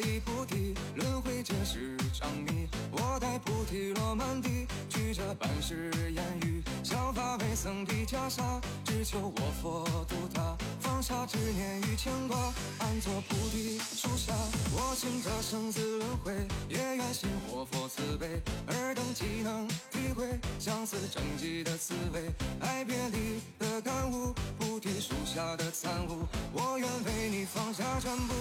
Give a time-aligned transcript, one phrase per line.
[0.00, 2.68] 一菩提，轮回皆是张密。
[2.92, 12.36] 我待菩提落满地，举着半世烟雨，削发为僧披袈裟，只求我佛度他，放下执念与牵挂，
[12.78, 14.32] 安坐菩提树下。
[14.72, 16.32] 我行这生死轮回，
[16.68, 28.34] 也愿信活佛慈悲，尔等岂能体会相思成疾的滋味，爱别离的感悟，菩提树下的参悟，我愿为你放下全部，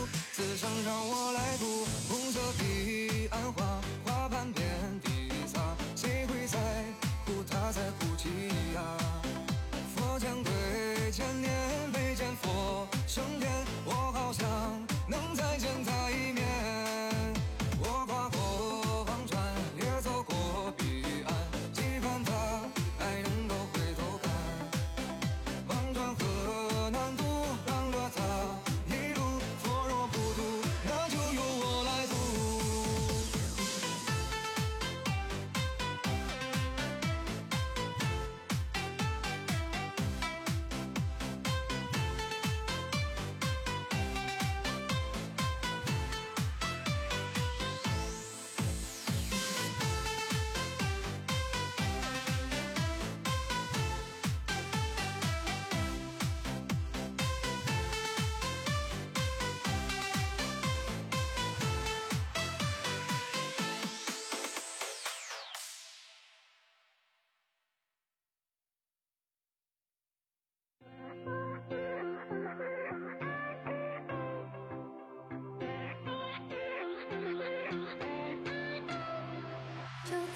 [0.58, 1.86] 此生让我来读。
[2.10, 3.80] 红色彼岸花，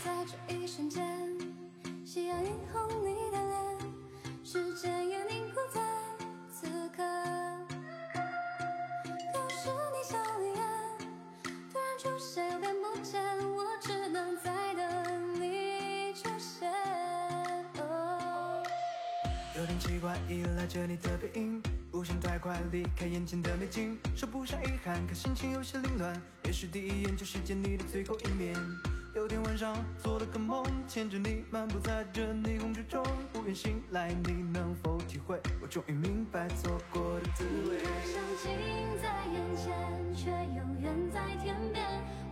[0.04, 1.06] 在这一瞬间，
[2.04, 3.78] 夕阳映红你的脸，
[4.44, 5.80] 时间也凝固在
[6.52, 7.04] 此刻。
[9.32, 10.56] 可是你笑脸，
[11.72, 13.22] 突然出现又看不见，
[13.54, 16.72] 我只能在等你出现。
[19.56, 21.62] 有点奇怪，依赖着你的背影，
[21.92, 26.20] 不想太快离开眼前的美景，说不上遗憾，可心情有些凌乱。
[26.46, 28.56] 也许第一眼就是见你的最后一面。
[29.32, 35.40] 昨天晚上做了个梦，牵着你漫步在这霓虹之中，不愿醒来，你能否体会？
[35.62, 37.78] 我终于明白错过的滋味。
[37.78, 38.52] 你好像近
[39.02, 41.82] 在眼前，却又远在天边。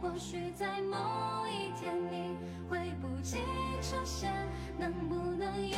[0.02, 2.36] 或许在某一天你
[2.70, 3.38] 会不及
[3.82, 4.34] 出现，
[4.78, 5.78] 能不能有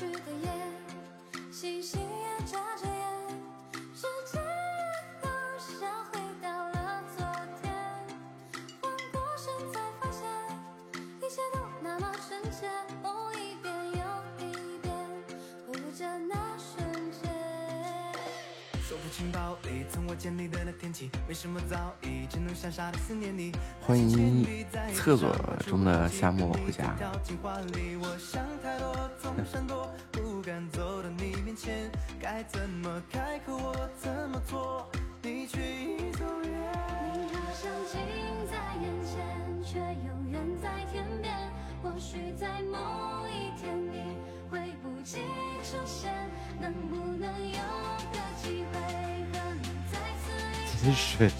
[0.00, 0.48] 去的夜，
[1.52, 3.04] 星星也眨着眼，
[3.94, 4.40] 时间
[5.20, 7.20] 好像回到了昨
[7.60, 7.70] 天。
[8.80, 10.24] 缓过身才发现，
[11.18, 12.66] 一切都那么纯洁。
[13.02, 14.00] 哦，一遍又
[14.46, 14.90] 一遍，
[15.66, 16.80] 回味着那瞬
[17.12, 17.30] 间。
[18.80, 23.52] 说不清道理，从我见你的那天起，为什么早已只能傻傻的思念你？
[23.82, 24.46] 欢迎
[24.94, 25.36] 厕所
[25.66, 26.96] 中的夏末回家。
[29.44, 31.90] 闪躲，不敢走到你面前，
[32.20, 34.88] 该怎么开口，我怎么做，
[35.22, 36.52] 你却已走远。
[37.14, 37.98] 你好像近
[38.50, 41.34] 在眼前，却又远在天边。
[41.82, 44.16] 或许在某一天你
[44.50, 45.20] 会不及
[45.62, 46.12] 出现，
[46.60, 47.58] 能不能有
[48.12, 48.78] 个机会
[49.32, 50.28] 和你再次
[50.86, 50.88] 遇
[51.18, 51.30] 见？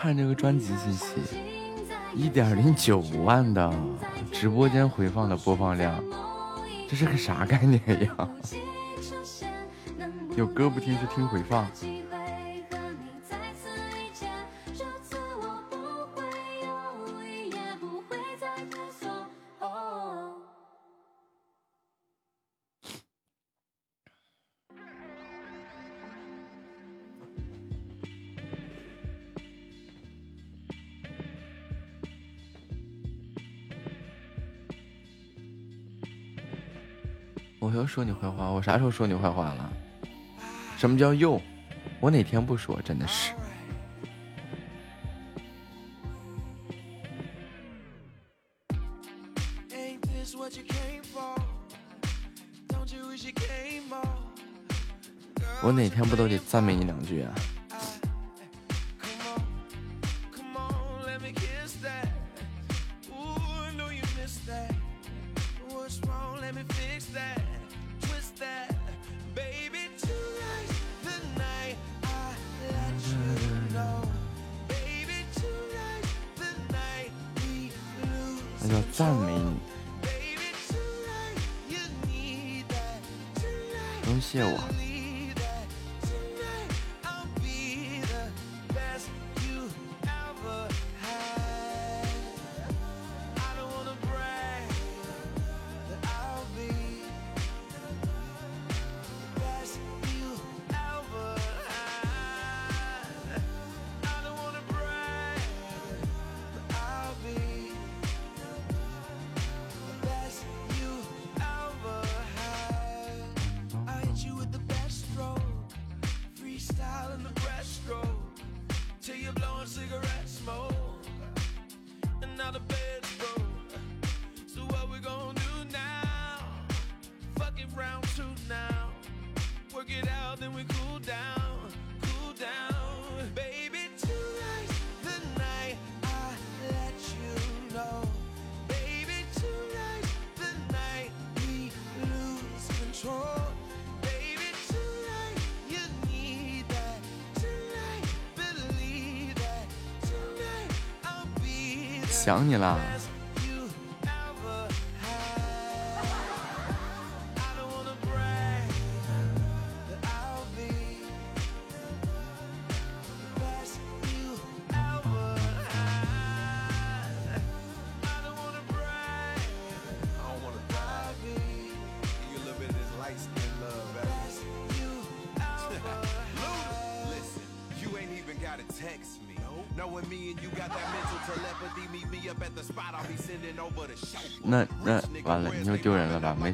[0.00, 1.06] 看这个专辑信息，
[2.14, 3.68] 一点零九万的
[4.30, 5.92] 直播间回放的播放量，
[6.88, 8.28] 这是个啥概念呀？
[10.38, 11.66] 有歌不听就听回放。
[37.60, 39.72] 我又说你坏话，我啥时候说你坏话了？
[40.76, 41.40] 什么叫又？
[42.00, 42.80] 我哪天不说？
[42.82, 43.32] 真的是。
[55.60, 57.34] 我哪天不都得赞美你两句啊？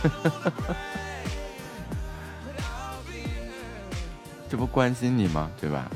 [4.50, 5.48] 这不关心你吗？
[5.60, 5.88] 对吧？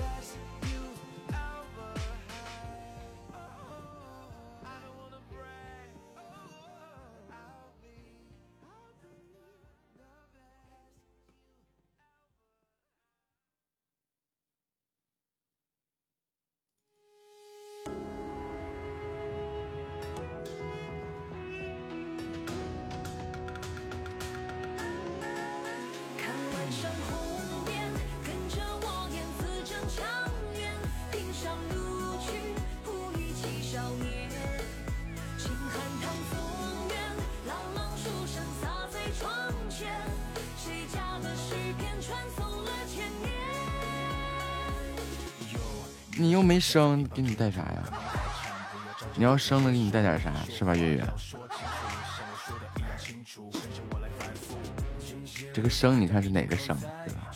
[46.25, 47.85] 你又没生，给你带啥呀？
[49.15, 50.33] 你要生了，给你带点啥？
[50.51, 51.05] 是吧，月月？
[55.53, 56.75] 这个生，你看是哪个生？
[57.05, 57.31] 对吧？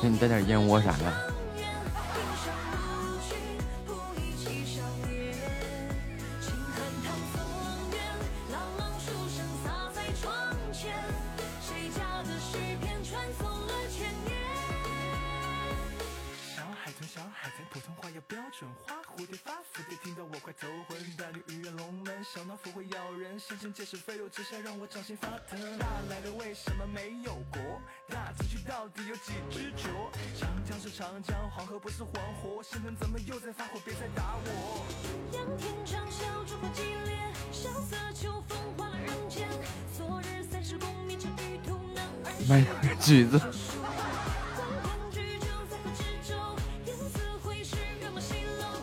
[0.00, 1.37] 给你带点燕窝啥的。
[18.50, 20.98] 春花，蝴蝶发，蝴蝶听到我快头昏。
[21.16, 25.78] 大女鱼跃龙门，小脑斧会咬人，先生借势飞流直下，让我掌心发疼。
[25.78, 27.60] 大来的为什么没有国？
[28.08, 29.88] 大崎岖到底有几只脚？
[30.38, 33.78] 长江是长江，黄河不是黄河，先生怎么又在发火？
[33.84, 34.86] 别再打我！
[35.32, 37.18] 仰天长啸，烛火激烈，
[37.52, 39.46] 萧瑟秋风化了人间。
[39.96, 43.38] 昨日三十功名尘与土，男儿卖橘子。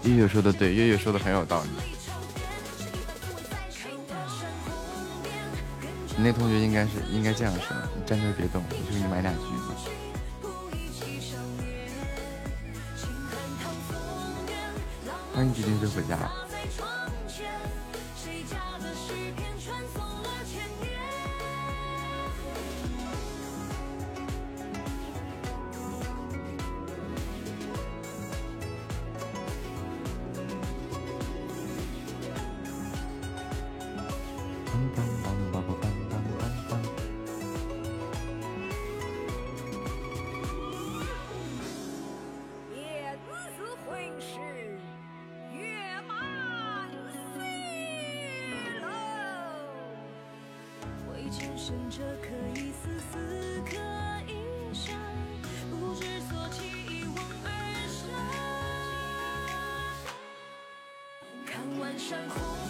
[0.05, 1.69] 月月说的对，月月说的很有道理。
[6.17, 9.73] 你那同学应该是应该这样说，你站那别动，我去给你买俩橘子。
[15.33, 16.44] 欢迎滴滴车回家。
[51.37, 53.17] 前生折客，一丝丝，
[53.69, 53.75] 刻
[54.25, 54.95] 一生，
[55.69, 57.47] 不知所起，一往而
[57.89, 58.07] 深。
[61.45, 62.64] 看晚山红。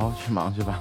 [0.00, 0.78] 好，去忙去吧。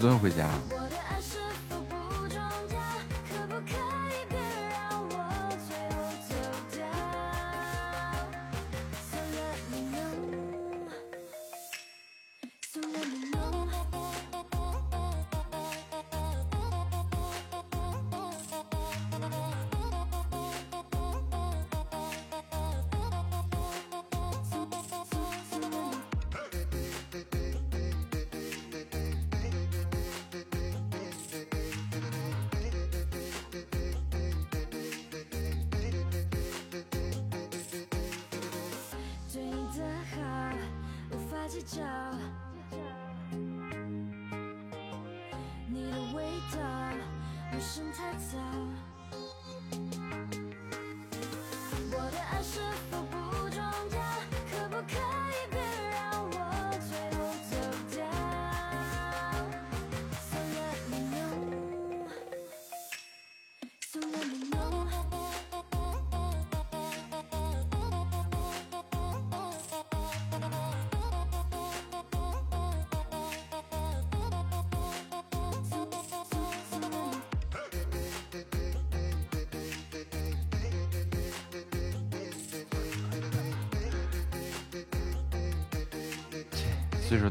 [0.00, 0.59] 师尊回家。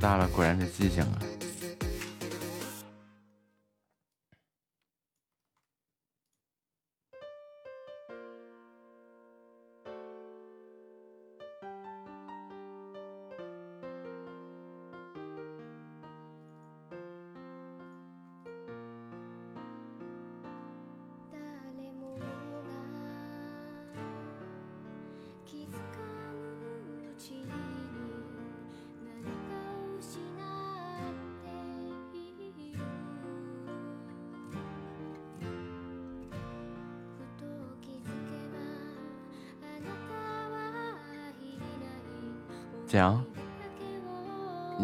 [0.10, 1.19] 大了，果然是记性啊。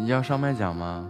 [0.06, 1.04] 你要上麦讲吗？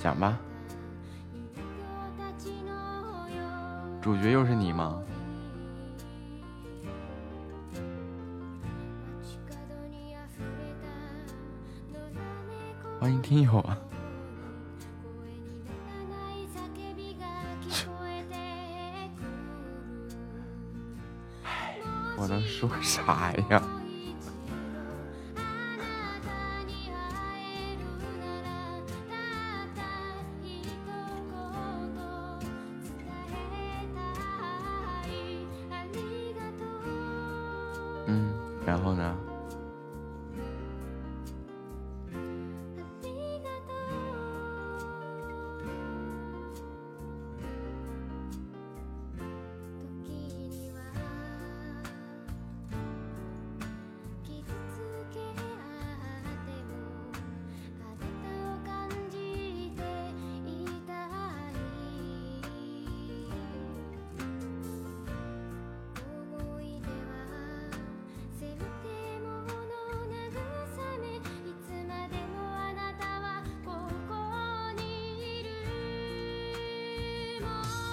[0.00, 0.36] 讲吧。
[4.02, 5.00] 主角又是你吗？
[12.98, 13.78] 欢迎听友啊！
[22.58, 23.62] 说啥呀？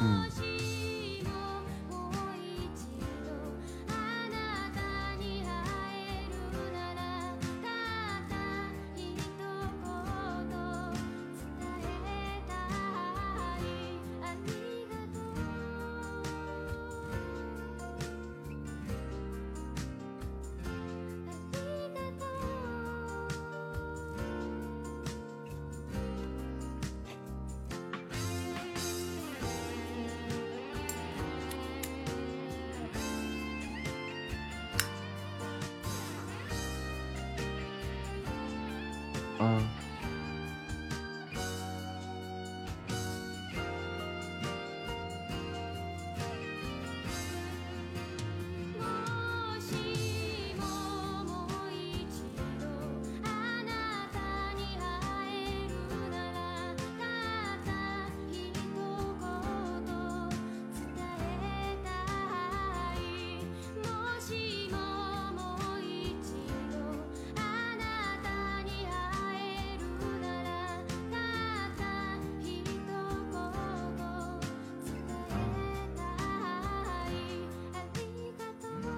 [0.05, 0.34] Mm.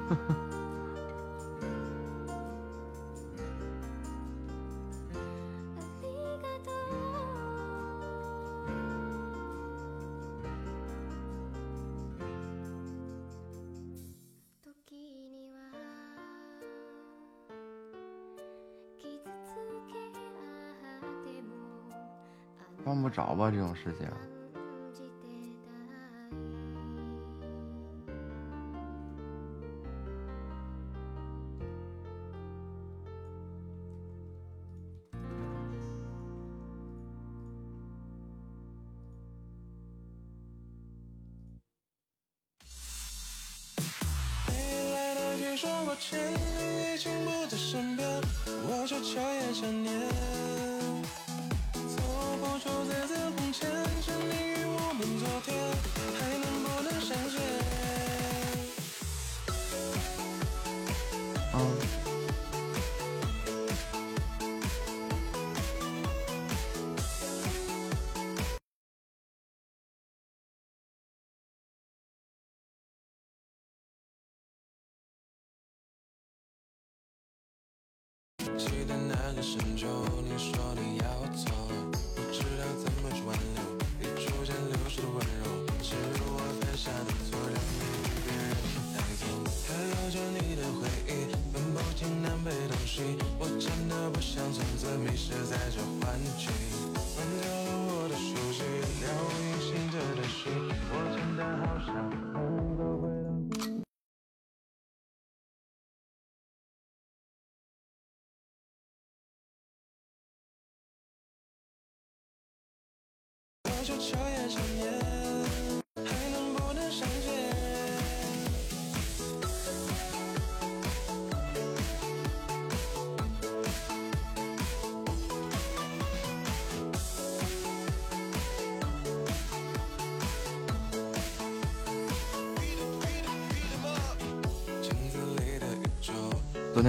[22.85, 24.07] 犯不着吧，这种事情。
[78.57, 79.87] 记得那个深秋
[80.23, 81.86] 你说你要走。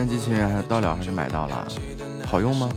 [0.06, 1.66] 机器人还到了还是买到了？
[2.26, 2.68] 好用吗？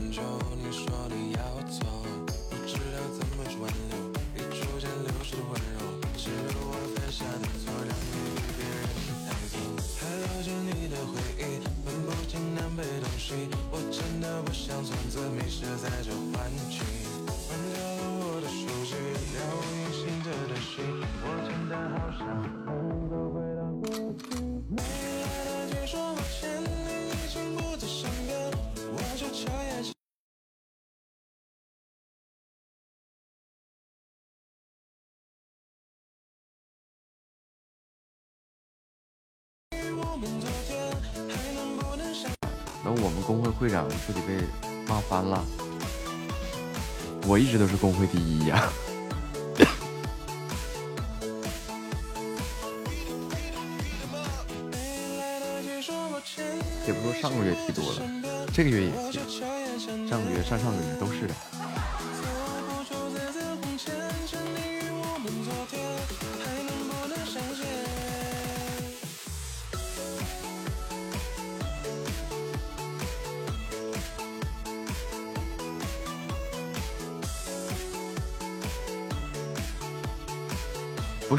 [44.13, 44.40] 会长彻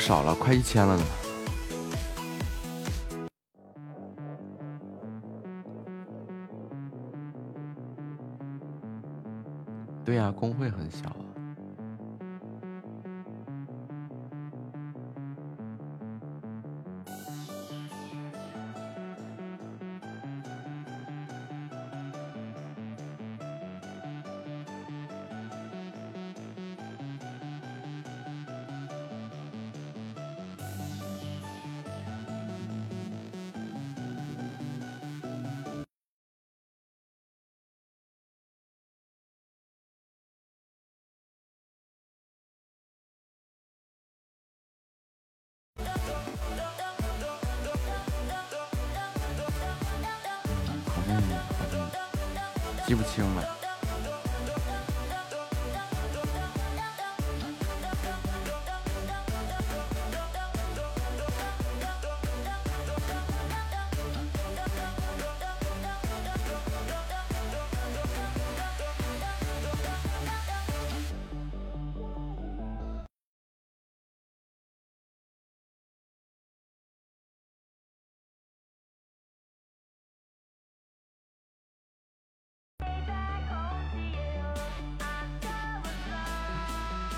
[0.02, 1.21] 少了，快一千了呢。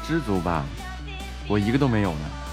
[0.06, 0.64] 知足吧，
[1.48, 2.43] 我一个都没有呢。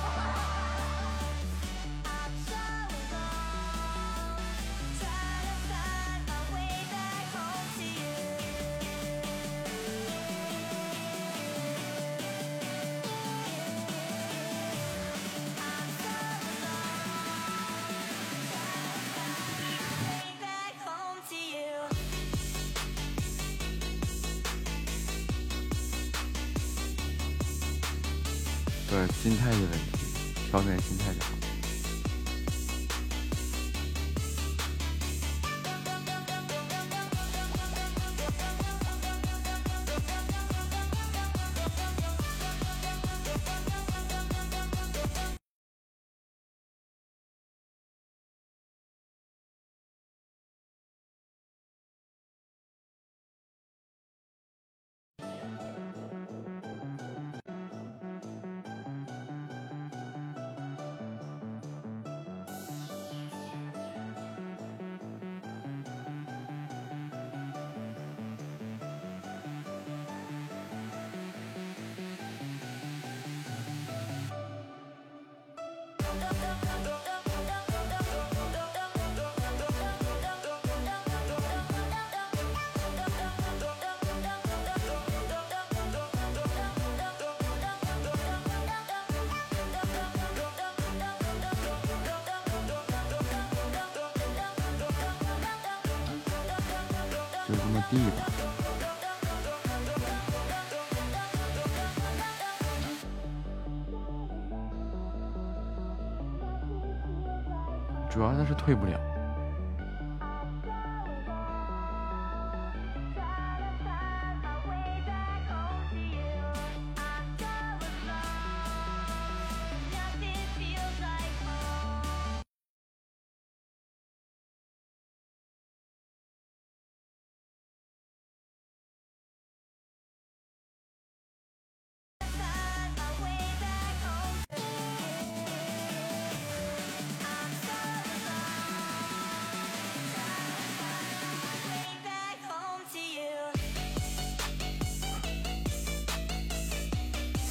[108.72, 109.01] 退不了。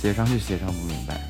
[0.00, 1.29] 协商就协商不明白。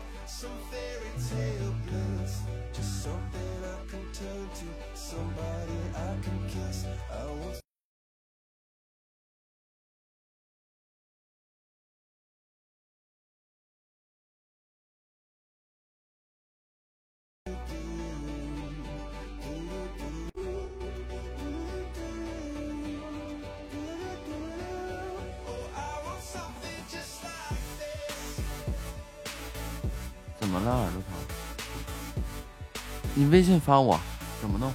[0.31, 2.41] some fairy tale bliss.
[2.71, 4.65] Just something I can turn to,
[4.97, 6.85] somebody I can kiss.
[7.11, 7.60] I want
[33.31, 33.97] 微信发我，
[34.41, 34.73] 怎么弄？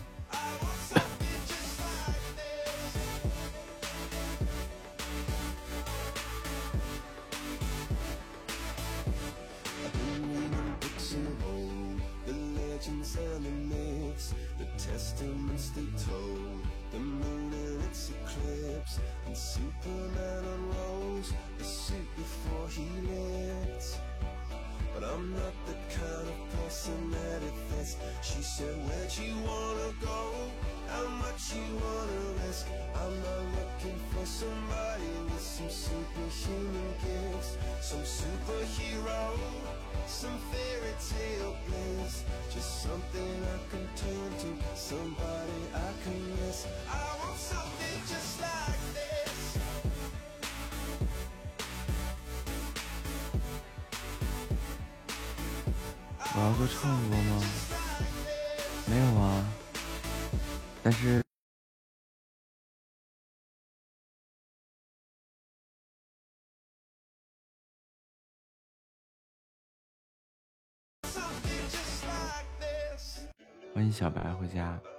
[74.47, 74.96] 回家。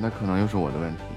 [0.00, 1.09] 那可能又是我的问题。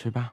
[0.00, 0.32] 去吧。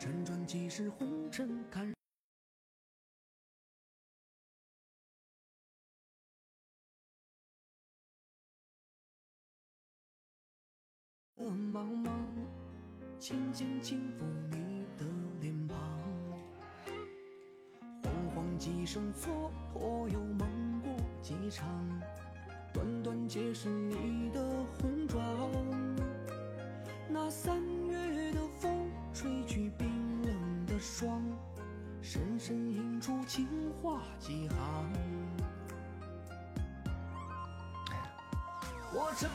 [0.00, 1.64] 辗转几世红尘，
[11.72, 12.10] 茫茫，
[13.18, 15.06] 轻轻轻抚你的
[15.40, 15.78] 脸庞，
[18.02, 20.46] 惶惶几生蹉跎，又梦
[20.82, 21.66] 过几场，
[22.74, 24.44] 段段皆是你的
[24.78, 25.24] 红妆。
[27.08, 29.88] 那三月的风吹去冰
[30.22, 31.22] 冷的霜，
[32.02, 33.46] 深深印出情
[33.80, 34.92] 话几行。
[38.92, 39.30] 我沉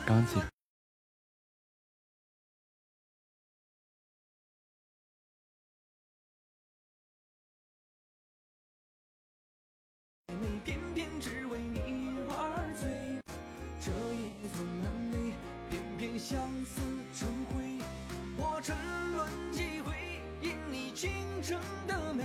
[20.98, 21.12] 倾
[21.44, 22.24] 城的美。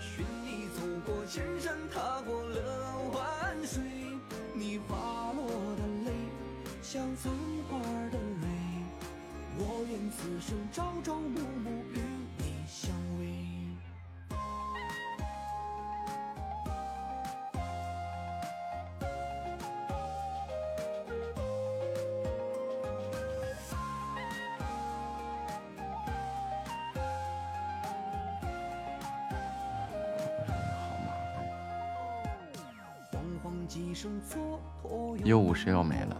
[0.00, 3.80] 寻你走过千山，踏过了万水。
[4.52, 6.10] 你滑落的泪，
[6.82, 7.32] 像残
[7.70, 7.78] 花
[8.10, 8.48] 的蕊。
[9.58, 12.00] 我愿此生朝朝暮暮与
[35.28, 36.16] 又五十又没了。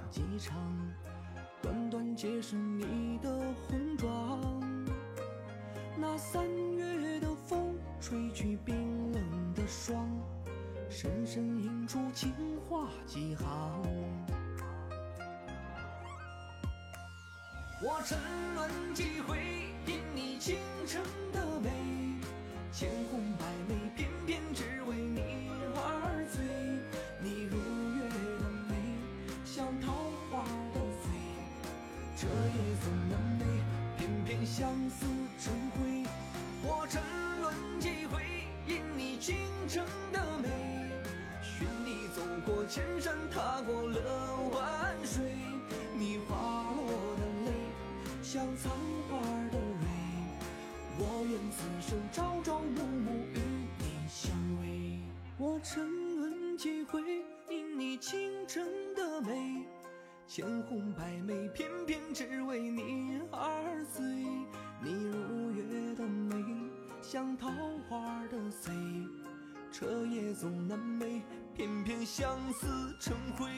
[60.38, 64.04] 千红百媚，偏偏只为你而醉。
[64.80, 66.36] 你如月的美，
[67.02, 67.50] 像桃
[67.88, 68.72] 花的醉。
[69.72, 71.22] 彻夜总难寐，
[71.56, 72.68] 偏偏相思
[73.00, 73.48] 成灰。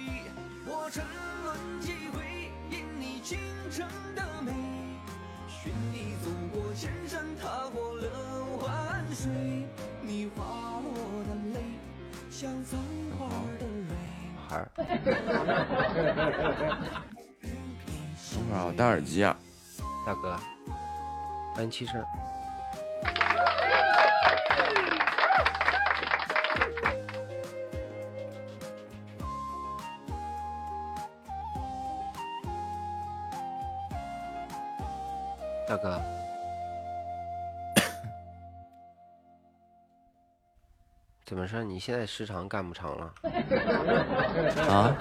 [0.64, 1.04] 我沉
[1.44, 3.38] 沦几回，因你倾
[3.70, 4.50] 城的美，
[5.48, 8.08] 寻你走过千山，踏过了
[8.62, 9.30] 万水。
[10.02, 10.94] 你滑落
[11.28, 11.60] 的泪，
[12.30, 12.80] 像残
[13.18, 13.28] 花
[13.58, 13.79] 的。
[14.50, 14.84] 孩儿，等
[18.48, 19.36] 会儿啊我戴耳机啊。
[20.04, 20.36] 大哥，
[21.56, 22.04] 安七声。
[41.50, 41.64] 事？
[41.64, 43.12] 你现在时长干不长了？
[44.68, 44.96] 啊？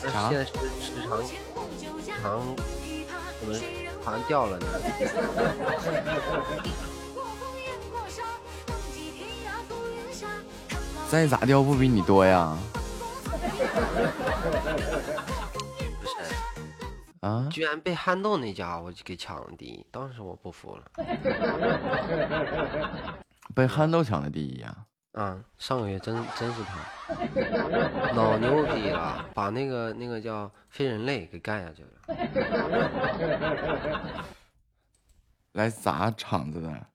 [0.00, 1.20] 那现在时时长
[2.22, 2.54] 长
[3.40, 3.52] 怎么
[4.04, 4.66] 好像掉了呢？
[11.10, 12.56] 再咋掉不比你多呀？
[13.24, 13.30] 不
[16.06, 16.10] 是，
[17.20, 17.48] 啊？
[17.50, 20.82] 居然被憨豆那家伙给抢了第一，当时我不服了。
[23.58, 26.78] 被憨豆抢了第一呀、啊，上个月真真是他，
[28.14, 31.90] 老牛逼了，把那个那个叫非人类给干下去了。
[35.54, 36.86] 来砸场子的，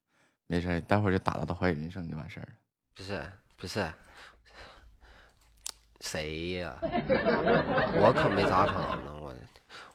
[0.47, 2.49] 没事，待会儿就打到他怀疑人生就完事儿了。
[2.95, 3.21] 不是
[3.57, 3.85] 不是，
[5.99, 6.77] 谁呀？
[7.99, 9.35] 我可没砸场子，我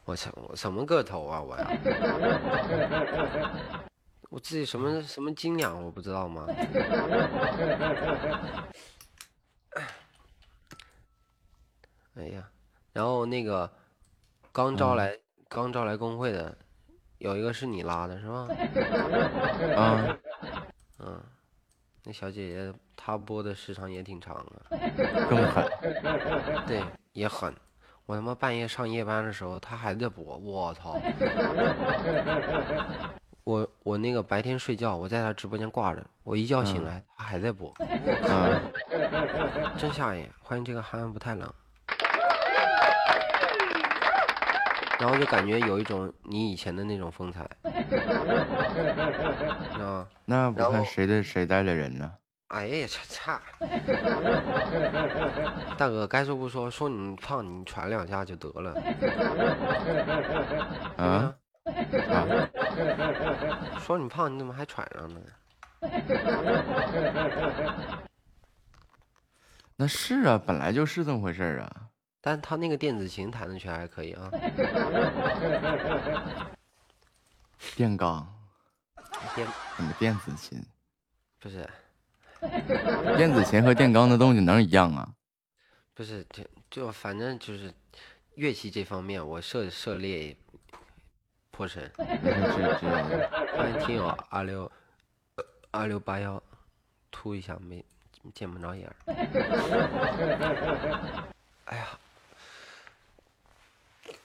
[0.05, 1.67] 我什我什么个头啊我呀？
[4.29, 6.47] 我自己什么什么斤两我不知道吗？
[12.15, 12.49] 哎呀，
[12.93, 13.71] 然后那个
[14.53, 15.17] 刚招嗯来、
[15.49, 16.57] 刚招来工会的，
[17.19, 18.49] 有一个是你拉的是吧？
[19.77, 20.19] 啊，
[20.99, 21.23] 嗯，
[22.05, 24.47] 那小姐姐她播的时长也挺长啊，
[25.31, 25.67] 更狠。
[26.67, 27.55] 对，也狠。
[28.05, 30.99] 我他妈半夜上夜班的时候，她还在播，我操！
[33.49, 38.61] 我我那个白天睡觉，我在他直播间挂着，我一觉醒嗯来，他还在播，嗯，
[39.79, 40.29] 真吓人。
[40.43, 41.51] 欢迎这个憨憨不太冷。
[45.01, 47.49] 然后就感觉有一种你以前的那种风采，
[49.81, 50.07] 啊？
[50.27, 52.13] 那不看谁的谁带的人呢？
[52.49, 53.41] 哎呀，差差！
[55.79, 58.75] 大哥，该说不说，说你胖，你喘两下就得了。
[60.99, 61.33] 啊
[62.11, 62.27] 啊，
[63.81, 65.27] 说你胖，你怎么还喘上了呢？
[69.77, 71.89] 那是啊，本来就是这么回事儿啊。
[72.21, 74.29] 但他那个电子琴弹的确还可以啊。
[77.77, 78.27] 电钢，
[79.35, 79.47] 电
[79.77, 80.63] 什么电子琴？
[81.39, 81.69] 不是
[83.17, 85.09] 电子琴和电钢的动静能一样啊？
[85.95, 87.73] 不是，就就反正就是
[88.35, 90.37] 乐器这方面，我涉涉猎
[91.59, 91.91] 颇深。
[91.99, 92.87] 这这这，
[93.57, 94.71] 欢迎听友二六
[95.73, 96.41] 二六八幺，
[97.11, 97.85] 突一下没
[98.33, 98.95] 见不着眼儿。
[101.67, 101.99] 哎呀，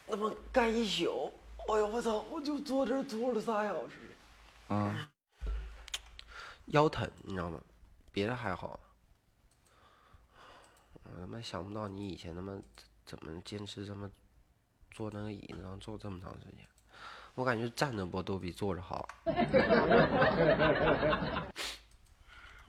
[0.06, 1.34] 那么干一宿，
[1.68, 2.24] 哎呦我操！
[2.30, 3.96] 我就坐这儿坐了仨小时，
[4.70, 4.96] 嗯，
[6.68, 7.60] 腰疼，你知道吗？
[8.12, 8.80] 别的还好。
[11.02, 12.56] 我他妈想不到你以前他妈
[13.08, 14.08] 怎么坚持这么
[14.92, 16.64] 坐那个椅子上坐这么长时间。
[17.36, 19.08] 我感觉站着播都比坐着好。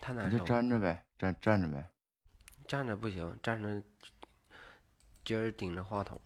[0.00, 0.44] 太难你就。
[0.44, 1.90] 站着呗，站站着呗。
[2.66, 3.82] 站着不行，站着
[5.24, 6.20] 今儿顶着话筒，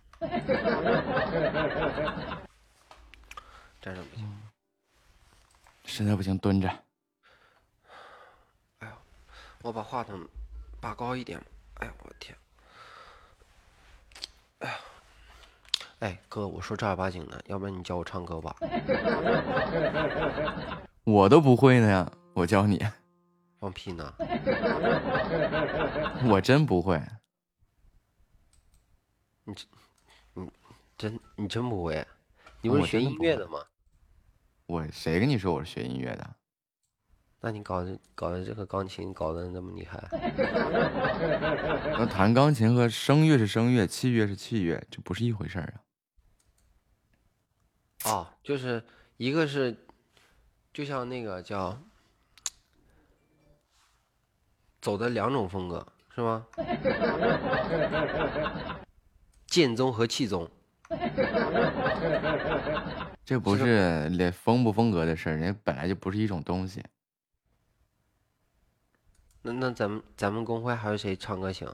[3.80, 4.42] 站着不行。
[5.84, 6.68] 实在不行蹲着。
[8.78, 8.94] 哎呦
[9.62, 10.28] 我把话筒
[10.80, 11.40] 拔高一点。
[11.80, 12.36] 哎呦，我的天！
[14.58, 14.74] 哎呀，
[16.00, 18.54] 哎哥，我说正儿八经的，要不然你教我唱歌吧？
[21.04, 22.80] 我都不会呢呀，我教你，
[23.58, 24.14] 放屁呢！
[26.28, 27.02] 我真不会。
[29.44, 29.66] 你真
[30.34, 30.50] 你
[30.96, 32.06] 真你真不会？
[32.60, 33.58] 你不是学音乐的吗？
[34.66, 36.36] 我谁跟你说我是学音乐的？
[37.40, 40.06] 那你搞的搞的这个钢琴搞得那么厉害？
[41.98, 45.80] 那弹钢琴和声乐是声乐，器乐是器乐，这不是一回事儿啊。
[48.04, 48.82] 哦，就是
[49.16, 49.76] 一个是，
[50.72, 51.78] 就像那个叫
[54.80, 56.46] 走的两种风格是吗？
[59.46, 60.48] 剑宗和气宗，
[63.24, 66.84] 这不是连风不风格的事儿，人家本来就不是一种东西。
[69.42, 71.68] 那那咱们咱们公会还有谁唱歌行？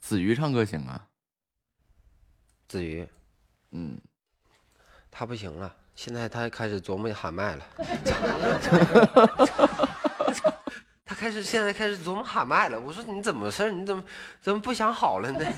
[0.00, 1.08] 子瑜唱歌行啊，
[2.68, 3.08] 子瑜，
[3.72, 4.00] 嗯，
[5.18, 7.66] 他不行了，现在他开始琢磨喊麦了。
[11.04, 12.78] 他开始现在开始琢磨喊麦了。
[12.78, 13.70] 我说你怎么事儿？
[13.72, 14.04] 你怎么
[14.40, 15.40] 怎么不想好了呢？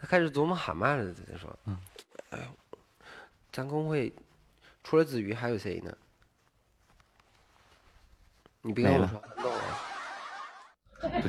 [0.00, 1.12] 他开始琢磨喊麦了。
[1.32, 1.76] 他说，嗯
[2.30, 2.44] 哎呦，
[3.50, 4.14] 咱工会
[4.84, 5.92] 除了子瑜还有谁呢？
[8.62, 9.20] 你别跟我说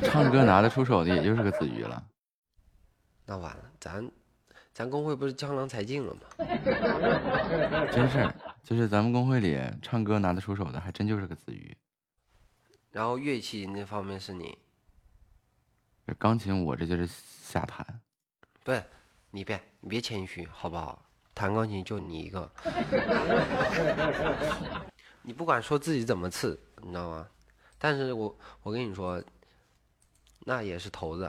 [0.08, 2.00] 唱歌拿得出手的也就是个子瑜了。
[3.26, 4.08] 那完了，咱
[4.78, 6.20] 咱工会不是江郎才尽了吗？
[7.90, 11.76] 真是，就是咱们工会里唱歌拿得出手的，还真就是个子瑜。
[12.92, 14.56] 然后乐器那方面是你，
[16.06, 17.84] 这钢琴我这就是瞎弹，
[18.62, 18.80] 不是
[19.32, 21.04] 你别你别谦虚好不好？
[21.34, 22.48] 弹钢琴就你一个，
[25.22, 27.26] 你不管说自己怎么次，你知道吗？
[27.78, 29.20] 但是我我跟你说，
[30.46, 31.28] 那也是头子。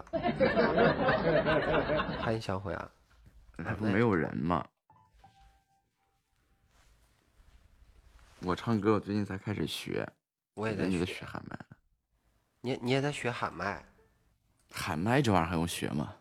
[2.19, 2.91] 欢迎小虎啊！
[3.63, 4.65] 那不没有人嘛。
[8.41, 10.07] 我唱歌，我最近才开始学，
[10.53, 11.59] 我也在学，学喊麦，
[12.61, 13.85] 你你也在学喊麦，
[14.71, 16.15] 喊麦这玩意儿还用学吗？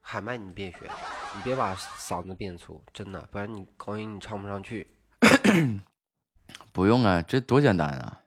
[0.00, 0.88] 喊麦你别学，
[1.34, 4.86] 你别把嗓子变粗，真的，不然你高音你唱不上去。
[6.72, 8.20] 不用啊，这多简单啊！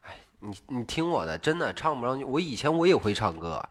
[0.00, 2.24] 哎你你听我的，真的唱不上去。
[2.24, 3.66] 我以前我也会唱歌，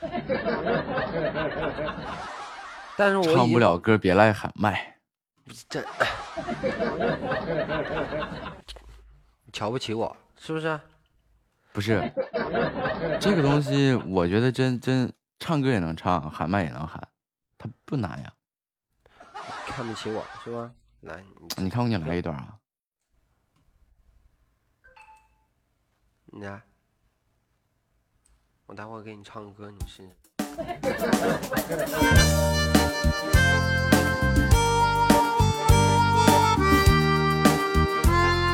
[2.96, 4.94] 但是我唱不了歌别赖喊麦。
[5.68, 5.80] 这，
[9.44, 10.80] 你瞧不起我是不是？
[11.72, 12.00] 不是
[13.20, 17.06] 这个东西，我觉得真真唱歌也能唱，喊麦也能喊，
[17.58, 18.32] 它不难呀。
[19.66, 20.72] 看不起我是吧？
[21.02, 21.22] 来，
[21.56, 22.56] 你你看我给你来一段啊，
[26.32, 26.62] 你来，
[28.66, 30.10] 我待会儿给你唱歌，你试试。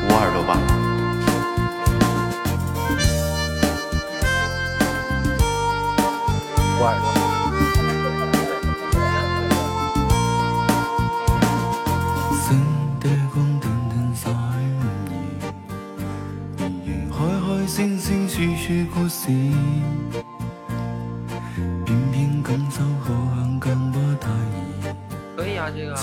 [0.05, 0.53] 捂耳朵吧。
[6.79, 7.22] 捂耳朵。
[17.75, 19.25] 开开声声说说故事，
[21.83, 24.85] 偏偏感受好像更不太易。
[25.35, 25.95] 可以啊，这个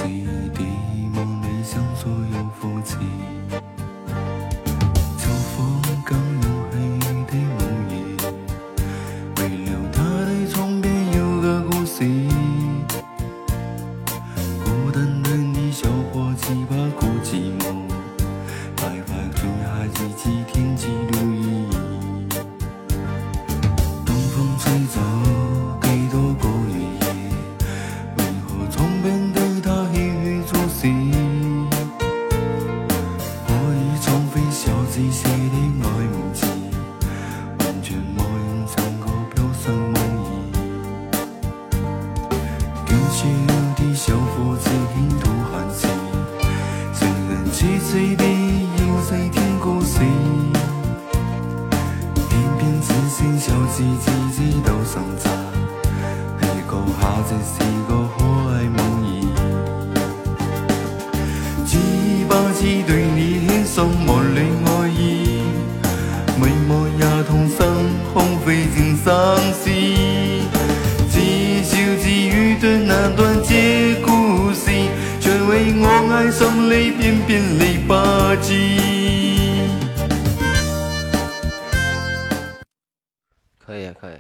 [83.91, 84.19] 以可以。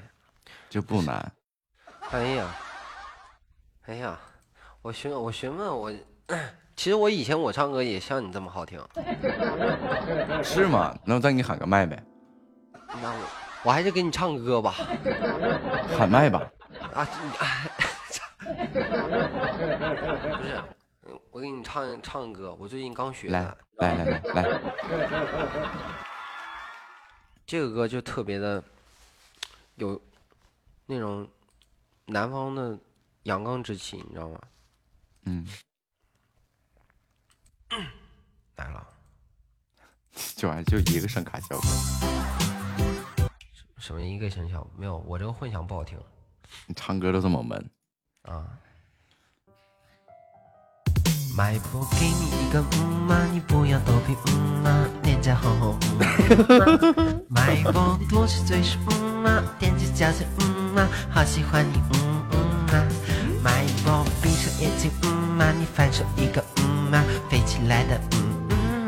[0.68, 1.32] 就不难。
[2.10, 2.54] 哎呀，
[3.86, 4.18] 哎呀，
[4.82, 5.92] 我询我询问我，
[6.76, 8.80] 其实我以前我唱歌也像你这么好听，
[10.42, 10.96] 是吗？
[11.04, 12.02] 那我再给你喊个麦呗，
[13.02, 13.26] 那我
[13.64, 14.74] 我还是给你唱歌吧。
[15.96, 16.50] 喊麦吧。
[16.94, 17.06] 啊，
[18.40, 18.52] 不
[20.42, 20.62] 是，
[21.06, 23.56] 嗯我给你唱唱歌，我最近刚学来的。
[23.76, 24.60] 来来来来，
[27.46, 28.62] 这个歌就特别的
[29.80, 30.00] 有
[30.84, 31.26] 那种
[32.04, 32.78] 南方的
[33.22, 34.38] 阳刚之气，你知道吗？
[35.24, 35.46] 嗯，
[38.56, 38.86] 来了，
[40.36, 41.64] 就完就一个声卡效果。
[43.78, 44.98] 什么一个声效没有？
[44.98, 45.98] 我这个混响不好听
[46.66, 47.70] 你唱歌都这么闷，
[48.22, 48.46] 啊。
[51.36, 57.24] 买不给你一个嗯嘛，你不要逗比嗯嘛，脸颊红红嗯嘛。
[57.30, 62.88] 脉搏多是嘴是嗯嘛，踮起脚尖嗯嘛，好喜欢你嗯嗯
[64.22, 68.86] 闭上眼睛嗯嘛，你反手一个嗯嘛，飞起来的嗯嗯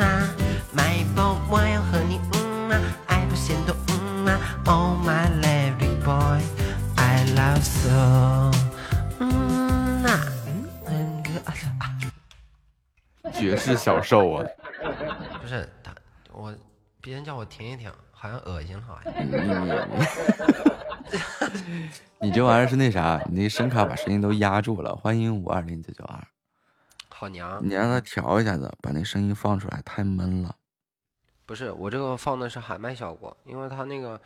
[1.49, 2.77] 我要和你嗯嘛，
[3.09, 8.51] 爱不嫌多嗯嘛，Oh my lady boy，I love so。
[9.19, 10.19] 嗯呐，
[10.87, 11.83] 嗯个啊啊。
[13.33, 14.47] 绝世小兽啊！
[15.43, 15.93] 不是他，
[16.33, 16.55] 我
[17.01, 17.91] 别人叫我停一停，
[18.23, 19.13] 好像恶心了，好像。
[22.23, 23.21] 你这玩意儿是那啥？
[23.29, 24.95] 你那声卡把声音都压住了。
[24.95, 26.25] 欢迎五二零九九二，
[27.09, 27.59] 好娘！
[27.61, 30.55] 你让他调一下子，把那声音放出来，太闷了。
[31.45, 34.21] 不是我这个放的是喊麦效果，因为他那个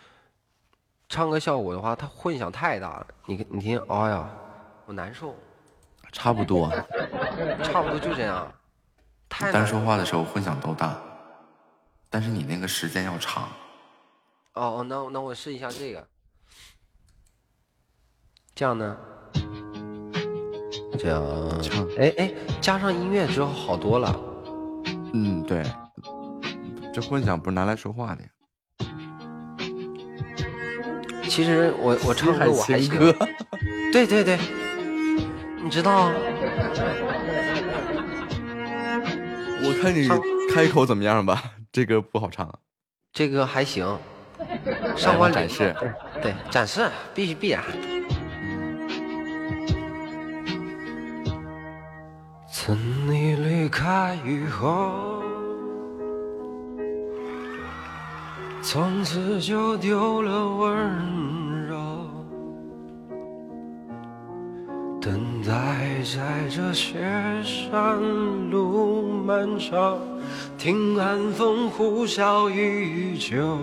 [1.09, 3.07] 唱歌效果的话，它混响太大了。
[3.25, 4.29] 你你听，哎呀，
[4.85, 5.35] 我难受，
[6.13, 6.71] 差不多，
[7.63, 8.47] 差不多就这样。
[9.31, 10.95] 太单说话的时候混响都大，
[12.11, 13.49] 但是你那个时间要长。
[14.57, 16.09] 哦哦，那那我试一下这个，
[18.55, 18.97] 这样呢？
[20.99, 24.19] 这样，唱哎哎，加上音乐之后好多了。
[25.13, 25.63] 嗯，对，
[26.93, 28.29] 这混响不是拿来说话的呀。
[31.29, 33.13] 其实我我唱歌我还 行，歌，
[33.93, 34.39] 对对对，
[35.63, 36.09] 你知道，
[39.63, 40.09] 我看你
[40.55, 41.43] 开口怎么样吧？
[41.71, 42.59] 这歌不好唱。
[43.13, 43.99] 这个还行，
[44.97, 47.63] 上官展展示示，对展示必须必然。
[52.51, 55.23] 趁你离开以后，
[58.61, 61.77] 从此就丢了温柔。
[65.01, 66.99] 等待在这雪
[67.45, 68.01] 山
[68.51, 69.97] 路漫长，
[70.59, 73.57] 听寒风呼啸依旧。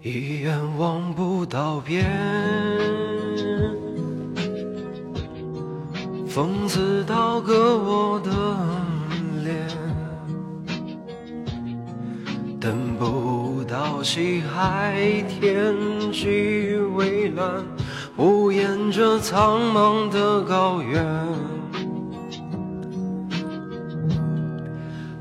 [0.00, 2.06] 一眼望不到边，
[6.28, 8.30] 风刺刀割我的
[9.42, 9.68] 脸，
[12.60, 14.94] 等不到西海
[15.28, 15.74] 天
[16.12, 17.64] 际蔚蓝，
[18.16, 21.57] 无言着苍茫的高原。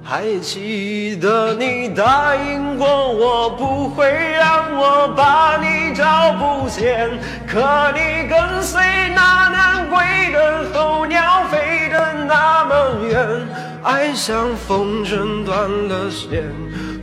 [0.09, 7.09] 还记得你答应过我，不会让我把你找不见。
[7.45, 7.59] 可
[7.91, 8.81] 你跟随
[9.13, 13.47] 那南归的候鸟飞得那么远，
[13.83, 16.41] 爱像风筝断了线，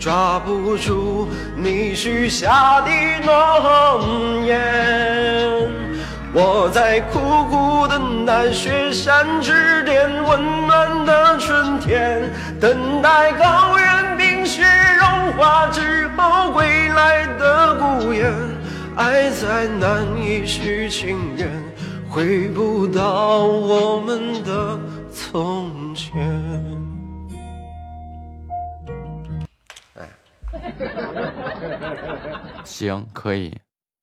[0.01, 2.91] 抓不住你许下的
[3.23, 4.01] 诺
[4.47, 5.69] 言。
[6.37, 12.28] 我在苦苦等待雪山之巅温暖的春天，
[12.61, 14.64] 等待高原冰雪
[14.99, 18.35] 融化之后归来的孤雁。
[18.97, 21.49] 爱再难以续情缘，
[22.11, 24.76] 回不到我们的
[25.12, 26.12] 从前。
[29.95, 30.09] 哎
[32.64, 33.57] 行，可以。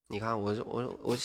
[0.08, 1.18] 你看我我我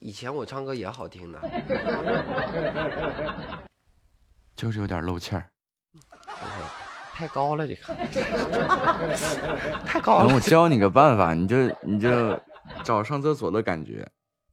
[0.00, 1.40] 以前我唱歌也好听的，
[4.56, 5.44] 就是有点漏气儿。
[7.14, 7.94] 太高了这个，
[9.86, 10.26] 太高了。
[10.26, 12.38] 等我教你个办法，你就你就
[12.84, 14.06] 找上厕所的感觉，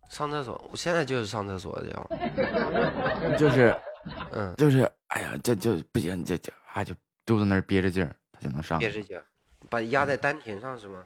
[0.09, 2.07] 上厕所，我现在就是上厕所的样，
[3.37, 3.75] 就是
[4.31, 6.95] 嗯，就是，哎呀，这就不行，这这啊就
[7.25, 8.79] 肚子那儿憋着劲儿，它就能上。
[8.79, 9.25] 憋着劲儿，
[9.69, 11.03] 把压在丹田上是吗？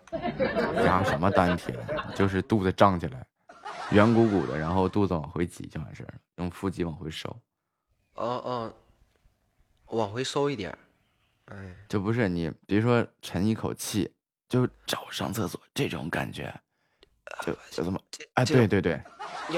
[0.85, 1.75] 压什么丹田？
[2.13, 3.25] 就是肚子胀起来，
[3.91, 7.29] 圆鼓鼓的，然后肚子往回挤就完事儿了，用腹肌往回收。
[8.15, 8.73] 哦哦，
[9.87, 10.77] 往回收一点儿，
[11.45, 14.11] 哎，就不是你，比如说沉一口气，
[14.49, 16.53] 就找上厕所这种感觉，
[17.45, 17.99] 就就这么，
[18.33, 19.01] 哎，对对对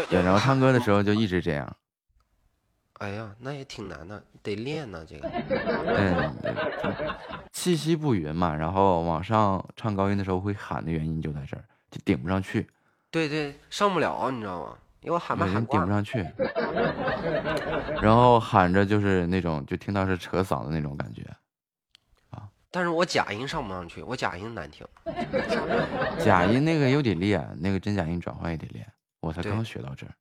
[0.10, 1.76] 对，然后唱歌的时候就一直这样。
[3.00, 5.30] 哎呀，那也挺难的，得练呢这个。
[5.30, 6.36] 嗯，
[7.54, 12.70] 气息不匀嘛，然后往上唱高音的时候会喊的原因就在这儿，就顶不上去，
[13.12, 14.78] 对对，上不了，你知道吗？
[15.02, 15.66] 因为我喊没有人喊。
[15.68, 16.26] 顶不上去，
[18.02, 21.24] 然后喊着就是那种就听到是扯嗓子那种感觉。
[22.72, 24.86] 但是我假音上不上去，我假音难听。
[26.24, 28.86] 假音那个又得练，那个真假音转换也得练，
[29.22, 30.14] 我才刚学到这儿。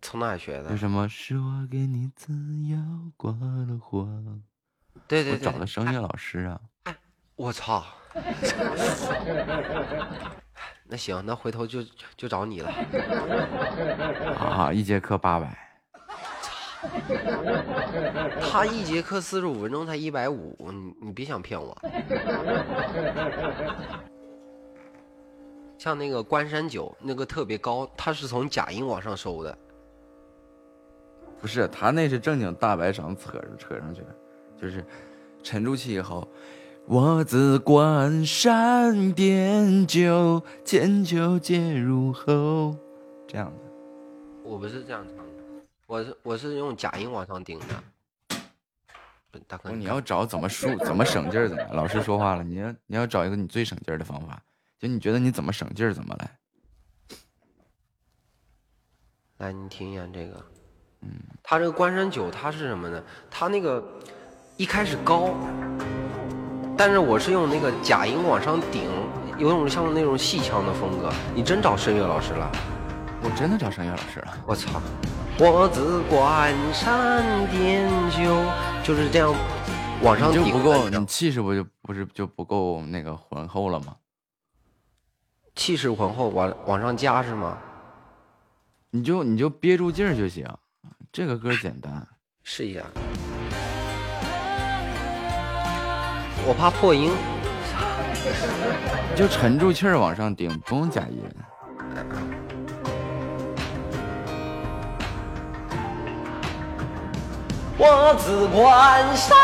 [0.00, 0.70] 从哪学的？
[0.70, 2.32] 为什么是我给你自
[2.66, 2.78] 由
[3.18, 4.08] 过了火？
[5.06, 6.50] 对对对，我找的声乐老师
[6.84, 6.96] 啊，
[7.34, 7.84] 我操！
[10.88, 11.82] 那行，那回头就
[12.16, 12.70] 就找你了。
[14.38, 15.58] 啊，一节课八百，
[18.40, 21.76] 他一节课四十五分钟才一百五，你你别想骗我。
[25.78, 29.58] 像那个关山酒，那个特别高，他是从假音往上收的。
[31.38, 34.16] 不是他那是正经大白嗓扯扯上去的，
[34.60, 34.84] 就是
[35.42, 36.26] 沉住气以后，
[36.88, 42.76] 我自关山点酒，千秋皆入喉，
[43.26, 43.62] 这样的。
[44.44, 45.32] 我不是这样唱的，
[45.88, 48.36] 我是我是用假音往上顶的。
[49.32, 51.64] 不大哥，哦你要找怎么输怎么省劲儿怎么。
[51.72, 54.40] 老师说话了，你要你要找一个你最省劲儿的方法，
[54.78, 56.30] 就你觉得你怎么省劲儿怎么来。
[59.38, 60.40] 来，你听一下这个，
[61.00, 61.10] 嗯，
[61.42, 63.02] 他这个关山酒，它是什么呢？
[63.28, 63.84] 它那个
[64.56, 65.34] 一开始高，
[66.76, 68.82] 但是我是用那个假音往上顶，
[69.38, 71.10] 有种像那种戏腔的风格。
[71.34, 72.52] 你真找声乐老师了？
[73.22, 74.80] 我真的找声乐老师了，我操！
[75.38, 78.44] 我自关山点酒，
[78.84, 79.34] 就是这样
[80.02, 83.96] 往上顶你就不够，你气势不就不是就不够那个浑厚了吗？
[85.54, 87.56] 气势浑厚，往往上加是吗？
[88.90, 90.46] 你就你就憋住劲儿就行，
[91.10, 92.06] 这个歌简单。
[92.44, 92.82] 试一下。
[96.48, 97.10] 我怕破音，
[99.10, 101.24] 你就沉住气儿往上顶，不用假音。
[107.76, 109.36] 我自关山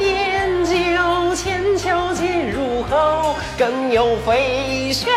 [0.00, 5.10] 点酒，千秋皆入喉，更有飞雪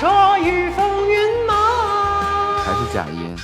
[0.00, 2.58] 着雨风云茫。
[2.58, 3.36] 还是假音。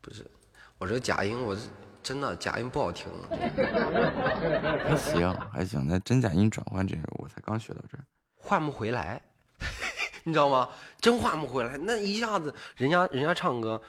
[0.00, 0.24] 不是
[0.78, 1.62] 我这假音，我是
[2.02, 3.06] 真的假音不好听。
[4.84, 8.04] 还行还行，那真假音转换这个我才刚学到这儿。
[8.36, 9.22] 换不回来，
[10.24, 10.68] 你知道吗？
[11.00, 13.80] 真换不回来，那一下子人家人家唱歌，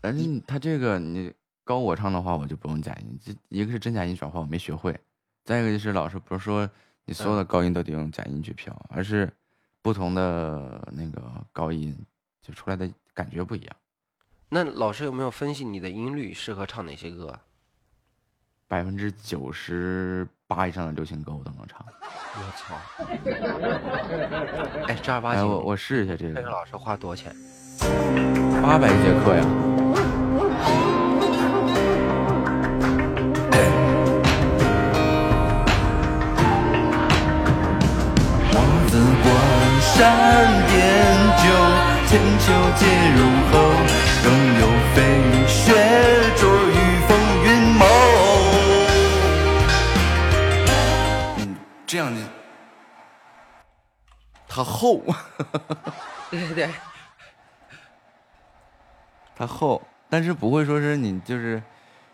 [0.00, 4.98] 而且你他这个你高我唱的话，我就不用假音，这一个是真假音转换我没学会，
[5.44, 6.68] 再一个就是老师不是说
[7.04, 9.30] 你所有的高音都得用假音去飘，而是
[9.82, 11.94] 不同的那个高音
[12.40, 13.76] 就出来的感觉不一样。
[14.48, 17.42] 那老师有没有分析你的音律适合唱哪些歌啊？
[18.68, 21.82] 百分之九十八以上的流行歌我都能唱。
[22.34, 22.74] 我操！
[24.86, 27.34] 哎，正儿八哎，经，我我试一下这个这个个，老师花多少钱？
[28.62, 29.42] 八百一节课呀。
[38.52, 38.56] 我
[38.90, 39.26] 自关
[39.80, 39.96] 山
[40.68, 40.76] 点
[41.40, 41.48] 酒，
[42.06, 42.84] 千秋皆
[43.16, 43.56] 入喉，
[44.22, 44.28] 更
[44.60, 44.62] 有
[44.94, 44.96] 飞
[45.48, 45.72] 雪
[51.88, 52.20] 这样的，
[54.46, 55.02] 它厚，
[56.30, 56.70] 对 对对，
[59.34, 59.80] 它厚，
[60.10, 61.62] 但是不会说是你就是，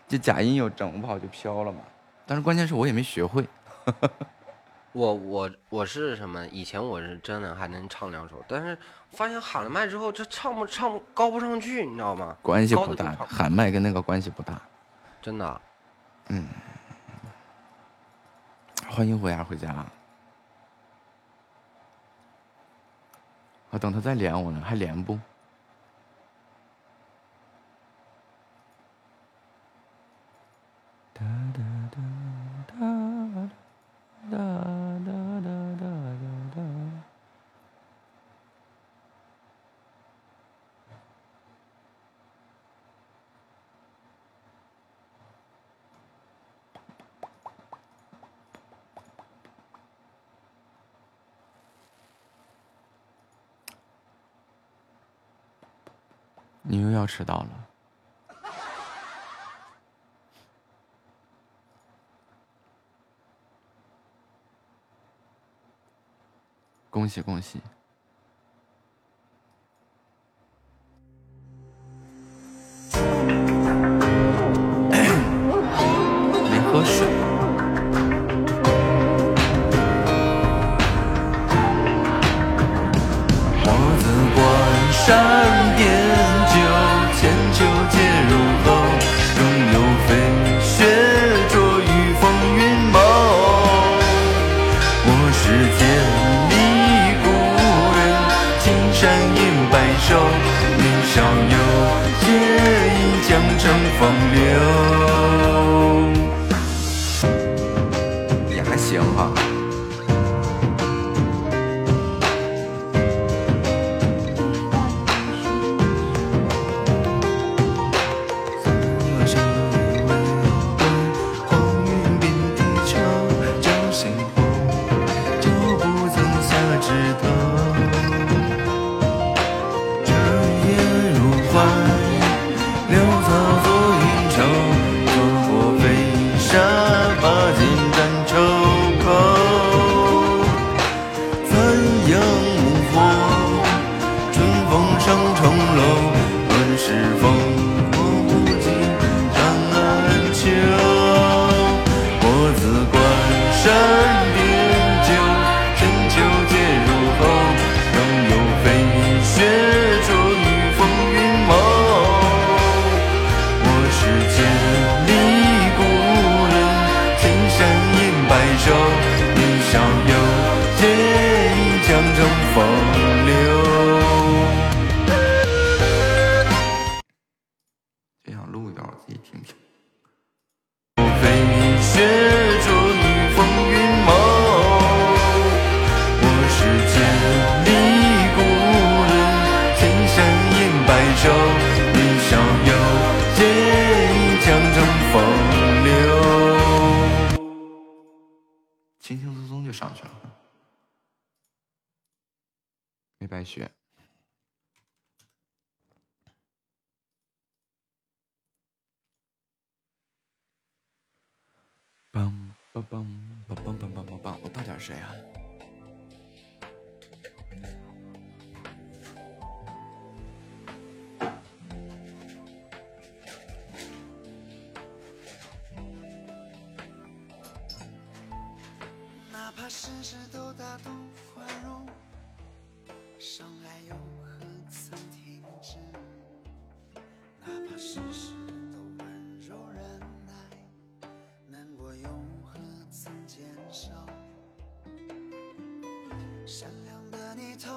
[0.07, 1.81] 这假音有整不好就飘了嘛。
[2.25, 3.45] 但是关键是我也没学会，
[4.93, 6.47] 我我我是什么？
[6.47, 8.77] 以前我是真的还能唱两首，但是
[9.11, 12.37] 发现喊了麦之后，这唱不唱不高不上去，你知道吗？
[12.41, 14.61] 关系不大，喊麦跟那个关系不大。
[15.21, 15.61] 真的。
[18.89, 19.71] 欢迎虎牙回家。
[23.71, 25.19] 啊，等他再连我呢，还连不？
[56.67, 57.49] 你又要迟到了。
[66.89, 67.61] 恭喜恭喜！
[76.49, 77.24] 没喝水。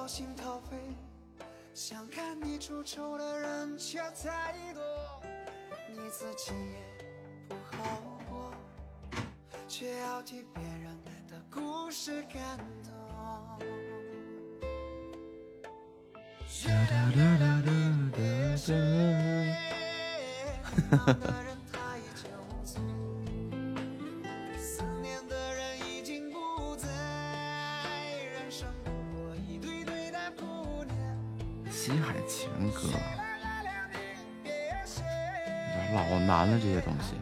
[0.09, 0.75] 心掏肺，
[1.75, 4.81] 想看你出丑的人却太多，
[5.87, 6.79] 你自己也
[7.47, 8.51] 不好过，
[9.67, 10.97] 却要替别人
[11.29, 12.91] 的故事感动。
[20.91, 21.58] 忙的人太久
[32.71, 32.89] 歌，
[35.93, 37.15] 老难了这些东西。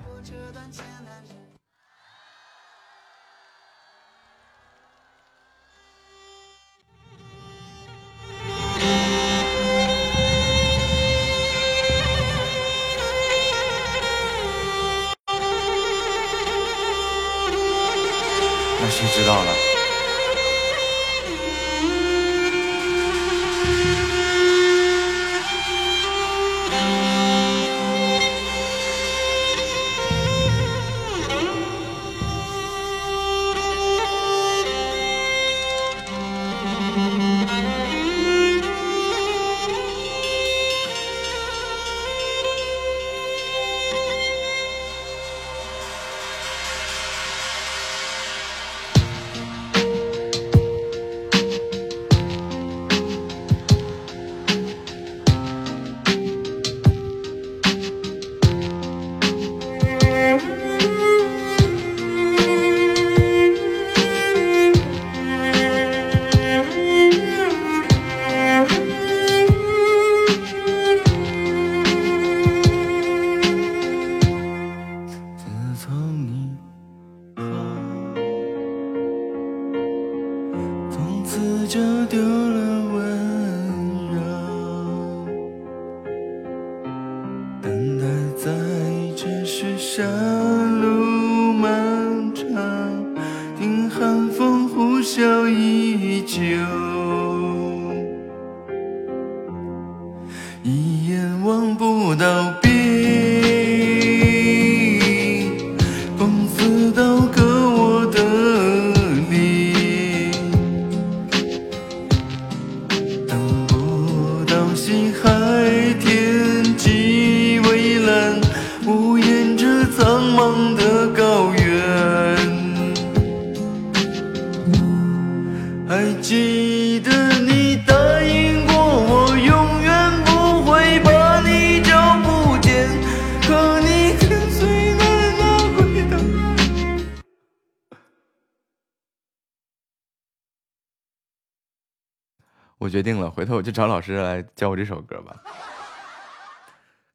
[143.58, 145.44] 我就找老师来教我这首歌吧。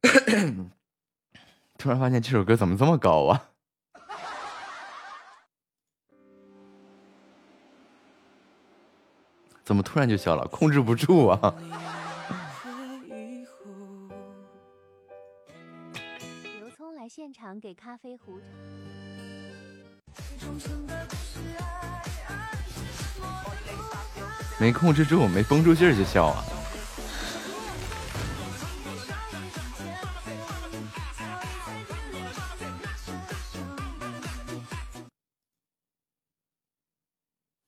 [1.77, 3.49] 突然发现这首歌怎么这么高啊？
[9.63, 10.45] 怎么突然就笑了？
[10.49, 11.55] 控制不住啊！
[16.59, 18.41] 刘聪来现场给咖啡壶。
[24.59, 26.43] 没控制住，没绷住劲儿就笑啊！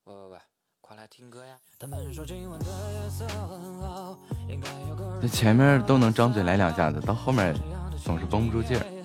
[0.05, 0.37] 喂喂喂，
[0.79, 1.55] 快来听歌呀！
[5.21, 7.53] 这前面都能张嘴来两下子，到后面
[8.01, 9.04] 总是绷不住劲儿。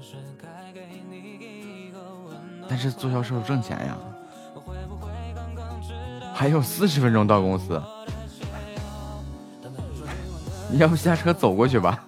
[0.00, 1.16] 是该给你
[1.86, 2.68] 一个温暖？
[2.68, 3.96] 但是做销售挣钱呀。
[6.34, 7.80] 还有四十分钟到公司，
[10.70, 12.04] 你要不下车走过去吧？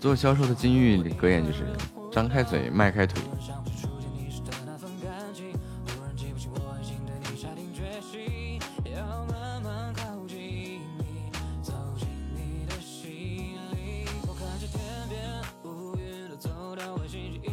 [0.00, 1.66] 做销售的金玉格言就是：
[2.10, 3.22] 张开嘴，迈开腿。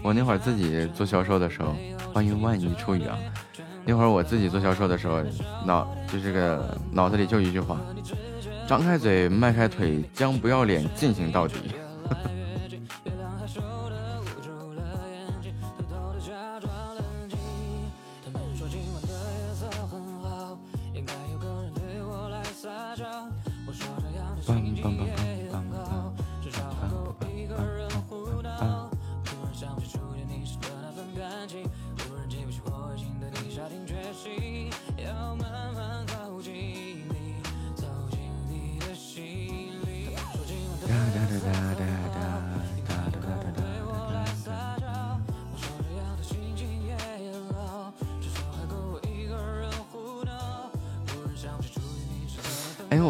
[0.04, 1.76] 我那会儿自己做销售的时候，
[2.14, 3.18] 欢迎万一出语啊！
[3.86, 5.22] 那会儿我自己做销售的时候，
[5.66, 7.78] 脑就这个脑子里就一句话：
[8.66, 11.56] 张开嘴，迈开腿，将不要脸进行到底。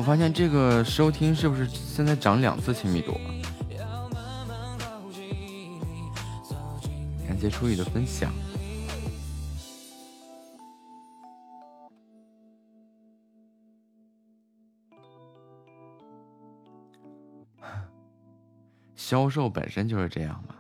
[0.08, 3.12] 发现这个收听是不是现在涨两次亲密度？
[7.28, 8.32] 感谢初雨的分享。
[18.96, 20.56] 销售本身就是这样嘛，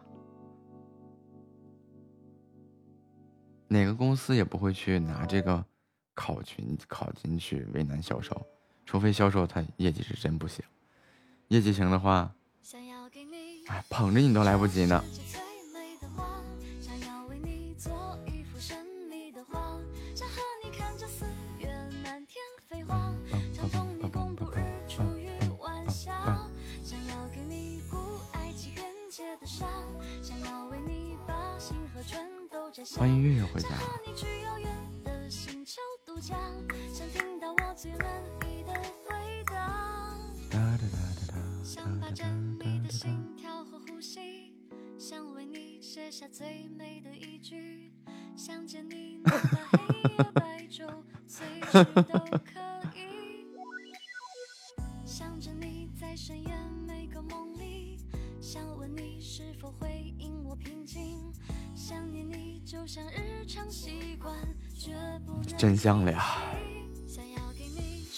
[3.69, 5.63] 哪个公司也不会去拿这个
[6.13, 8.45] 考群考进去为难销售，
[8.87, 10.63] 除非销售他业绩是真不行，
[11.49, 12.33] 业绩行的话，
[13.67, 15.03] 哎，捧着你都来不及呢。
[32.95, 33.67] 欢迎月月回家。
[55.05, 56.49] 想着你在深夜
[56.87, 57.99] 每个梦里，
[58.41, 61.31] 想问你是否会因我平静。
[61.75, 64.35] 想念你就像日常习惯，
[64.73, 64.95] 绝
[65.27, 66.23] 不能真像了呀！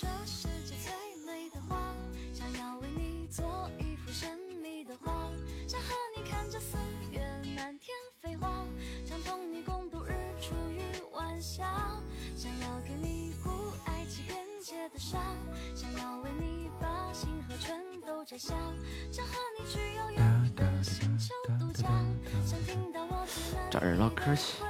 [0.01, 0.93] 这世界最
[1.25, 1.75] 美的花，
[2.33, 4.29] 想要为你做一幅神
[4.63, 5.11] 秘的画，
[5.67, 6.77] 想和你看着四
[7.11, 7.19] 月
[7.57, 8.63] 满天飞花，
[9.05, 10.79] 想同你共度日出与
[11.11, 12.01] 晚霞，
[12.33, 13.49] 想要给你不
[13.83, 15.19] 爱欺骗界的沙，
[15.75, 17.77] 想要为你把星河全
[18.07, 18.55] 都摘下，
[19.11, 21.89] 想和你去遥远的星球度假，
[22.45, 24.63] 想听到我最暖找人唠嗑去。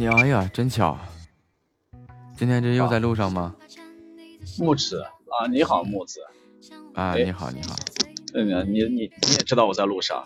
[0.00, 0.98] 你哎呀，真巧！
[2.34, 3.54] 今天这又在路上吗？
[4.58, 6.20] 木子啊，你好，木子。
[6.94, 7.76] 啊，哎你好，你好。
[8.32, 10.24] 那个，你你你也知道我在路上，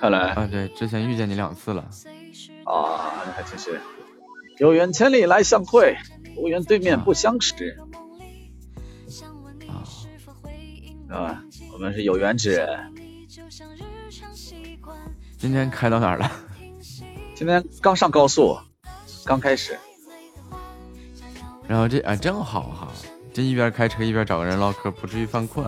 [0.00, 1.82] 看来啊，对，之前遇见你两次了。
[2.64, 3.80] 啊，那还真是
[4.58, 5.96] 有缘千里来相会，
[6.36, 7.78] 无缘对面不相识。
[11.08, 12.92] 啊，我们是有缘之人。
[15.38, 16.28] 今天开到哪儿了？
[17.36, 18.58] 今天刚上高速，
[19.26, 19.76] 刚开始。
[21.68, 22.88] 然后这啊，正好哈，
[23.34, 25.66] 这一边开车一边找个人唠嗑，不至于犯困。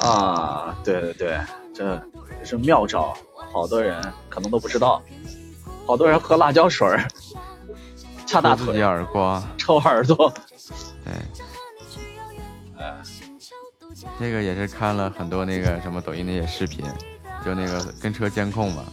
[0.00, 1.40] 啊，对对对，
[1.72, 1.96] 这
[2.40, 3.16] 这是妙招，
[3.52, 5.00] 好多人可能都不知道。
[5.86, 7.06] 好多人喝辣椒水儿，
[8.26, 10.32] 掐大腿，自己耳光，抽耳朵。
[11.04, 11.14] 对，
[12.82, 12.96] 哎，
[14.18, 16.84] 这个也是看了很多那个什么抖音那些视频，
[17.44, 18.84] 就那个跟车监控嘛，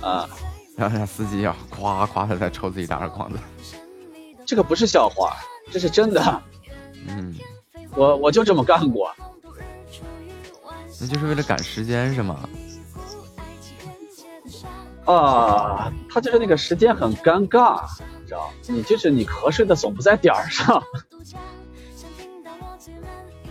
[0.00, 0.28] 啊，
[0.76, 3.38] 然后那司机啊，夸夸的在抽自己大耳光子。
[4.46, 5.36] 这个不是笑话，
[5.70, 6.42] 这是真的。
[7.08, 7.34] 嗯，
[7.94, 9.10] 我我就这么干过。
[11.00, 12.48] 那就是为了赶时间是吗？
[15.06, 17.82] 啊，他就是那个时间很尴尬，
[18.20, 18.50] 你知道？
[18.68, 20.82] 你就是你瞌睡的总不在点儿上，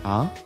[0.04, 0.30] 啊？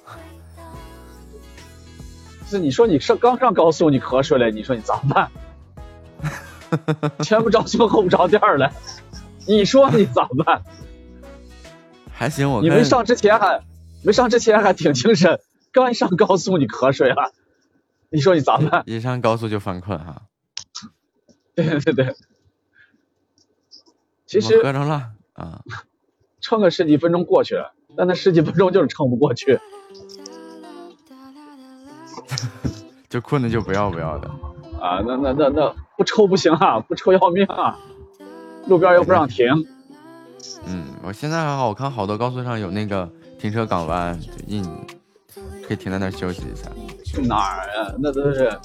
[2.45, 5.29] 就是你说你上刚上高速你瞌睡了，你说你咋办？
[7.23, 8.71] 前不着村后不着店儿了，
[9.47, 10.63] 你说你咋办？
[12.11, 13.63] 还行，我你没上之前还
[14.03, 15.39] 没上之前还挺精神，
[15.71, 17.33] 刚一上高速你瞌睡了，
[18.09, 18.83] 你说你咋办？
[18.85, 20.23] 一上高速就犯困哈。
[21.55, 22.15] 对对对，
[24.25, 25.61] 其实喝着了啊，
[26.41, 29.59] 撑个十几分钟过去了，但那十几分钟就是撑不过去。
[33.09, 34.27] 就困的就不要不要的。
[34.81, 37.77] 啊，那那那那不抽不行啊，不抽要命啊！
[38.67, 39.47] 路边又不让停，
[40.65, 44.63] 嗯，我现在还好，我看好多高速上有那个停车港湾，就一
[45.67, 46.69] 可以停在那儿休息一下。
[47.03, 47.93] 去哪儿啊？
[47.99, 48.57] 那都是，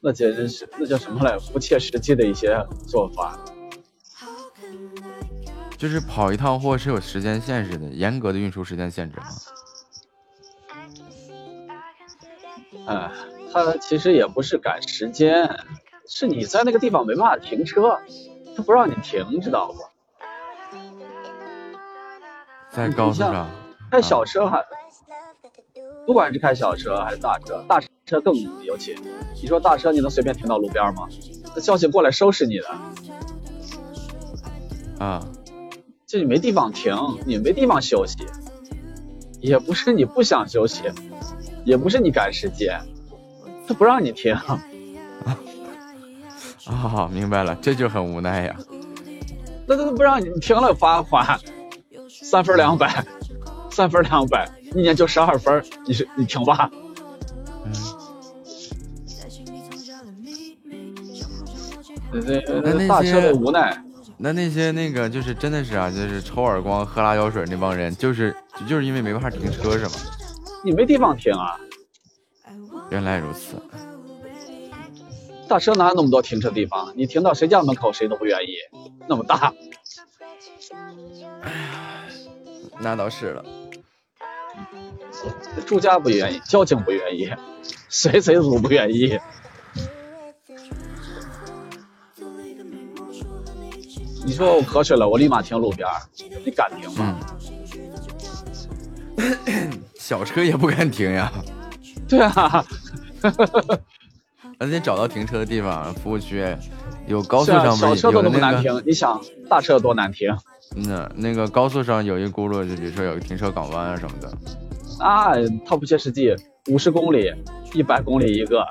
[0.00, 1.38] 那简直是那叫什么来？
[1.52, 3.38] 不切实际的一些做法。
[5.78, 9.26] 就是跑一趟货是有时间限制的，严格的运输时间限制吗。
[12.86, 13.10] 哎，
[13.52, 15.48] 他其实也不是赶时间，
[16.08, 17.98] 是你在那个地方没办法停车，
[18.56, 19.78] 他不让你停，知道不？
[22.70, 23.48] 在高速上，
[23.90, 24.64] 开小车还，
[26.06, 28.94] 不管是开小车还是大车，大车更尤其。
[29.40, 31.08] 你说大车你能随便停到路边吗？
[31.54, 32.68] 那交警过来收拾你的，
[34.98, 35.26] 啊，
[36.06, 36.94] 就你没地方停，
[37.26, 38.26] 你没地方休息，
[39.40, 40.82] 也不是你不想休息，
[41.64, 42.80] 也不是你赶时间，
[43.66, 44.36] 他不让你停。
[46.66, 48.56] 啊， 明白了，这就很无奈呀。
[49.66, 51.38] 那他不让你停了罚款，
[52.08, 53.04] 三分两百，
[53.70, 56.70] 三分两百，一年就十二分，你是你停吧？
[62.12, 63.76] 对对那那大车些的无奈，
[64.16, 69.92] 那那些那个就是真的是啊，就是抽耳光、喝辣椒水那帮人，就是就就是因为没办法停车是吗？
[70.64, 71.58] 你没地方停啊！
[72.90, 73.60] 原来如此，
[75.48, 76.92] 大车哪有那么多停车地方？
[76.96, 78.56] 你停到谁家门口谁都不愿意，
[79.08, 79.52] 那么大。
[82.80, 83.44] 那倒是了。
[85.66, 87.30] 住家不愿意，交警不愿意，
[87.88, 89.18] 谁谁都不愿意。
[94.24, 96.02] 你说我瞌睡了，我立马停路边儿，
[96.44, 97.18] 你敢停吗？
[99.94, 101.32] 小车也不敢停呀。
[102.08, 102.64] 对啊，
[104.58, 106.44] 而且找到停车的地方，服务区
[107.06, 110.34] 有高速上面小车都那么有那个难停，你想大车有多难停？
[110.74, 114.28] 嗯，那个高速上有一轱辘，就比如说有个停车港湾啊什么的。
[114.98, 115.32] 啊，
[115.64, 116.34] 它不切实际，
[116.70, 117.30] 五十公里、
[117.74, 118.66] 一百公里一个，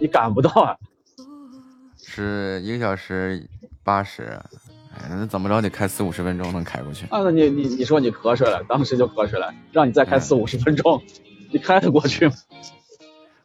[0.00, 0.76] 你赶不到啊。
[1.96, 3.48] 是一个小时
[3.84, 4.38] 八十，
[4.94, 7.06] 哎，那怎么着得开四五十分钟能开过去？
[7.06, 11.00] 啊，那你你你说你瞌睡了，当时就瞌睡了，让你再开四五十分钟，
[11.52, 12.34] 你开得过去吗？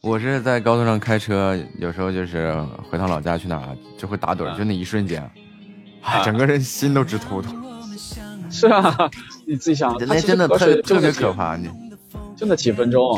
[0.04, 2.54] 我是在高速上开车，有时候就是
[2.90, 5.32] 回趟老家去哪儿就会打盹儿，就那一瞬间，
[6.02, 7.56] 哎，整个人心都直突突。
[8.52, 9.10] 是啊，
[9.48, 11.70] 你自己想，那真的特特别可怕，你
[12.36, 13.18] 就那几分钟，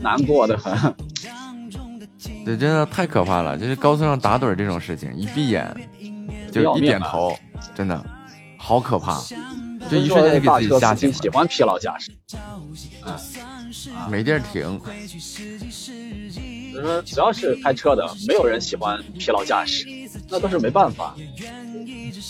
[0.00, 0.92] 难过的很。
[2.44, 3.56] 这真的太可怕了！
[3.56, 5.72] 就是高速上打盹这种事情，一闭眼
[6.50, 7.36] 就一点头，
[7.72, 8.04] 真的
[8.58, 9.16] 好可怕，
[9.88, 12.10] 就一瞬间就给自己大车司吓醒了，喜欢疲劳驾驶，
[14.10, 14.80] 没地儿停。
[16.72, 19.86] 所以说只要是开车的，没有人喜欢疲劳驾驶，
[20.28, 21.14] 那都是没办法。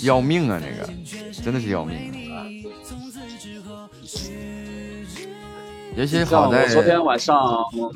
[0.02, 0.60] 要命啊！
[0.62, 0.90] 那个
[1.42, 2.46] 真的是要命啊！
[5.96, 7.36] 尤其像好在我昨天晚上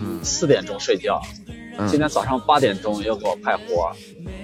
[0.01, 1.23] 嗯四点钟睡觉，
[1.79, 3.93] 嗯今天早上八点钟又给我派活，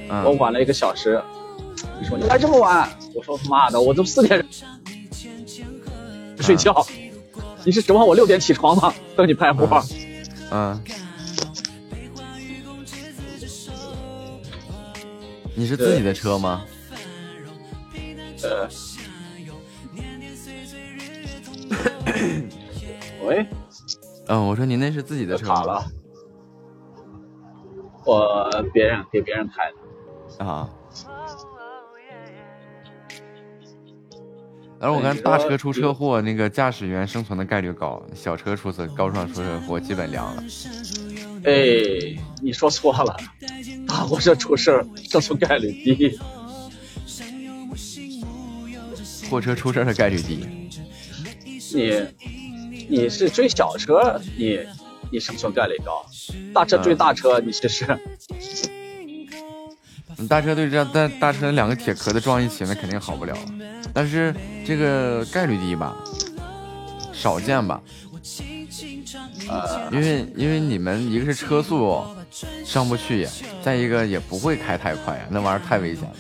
[0.08, 1.20] 嗯我晚了一个小时。
[2.00, 2.88] 你说你来这么晚？
[3.14, 4.42] 我说妈的，我都四点
[6.42, 6.74] 睡觉，
[7.64, 8.92] 你是指望我六点起床吗？
[9.16, 9.82] 等你派活？
[10.50, 10.82] 嗯，
[15.54, 16.64] 你是自己的车吗？
[18.42, 18.66] 呃，
[23.26, 23.46] 喂，
[24.28, 25.84] 嗯，我说您那是自己的车了，
[28.06, 29.70] 我别人给别人开
[30.38, 30.44] 的。
[30.44, 30.70] 啊。
[34.80, 40.42] 然后我看大车出车祸，那个驾驶员生存的概率高，小车出车高速上出车祸基本凉了。
[41.44, 43.14] 哎，你说错了，
[43.86, 46.18] 大货车出事儿生存概率低。
[49.28, 50.46] 货车出事儿的概率低。
[51.74, 51.92] 你
[52.88, 54.58] 你是追小车，你
[55.12, 56.06] 你生存概率高；
[56.54, 57.86] 大车追大车，你试试。
[60.20, 63.34] 你大车对这样，大大车两个铁壳子撞一起，那肯定好不了。
[63.94, 64.34] 但是
[64.66, 65.96] 这个概率低吧，
[67.10, 67.80] 少见吧。
[69.48, 72.04] 呃，因为因为你们一个是车速
[72.64, 73.26] 上不去，
[73.62, 76.14] 再一个也不会开太快呀，那玩意儿太危险了。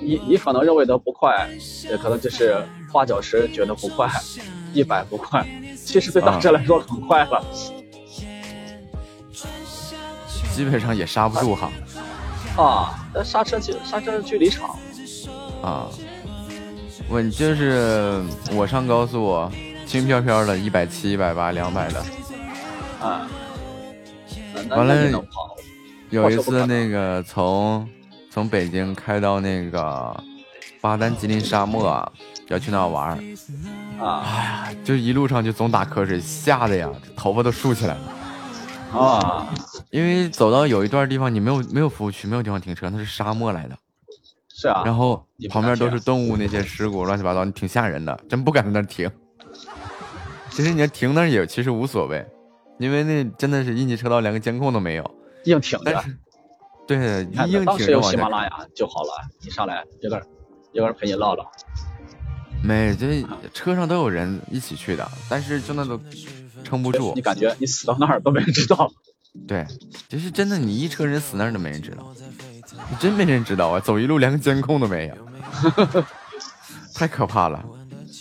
[0.00, 1.48] 你你可能认为的不快，
[1.84, 2.62] 也可能就是
[2.92, 4.08] 花脚石觉得不快，
[4.74, 7.42] 一百不快，其实对大车来说很快了。
[10.58, 11.70] 基本上也刹不住哈。
[12.56, 14.70] 啊，那刹车距刹车距离长。
[15.62, 15.86] 啊，
[17.08, 18.20] 我就是
[18.50, 19.48] 我上高速，
[19.86, 22.04] 轻飘飘的，一百七、一百八、两百的。
[23.00, 23.28] 啊。
[24.70, 24.94] 完了
[26.10, 27.88] 有一次那个从
[28.28, 30.24] 从北京开到那个
[30.80, 32.04] 巴丹吉林沙漠，
[32.48, 33.14] 要去那玩儿，
[34.04, 38.00] 啊，哎呀，就一路上就总打瞌睡，吓得呀，头发都竖起来了。
[38.98, 39.46] 啊，
[39.90, 43.78] 因为走到有一段地方，你没有没有服务区，没有地方停车，那是沙漠来的。
[44.48, 44.82] 是啊。
[44.84, 49.10] 然后旁边都是动物那些尸骨，乱七八糟，你挺吓人的，真不敢在那停。
[50.50, 52.26] 其实你要停那也其实无所谓，
[52.78, 55.10] 因为那真的是应急车道连个监控都没有。
[55.44, 56.04] 硬挺着。
[56.86, 58.02] 对，你看硬当时有。
[58.02, 59.10] 喜马拉雅就好了，
[59.40, 60.26] 你上来有个人
[60.72, 61.50] 有个人陪你唠唠。
[62.62, 63.24] 没，这
[63.54, 66.00] 车上都有人一起去的，但是就那都
[66.64, 67.20] 撑不住你。
[67.20, 68.90] 感觉你死到那儿都没人知道。
[69.46, 69.66] 对，
[70.08, 72.12] 就是真的，你一车人死那儿都没人知道，
[72.90, 73.80] 你真没人知道啊！
[73.80, 75.14] 走一路连个监控都没有，
[76.94, 77.64] 太可怕了。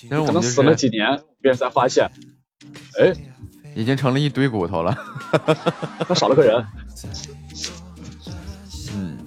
[0.10, 1.08] 但是我们死了几年，
[1.42, 2.10] 别人才发现，
[3.00, 3.14] 哎，
[3.76, 4.96] 已经成了一堆骨头了。
[6.08, 6.66] 他少了个人。
[8.94, 9.18] 嗯，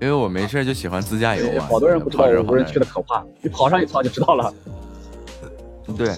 [0.00, 4.54] 为我没事就喜欢自驾游啊，好多人不知道无人跑那儿区的可怕，你跑上一趟就知道了。
[5.96, 6.14] 对。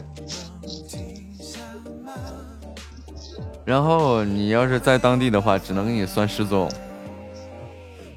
[3.65, 6.71] 然后你要是在当地的话，只能给你算失踪，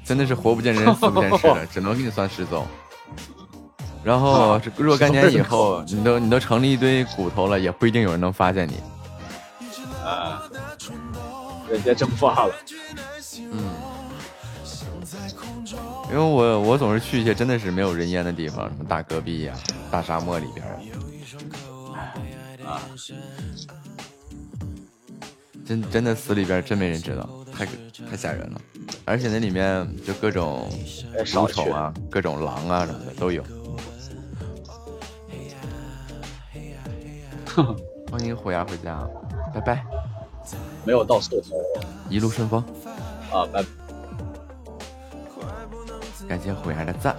[0.04, 2.66] 真的是活不见人，死不见尸的， 只能给你算失踪。
[4.04, 8.74] 然后若干年以后，你都你都成了一堆骨头了，也不一定有人能发现你。
[10.04, 10.42] 啊，
[11.70, 12.54] 人间蒸发了。
[13.50, 13.58] 嗯，
[16.10, 19.54] 因为我我总是去一些真的是没有人烟的地方，什么大戈壁呀、
[19.90, 20.72] 大沙漠里边啊。
[22.66, 22.80] 啊，
[25.68, 27.66] 真真的死里边真没人知道，太
[28.08, 28.58] 太吓人了。
[29.04, 30.66] 而且那里面就各种
[31.14, 33.44] 哎少蠕虫啊、各种狼啊什么的都有。
[38.10, 39.06] 欢迎虎牙回家，
[39.52, 39.84] 拜拜，
[40.86, 41.60] 没有到宿头
[42.08, 42.64] 一路顺风。
[43.30, 43.62] 啊，拜。
[46.26, 47.14] 感谢虎牙的赞。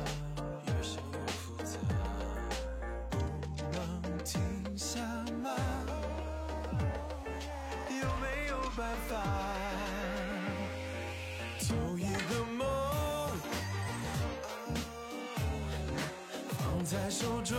[17.10, 17.58] 手中，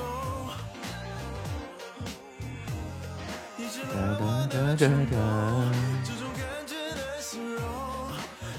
[3.59, 4.87] 一直哒哒哒哒哒。
[6.05, 7.63] 这种感觉难形容，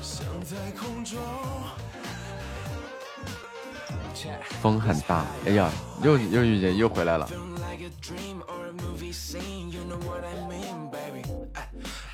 [0.01, 1.17] 像在空中。
[4.61, 5.71] 风很大，哎呀，
[6.03, 7.27] 又又遇见又回来了。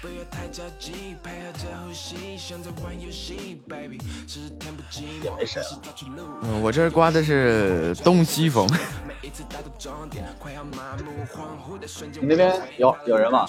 [0.01, 6.23] 不要太着急，配合着呼吸，像在玩游戏，baby，是天不寂寞，没事是到处路。
[6.43, 8.67] 嗯，我这儿刮的是东西风。
[9.07, 12.23] 每一次达终点，快要麻木恍惚的瞬间。
[12.23, 13.45] 你那边有有人吗？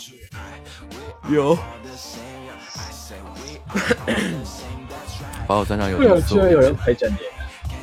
[1.29, 1.57] 有。
[5.47, 7.17] 把我钻上有对啊，点居然有人陪着你，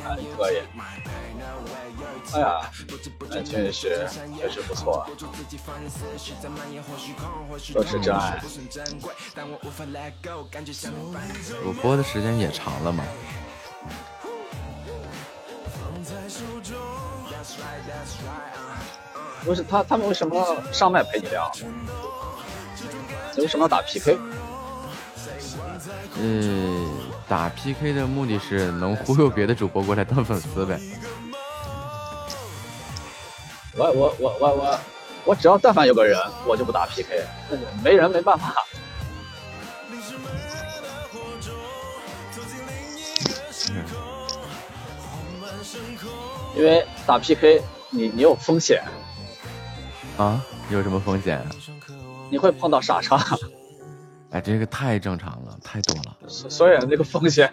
[0.04, 0.56] 啊，可以。
[2.34, 2.70] 哎呀，
[3.30, 5.06] 那确实确实不错，啊
[7.72, 8.40] 都是真爱。
[11.64, 13.04] 我播的时间也长了嘛。
[19.44, 21.50] 不是他他们为什么上麦陪你聊？
[23.36, 24.18] 你为什么要打 PK？
[26.18, 26.90] 嗯，
[27.28, 30.80] 打 PK 的目的是能忽悠别的主播过来当粉丝呗。
[33.76, 34.78] 我我我我我
[35.26, 37.24] 我只要但凡有个人，我就不打 PK，
[37.84, 38.54] 没人没办法。
[46.56, 48.82] 因为打 PK 你你有风险，
[50.16, 51.46] 啊，有什么风险啊？
[52.30, 53.22] 你会碰到傻叉，
[54.30, 56.16] 哎，这个太正常了，太多了。
[56.28, 57.52] 所以这个风险，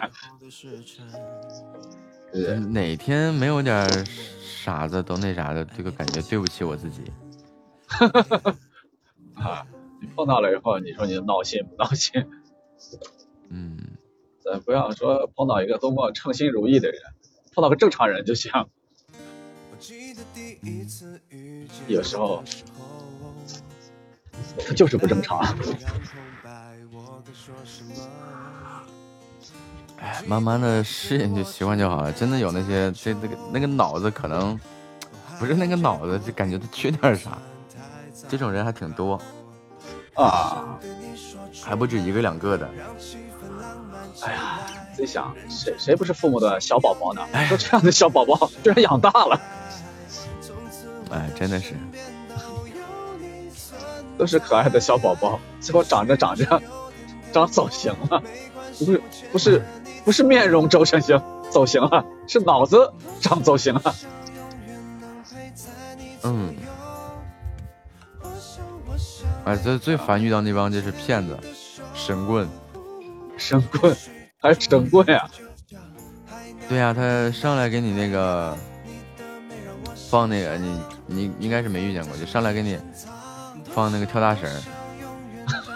[2.32, 3.86] 嗯哪天没有点
[4.64, 7.02] 傻子都那啥的，这个感觉对不起我自己。
[9.36, 9.66] 啊，
[10.00, 12.26] 你碰到了以后，你说你闹心不闹心？
[13.50, 13.78] 嗯，
[14.42, 16.98] 咱不要说碰到一个多么称心如意的人，
[17.52, 18.50] 碰到个正常人就行。
[21.86, 22.42] 有时候
[24.66, 25.44] 他就是不正常。
[30.00, 32.12] 哎，慢慢的适应就习惯就好了。
[32.12, 34.58] 真的有那些这那个那个脑子可能
[35.38, 37.38] 不是那个脑子，就感觉他缺点啥，
[38.28, 39.20] 这种人还挺多
[40.14, 40.78] 啊，
[41.62, 42.68] 还不止一个两个的。
[44.22, 44.60] 哎呀，
[44.94, 47.22] 自己想，谁谁不是父母的小宝宝呢？
[47.48, 49.40] 说这样的小宝宝居然养大了，
[51.10, 51.74] 哎，真的是，
[54.16, 56.62] 都是可爱的小宝宝，最后长着长着
[57.32, 58.22] 长走形了，
[58.78, 59.02] 不是
[59.32, 59.62] 不是
[60.04, 61.20] 不是面容周成形
[61.50, 63.94] 走形了，是脑子长走形了。
[66.22, 66.54] 嗯，
[69.44, 71.38] 哎，最最烦遇到那帮就是骗子、
[71.94, 72.48] 神棍。
[73.36, 73.94] 神棍，
[74.40, 75.28] 还是神棍呀？
[76.68, 78.56] 对呀，他上来给你那个
[80.08, 82.78] 放那个，你你应该是没遇见过，就上来给你
[83.72, 84.48] 放那个跳大绳。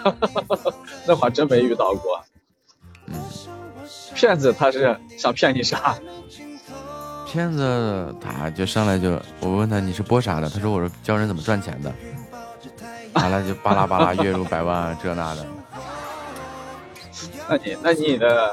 [1.05, 2.23] 那还真没遇到过。
[4.19, 5.95] 嗯，骗子他是想骗你啥？
[7.25, 10.49] 骗子他就上来就，我问他你是播啥的？
[10.49, 11.93] 他说我是教人怎么赚钱的。
[13.13, 15.45] 完了就巴拉巴拉月入百万这那的。
[17.47, 18.51] 那你那你的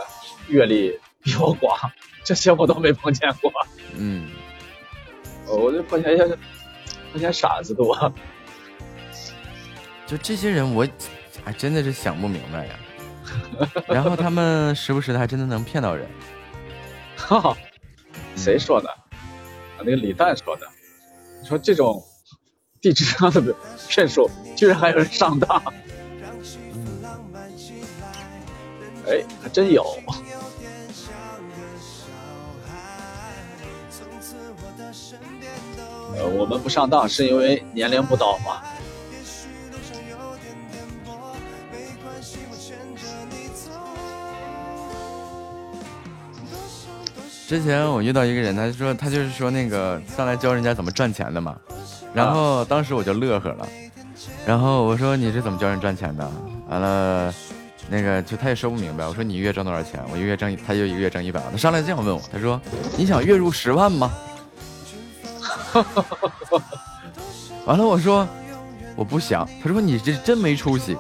[0.49, 1.77] 阅历比我广，
[2.25, 3.53] 这些我都没碰见过。
[3.97, 4.29] 嗯，
[5.47, 6.27] 我就碰见一些
[7.13, 8.13] 碰见傻子多。
[10.07, 10.87] 就这些人，我
[11.45, 12.75] 还真的是想不明白呀。
[13.89, 16.07] 然后他们时不时的还真的能骗到人。
[17.17, 17.57] 哈，
[18.37, 18.89] 谁说的？
[18.91, 20.67] 啊，那个李诞说的。
[21.43, 22.03] 你说这种
[22.81, 23.41] 低智商的
[23.89, 25.63] 骗术，居然还有人上当。
[29.07, 29.85] 哎，还真有。
[36.19, 38.63] 呃，我们不上当是因为年龄不到嘛。
[47.47, 51.57] 之前我遇到一个人，他就说他就是说那个上来教人家怎么赚钱的嘛，
[52.13, 53.69] 然后当时我就乐呵了，
[54.45, 56.29] 然后我说你是怎么教人赚钱的？
[56.69, 57.33] 完了。
[57.89, 60.01] 那个就他也说不明白，我说你一个月挣多少钱？
[60.11, 61.53] 我一个月挣，他就一个月挣一百万。
[61.53, 62.61] 他上来这样问我，他说
[62.99, 64.13] ：“你想月入十万吗？”
[67.65, 68.27] 完了，我说
[68.97, 69.49] 我不想。
[69.63, 70.97] 他说你这真没出息。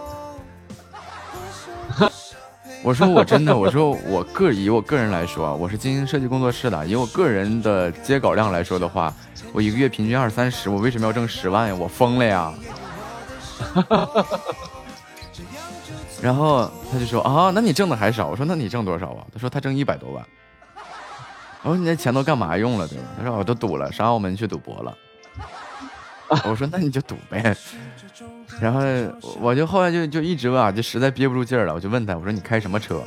[2.86, 9.12] 我说我真的，我说我个以我个人来说啊，我是经营设计工作室的，以我个人的接稿量来说的话，
[9.52, 11.74] 我一个月平均二三十，我为什么要挣十万呀？
[11.74, 12.54] 我疯了呀！
[16.22, 18.28] 然后他就说啊，那你挣的还少。
[18.28, 19.26] 我说那你挣多少啊？
[19.34, 20.24] 他说他挣一百多万。
[21.62, 23.04] 我说你那钱都干嘛用了，对吧？
[23.18, 24.96] 他说我都赌了，上澳门去赌博了。
[26.48, 27.56] 我说那你就赌呗。
[28.60, 28.80] 然后
[29.40, 33.02] 我就后来就就一直问啊，就实在憋不住劲儿了，我就问他，我说你开什么车？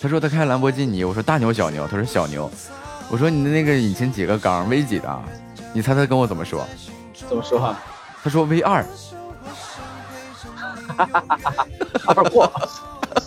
[0.00, 1.04] 他说他开兰博基尼。
[1.04, 1.86] 我说大牛小牛？
[1.86, 2.50] 他说小牛。
[3.08, 5.22] 我说你的那个引擎几个缸？V 几的？
[5.72, 6.66] 你猜他跟我怎么说？
[7.28, 7.74] 怎么说？
[8.22, 8.84] 他说 V 二。
[12.06, 12.50] 二货，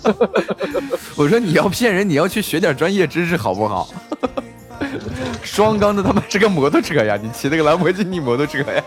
[1.17, 3.89] 我说你要骗人，你要去学点专业知识好不好？
[5.43, 8.83] 双缸的他妈是个摩托车呀，你骑那个兰博基尼摩托车呀？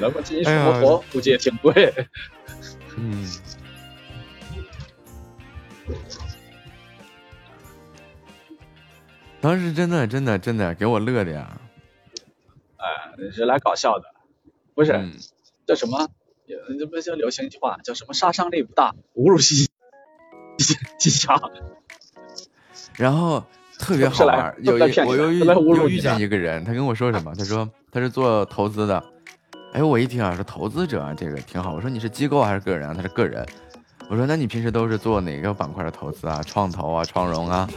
[0.00, 1.92] 兰博基尼摩托估计也挺贵。
[2.96, 3.26] 嗯。
[9.40, 11.60] 当时真的真的真的给我乐的呀！
[12.78, 14.06] 哎，是来搞笑的，
[14.74, 14.92] 不是
[15.66, 16.08] 叫什么？
[16.78, 18.14] 这不叫流行一句话，叫什么？
[18.14, 19.68] 杀伤力不大，侮辱性
[20.98, 21.40] 极强。
[22.96, 23.44] 然后
[23.78, 27.32] 特别好玩，有一我又遇又遇见一个人，他跟我说什么？
[27.36, 29.12] 他说他是做投资的。
[29.76, 31.74] 哎，我一听啊，说投资者这个挺好。
[31.74, 32.94] 我说你是机构还是个人啊？
[32.96, 33.46] 他是个人。
[34.08, 36.42] 我说那你平时都是做哪个板块的投资啊？
[36.46, 37.68] 创投啊，创融啊？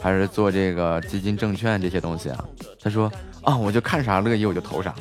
[0.00, 2.42] 还是做这个基金、证券这些东西啊？
[2.80, 3.12] 他说
[3.42, 4.94] 啊，我就看啥乐意我就投啥。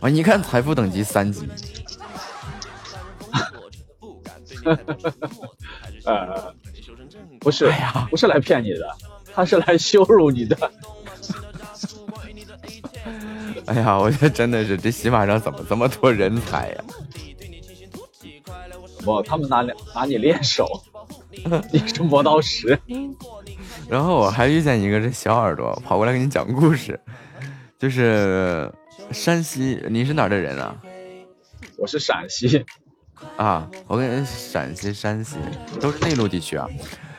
[0.00, 1.48] 完，一看财富等级三级。
[6.04, 6.52] 呃，
[7.38, 7.72] 不是，
[8.10, 8.96] 不是来骗你的，
[9.32, 10.56] 他是来羞辱你的。
[13.66, 16.84] 哎呀，我觉得真的是这喜马上怎么这么多人才呀？
[19.04, 19.62] 不，他们拿
[19.94, 20.66] 拿你练手。
[21.72, 22.78] 你是磨刀石，
[23.88, 26.98] 然后我还遇见一个这小耳朵跑过来给你讲故事，
[27.78, 28.70] 就是
[29.12, 30.76] 山西，你是哪儿的人啊？
[31.78, 32.64] 我是陕西
[33.36, 35.36] 啊，我跟陕西、山西
[35.80, 36.68] 都是内陆地区啊。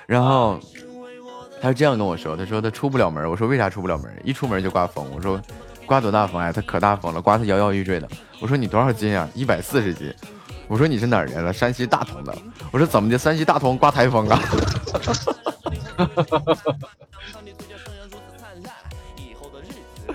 [0.05, 0.59] 然后
[1.61, 3.27] 他是这样跟我说，他说他出不了门。
[3.27, 4.13] 我说为啥出不了门？
[4.23, 5.09] 一出门就刮风。
[5.15, 5.41] 我说
[5.91, 6.53] 刮多大风呀？
[6.53, 8.07] 他可大风了，刮他摇摇欲坠的。
[8.39, 9.27] 我说你多少斤啊？
[9.35, 10.09] 一百四十斤。
[10.69, 11.51] 我说你是哪儿人了？
[11.51, 12.33] 山西大同的。
[12.71, 13.17] 我说怎么的？
[13.17, 14.39] 山西大同刮台风啊？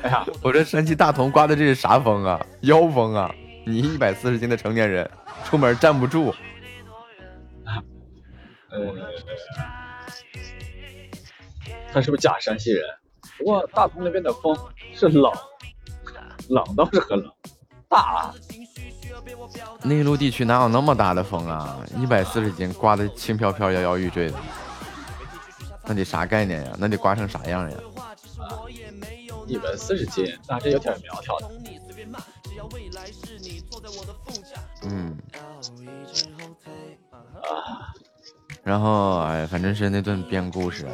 [0.01, 2.41] 哎呀，我说山西大同刮的这是啥风啊？
[2.63, 3.31] 妖风啊！
[3.67, 5.11] 你一百四十斤的成年人，
[5.45, 6.35] 出门站不住。
[8.71, 8.81] 呃，
[11.93, 12.83] 他是不是假山西人？
[13.37, 14.57] 不过大同那边的风
[14.95, 15.31] 是冷，
[16.49, 17.33] 冷倒是很冷，
[17.89, 18.33] 大。
[19.83, 21.79] 内陆地区哪有那么大的风啊？
[21.97, 24.39] 一百四十斤刮的轻飘飘、摇摇欲坠的，
[25.85, 26.73] 那得啥概念呀？
[26.79, 27.77] 那得刮成啥样呀？
[29.47, 31.51] 一百四十斤，那这有点苗条的。
[34.83, 35.17] 嗯。
[37.43, 37.95] 啊。
[38.63, 40.93] 然后哎，反正是那顿编故事啊。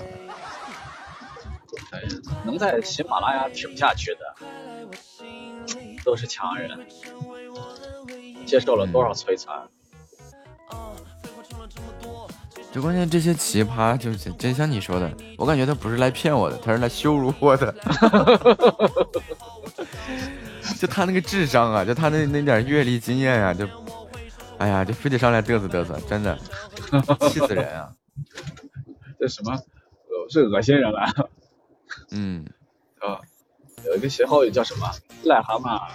[2.45, 4.35] 能在喜马拉雅挺下去的，
[6.05, 6.71] 都是强人。
[8.45, 9.63] 接受了多少摧残？
[12.73, 17.73] 就关键这些奇葩，就是真像你说的，我感觉他不是来骗我的，他是来羞辱我的。
[20.81, 23.69] 就他那个智商啊，就他那那点阅历经验啊，就，
[24.59, 26.37] 哎呀，就非得上来嘚瑟嘚瑟，真的
[27.29, 27.93] 气死人啊！
[29.21, 29.57] 这什么？
[30.31, 31.29] 是恶心人了。
[32.11, 32.47] 嗯，
[33.01, 33.21] 啊，
[33.87, 34.91] 有一个歇后语叫什么？
[35.25, 35.91] 癞蛤蟆，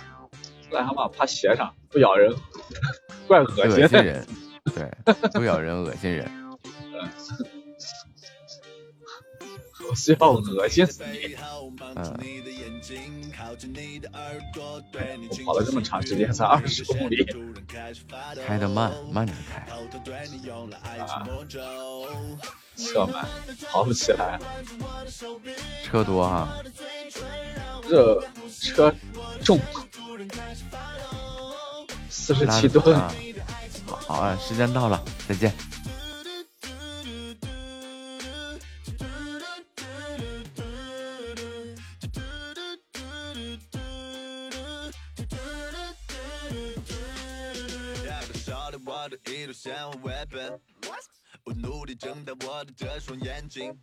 [0.72, 2.34] 癞蛤蟆趴鞋上不咬人，
[3.28, 3.84] 怪恶心。
[3.84, 4.28] 恶心人，
[4.76, 4.92] 对，
[5.34, 6.30] 不咬人，恶心人。
[9.90, 11.36] 我需要恶心死你！
[11.96, 12.18] 嗯，
[15.30, 17.26] 我跑了这么长时间，才二十公里，
[18.46, 19.60] 开的慢，慢点开。
[21.00, 21.28] 啊，
[22.78, 23.26] 车慢，
[23.70, 24.40] 跑不起来。
[25.84, 26.48] 车多哈，
[27.90, 28.24] 这
[28.62, 28.94] 车
[29.44, 29.60] 重，
[32.10, 32.98] 四十七吨。
[33.86, 35.54] 好啊，时间到了，再见。
[51.44, 53.74] 我努力睁大我的这双眼睛，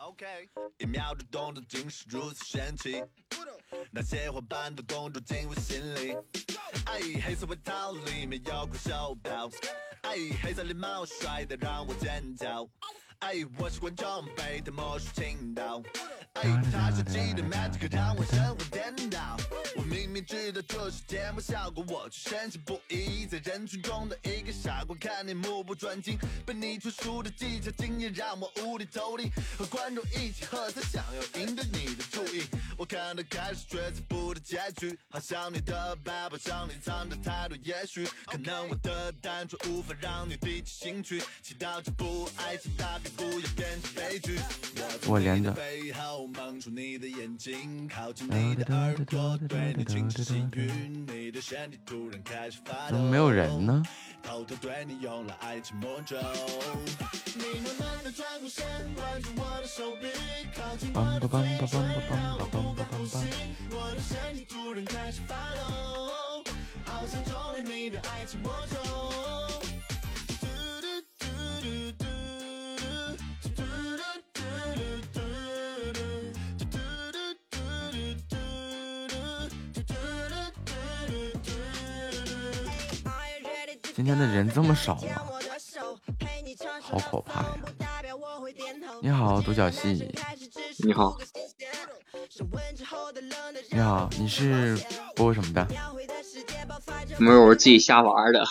[0.79, 3.03] 一秒的动作竟是如此神奇，
[3.91, 6.15] 那些花瓣的动作进我心里。
[6.87, 9.49] 哎，黑色外套里面有块手表，
[10.03, 12.69] 哎，黑色礼帽帅得让我尖叫。
[13.25, 15.83] 哎，我是观众，被他魔术倾倒。
[16.35, 19.35] 哎，他设计的 magic 让我神魂颠倒。
[19.77, 23.25] 我明明知道这是节目效果，我却深信不疑。
[23.25, 29.31] 在人群中的一个傻瓜，看你目不转睛，被你传输的技巧经验让我无地投地。
[29.57, 32.45] 和观众一起喝彩，想要赢得你的注意。
[32.77, 41.23] 我看到开始却猜不到结局，好像你的背包上里藏着太多，也许可能我的单纯无法让你提起兴趣。
[41.43, 43.14] 祈祷这部爱情大片。
[45.07, 45.55] 我连着。
[52.89, 53.83] 怎么没有人呢？
[84.05, 85.03] 今天的人这么少吗？
[86.83, 87.47] 好可怕呀！
[89.01, 90.07] 你好，独角戏。
[90.81, 91.17] 你好。
[93.71, 94.79] 你好，你是
[95.17, 95.67] 播什么的？
[97.17, 98.45] 没有，我是自己瞎玩的。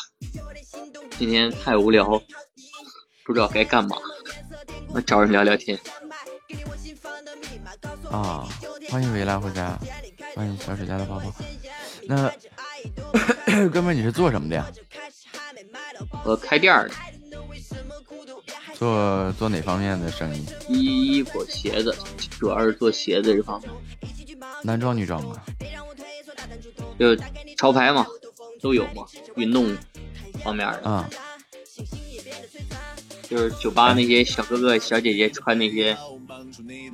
[1.20, 2.04] 今天太无聊，
[3.24, 3.96] 不知道该干嘛，
[4.92, 5.80] 我找人聊聊天。
[8.10, 8.50] 啊，
[8.90, 9.78] 欢迎未来回家，
[10.34, 11.32] 欢迎小水家的宝宝。
[12.08, 12.28] 那
[13.70, 14.66] 哥们，你是做什么的呀？
[16.26, 16.92] 我开店的，
[18.76, 20.46] 做做哪方面的生意？
[20.70, 21.96] 衣衣服、鞋子，
[22.40, 23.70] 主要是做鞋子这方面。
[24.64, 25.36] 男装、女装吗？
[27.00, 27.16] 就
[27.58, 28.06] 潮牌嘛，
[28.62, 29.06] 都有嘛。
[29.36, 29.76] 运动
[30.44, 31.10] 方面的啊，
[33.30, 35.98] 就是酒吧那些小哥哥、小姐姐穿那些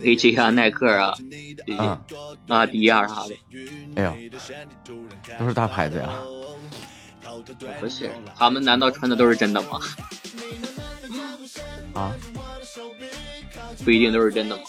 [0.01, 1.13] 可以 check 一下耐克啊，
[1.65, 2.01] 这些啊
[2.47, 3.35] 阿迪啊啥的。
[3.95, 4.15] 哎呦，
[5.37, 6.09] 都是大牌子呀。
[7.79, 9.79] 不是，他们难道穿的都是真的吗？
[11.93, 12.13] 啊，
[13.83, 14.61] 不一定都是真的吗？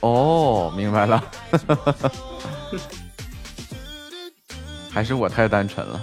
[0.00, 1.22] 哦，明白了。
[4.90, 6.00] 还是我太单纯了。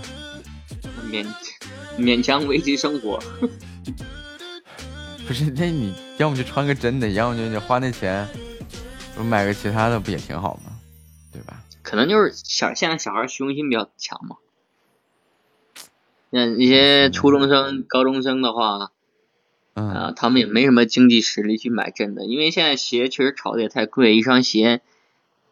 [1.12, 1.26] 勉
[1.98, 3.20] 勉强维持生活。
[5.28, 8.26] 不是，那你要么就穿个真的，要么就你花那钱，
[9.18, 10.77] 我买个其他的不也挺好吗？
[11.88, 14.36] 可能就是小现在小孩虚荣心比较强嘛。
[16.34, 18.92] 像一些初中生、高中生的话，
[19.74, 24.82] 嗯啊，他们也没什么经济实力去买真的，因为现在鞋确实炒的也太贵，一双鞋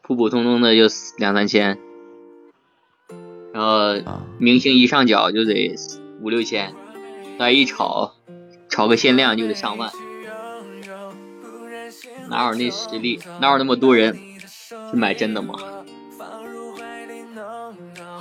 [0.02, 1.80] 普普通通的就两三千，
[3.53, 3.95] 然后
[4.38, 5.74] 明星一上脚就得
[6.20, 6.76] 五六千，
[7.40, 8.14] 再一炒，
[8.68, 9.90] 炒个限量就得上万，
[12.30, 13.22] 哪有那实力？
[13.40, 14.20] 哪有那么多人
[14.91, 15.53] 去买真的吗？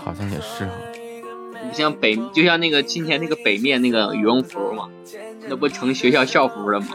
[0.05, 0.73] 好像也是哈。
[1.67, 4.89] 你像北，就像那个今天那个北面那个羽绒服嘛，
[5.49, 6.89] 那不成学校校服了吗？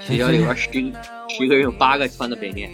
[0.00, 0.70] 学校里边十
[1.28, 2.70] 十个人有八个穿的北面，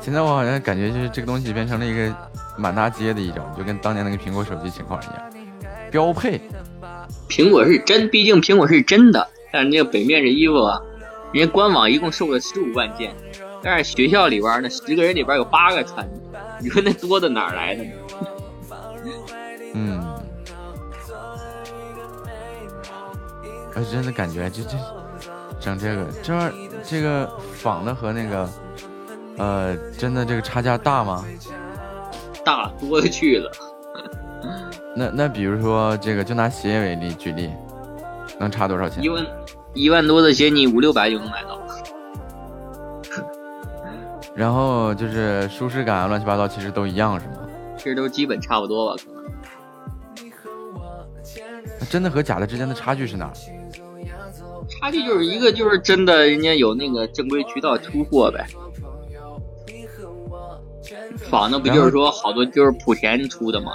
[0.00, 2.14] 现在我好像感觉就是这个东西变成了一个
[2.56, 5.14] 满大街的一种，就跟当年那个苹果手机情况一样，
[5.90, 6.40] 标配。
[7.28, 10.80] 苹果是真，毕竟苹果是真的，但是那个北面这衣服啊，
[11.34, 13.12] 人家官网一共售了十五万件，
[13.60, 17.90] 但是学校里边呢，十个人里边有八个穿的，你说那多的哪儿来的呢？
[19.74, 20.00] 嗯，
[23.74, 24.76] 我真的感觉这这
[25.58, 26.52] 整这个这玩意儿
[26.84, 28.48] 这个仿的和那个
[29.36, 31.24] 呃真的这个差价大吗？
[32.44, 33.50] 大多了去了。
[34.94, 37.50] 那那比如说这个就拿鞋为例举例，
[38.38, 39.08] 能差多少钱一？
[39.08, 39.26] 万
[39.74, 41.60] 一万多的鞋，你五六百就能买到。
[44.34, 47.34] 然后就是舒适感啊乱七八糟其实都一样是吗？
[47.76, 49.22] 其实都基本差不多吧，可能。
[51.80, 53.32] 那真的和假的之间的差距是哪儿？
[54.68, 58.46] 差距就是一个就是真的，人家有那个正规渠道出货呗。
[61.30, 63.72] 仿的不就是说好多就是莆田出的嘛？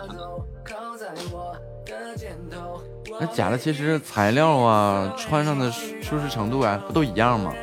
[3.20, 7.54] 那假的其实材料啊、穿上的舒舒适程度啊，不都一样吗？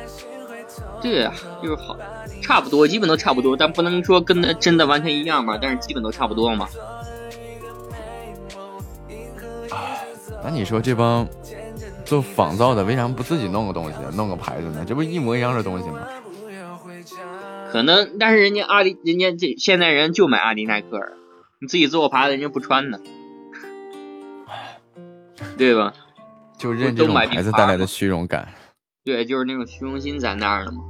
[1.01, 1.31] 对呀、
[1.61, 1.95] 就是好，
[2.41, 6.67] 差不多，基本都差不多，但不能说跟那真的完全一样吧，但是基本都差不多嘛。
[10.43, 11.27] 那你说这帮
[12.05, 14.85] 做仿造的，为啥不自己弄个东西，弄个牌子呢？
[14.87, 16.07] 这不一模一样的东西吗？
[17.71, 20.87] 可能，但是人家阿迪，人家这现在人就买阿迪耐克，
[21.59, 22.99] 你自己做个牌子，人家不穿呢，
[25.57, 25.93] 对吧？
[26.57, 28.47] 就认这种牌子带来的虚荣感。
[29.05, 30.83] 对，就是那种虚荣心在那儿了嘛。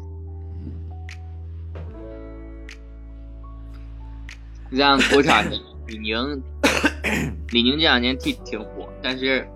[4.69, 5.57] 你像国产的
[5.87, 6.41] 李宁，
[7.51, 9.47] 李宁这两年挺挺火，但是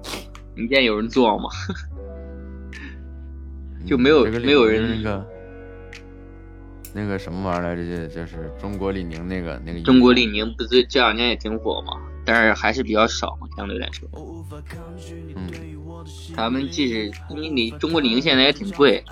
[0.56, 1.50] 你见有人做吗？
[3.88, 5.26] 就没有这个没有人那个
[6.94, 7.84] 那个什么玩意儿来着？
[7.84, 11.94] 这就是中国李宁那个那个中国李宁不是这两年也挺火嘛，
[12.34, 14.08] 但是还是比较少嘛，相对来说。
[15.36, 15.52] 嗯，
[16.34, 19.04] 咱们即使因为你中国李宁现在也挺贵，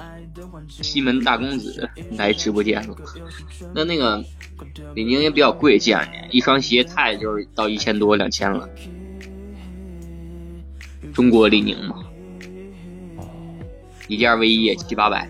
[0.69, 2.95] 西门大公子来直播间了。
[3.75, 4.23] 那那个
[4.95, 8.69] 李宁也比较贵，这两年一双鞋太就是到一千多两千了。
[11.13, 11.97] 中国李宁嘛，
[14.07, 15.29] 一件卫衣也七八百。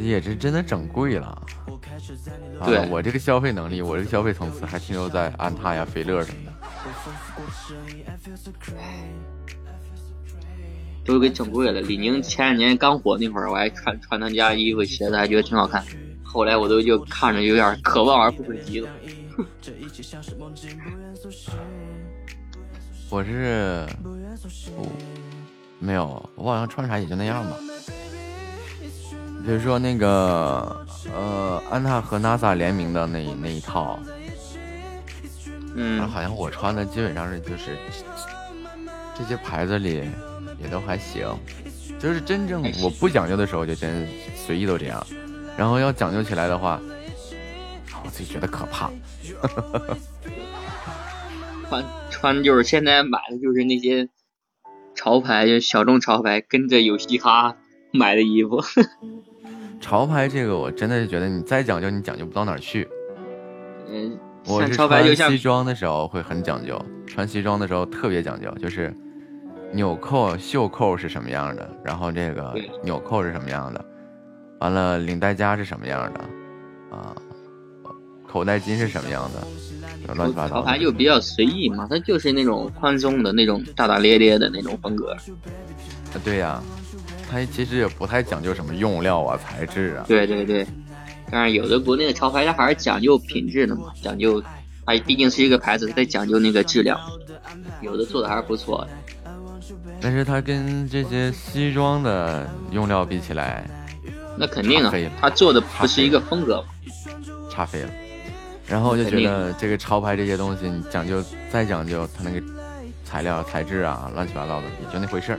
[0.00, 1.45] 也是真的整贵了。
[2.60, 6.52] 啊对我这个消费能力，我这个消费层次还停留在安踏呀、斐乐什么的。
[11.04, 11.80] 都给整贵了。
[11.80, 15.84] 李宁前两年刚火那会儿，我还穿穿他家衣服鞋子，还觉得挺好看。
[16.22, 18.88] 后来我都就看着有点可望而不可及了。
[23.08, 24.90] 我是不
[25.78, 27.56] 没有，我好像穿啥也就那样吧。
[29.46, 33.96] 比如说那个呃，安踏和 NASA 联名的那那一套，
[35.76, 37.76] 嗯，好像我穿的基本上是就是
[39.16, 40.02] 这些牌子里
[40.60, 41.32] 也都还行，
[42.00, 45.06] 就是真正我不讲究的时候就真随意都这样，
[45.56, 46.80] 然后要讲究起来的话，
[48.04, 48.90] 我自己觉得可怕。
[51.68, 54.08] 穿穿就是现在买的就是那些
[54.96, 57.56] 潮牌，就小众潮牌，跟着有嘻哈
[57.92, 58.60] 买的衣服。
[59.86, 62.88] 潮牌这个我真的是觉得你再讲究，你讲究不到哪儿去。
[63.88, 64.18] 嗯，
[64.48, 66.76] 我是穿西装的时候会很讲究，
[67.06, 68.92] 穿西装的时候特别讲究，就是
[69.72, 72.52] 纽扣、袖扣是什么样的，然后这个
[72.82, 73.84] 纽扣是什么样的，
[74.58, 76.20] 完了领带夹是什么样的，
[76.90, 77.14] 啊，
[78.26, 80.62] 口袋巾是什么样的，乱七八糟的。
[80.62, 85.12] 潮牌就比较随意嘛，它就是那种宽松的那种大大咧咧的那种风格。
[85.12, 85.18] 啊
[86.24, 86.60] 对呀、
[87.28, 90.04] 它其实也不太讲究什么用料啊、材质啊。
[90.06, 90.66] 对对对，
[91.30, 94.42] 但是有的国内的潮牌它还是讲究品质的嘛，讲究
[94.84, 96.98] 它毕竟是一个牌子，它得讲究那个质量，
[97.80, 98.88] 有的做的还是不错的。
[100.00, 103.68] 但是它跟这些西装的用料比起来，
[104.36, 106.68] 那肯定啊它做的不是一个风格嘛。
[107.50, 107.90] 差飞了。
[108.68, 112.40] 然后我就觉得这个潮牌这些东西，你讲究再讲究，它那个
[113.04, 115.38] 材料材质啊，乱七八糟的，也就那回事儿。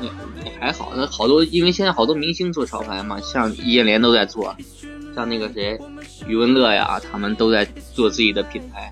[0.00, 0.10] 也
[0.44, 4.54] 也还好，那好多因为现在好多明星做潮牌嘛，像易建联都在做，
[5.14, 5.78] 像那个谁
[6.26, 8.90] 余文乐呀，他们都在做自己的品牌。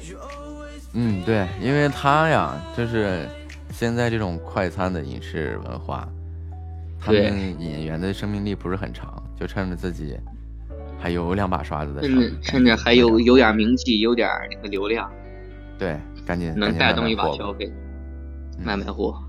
[0.95, 3.29] 嗯，对，因为他呀，就是
[3.71, 6.09] 现在这种快餐的饮食文化，
[6.99, 10.17] 他对们演员的生命力不是很长，就趁着自己
[10.99, 15.11] 还有两把刷子的时候，甚至甚至还有有点名气，有点那个流量，
[15.79, 17.71] 对，赶紧能带动一把消费，
[18.59, 19.23] 卖卖货。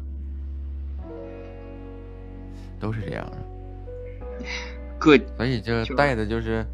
[2.79, 3.37] 都是这样的。
[4.97, 6.65] 各所以就就带的就是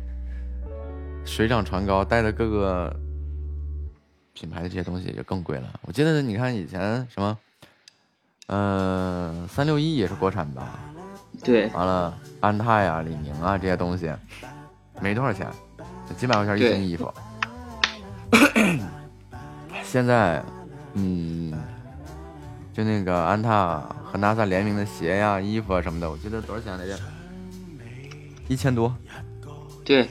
[1.25, 2.95] 水涨船高，带的各个
[4.33, 5.67] 品牌的这些东西就更贵了。
[5.83, 7.37] 我记得你看以前什么，
[8.47, 10.79] 呃，三六一也是国产吧？
[11.43, 14.11] 对，完了安踏呀、李宁啊这些东西，
[15.01, 15.47] 没多少钱，
[16.15, 17.13] 几百块钱一对件衣服。
[19.83, 20.43] 现在，
[20.93, 21.53] 嗯，
[22.73, 23.83] 就那个安踏
[24.15, 26.97] 和 NASA 联名的鞋呀、衣服啊什么的，我记得多少钱来着？
[28.47, 28.95] 一千多。
[29.83, 30.07] 对，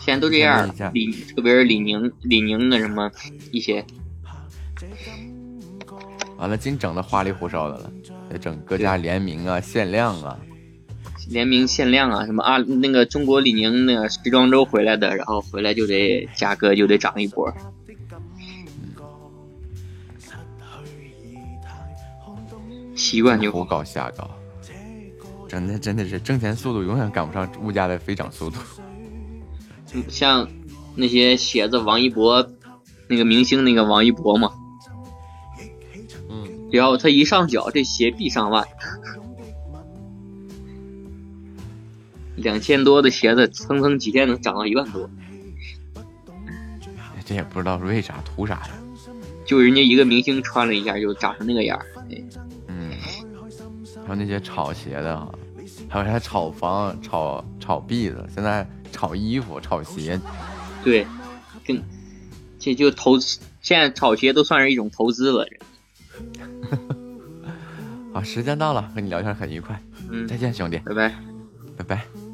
[0.00, 0.72] 现在都这样。
[0.94, 3.10] 李特别是李宁李宁的什么
[3.50, 3.84] 一些，
[6.38, 7.90] 完了，净整的花里胡哨的了，
[8.28, 10.38] 得整各家联名啊、限量啊。
[11.28, 17.52] 联名限量啊，什么啊，那个中国李宁那个时装周回来的，然后回来就得价格就得涨一波。
[23.10, 24.30] 习惯就胡搞瞎搞，
[25.48, 28.60] 真的真的是挣钱速度永远赶不上物价的飞涨速度。
[29.92, 30.48] 嗯像
[30.94, 32.48] 那些鞋子，王一博
[33.08, 34.52] 那个明星那个王一博嘛，
[36.28, 38.64] 嗯，然后他一上脚，这鞋必上万，
[42.36, 45.10] 两千多的鞋子，蹭蹭几天能涨到一万多，
[47.24, 48.70] 这也不知道是为啥图啥呀？
[49.44, 51.84] 就人家一个明星穿了一下就涨成那个样儿。
[52.08, 52.22] 哎
[54.00, 55.28] 嗯，还有那些炒鞋的啊，
[55.88, 60.18] 还有啥炒房、炒炒币的，现在炒衣服、炒鞋，
[60.84, 61.06] 对，
[61.64, 61.82] 跟
[62.58, 65.46] 这就投资，现在炒鞋都算是一种投资了。
[68.12, 71.14] 好，时间到了，和你聊天很愉快，嗯，再见，兄弟，拜拜，
[71.76, 72.29] 拜拜。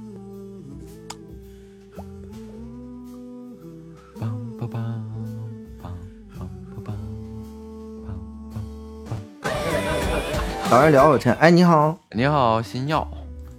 [10.68, 11.32] 找人聊会儿天。
[11.36, 13.06] 哎，你好，你好，新耀。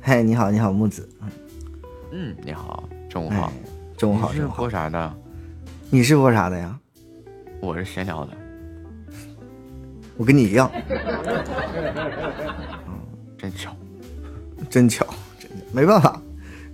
[0.01, 1.07] 嗨，你好，你好，木子。
[2.11, 3.51] 嗯，你好，中午好，
[3.97, 4.57] 中午好，你是中午好。
[4.57, 5.13] 播啥的？
[5.89, 6.77] 你是播啥的呀？
[7.61, 8.31] 我是闲聊的。
[10.17, 10.97] 我跟你一样，嗯
[13.37, 13.73] 真巧，
[14.69, 15.05] 真巧，
[15.39, 16.21] 真的没办法，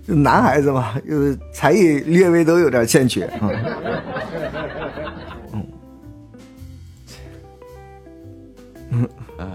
[0.06, 3.38] 就男孩子嘛，就是才艺略微都有点欠缺啊。
[8.90, 9.08] 嗯，
[9.38, 9.46] 哎，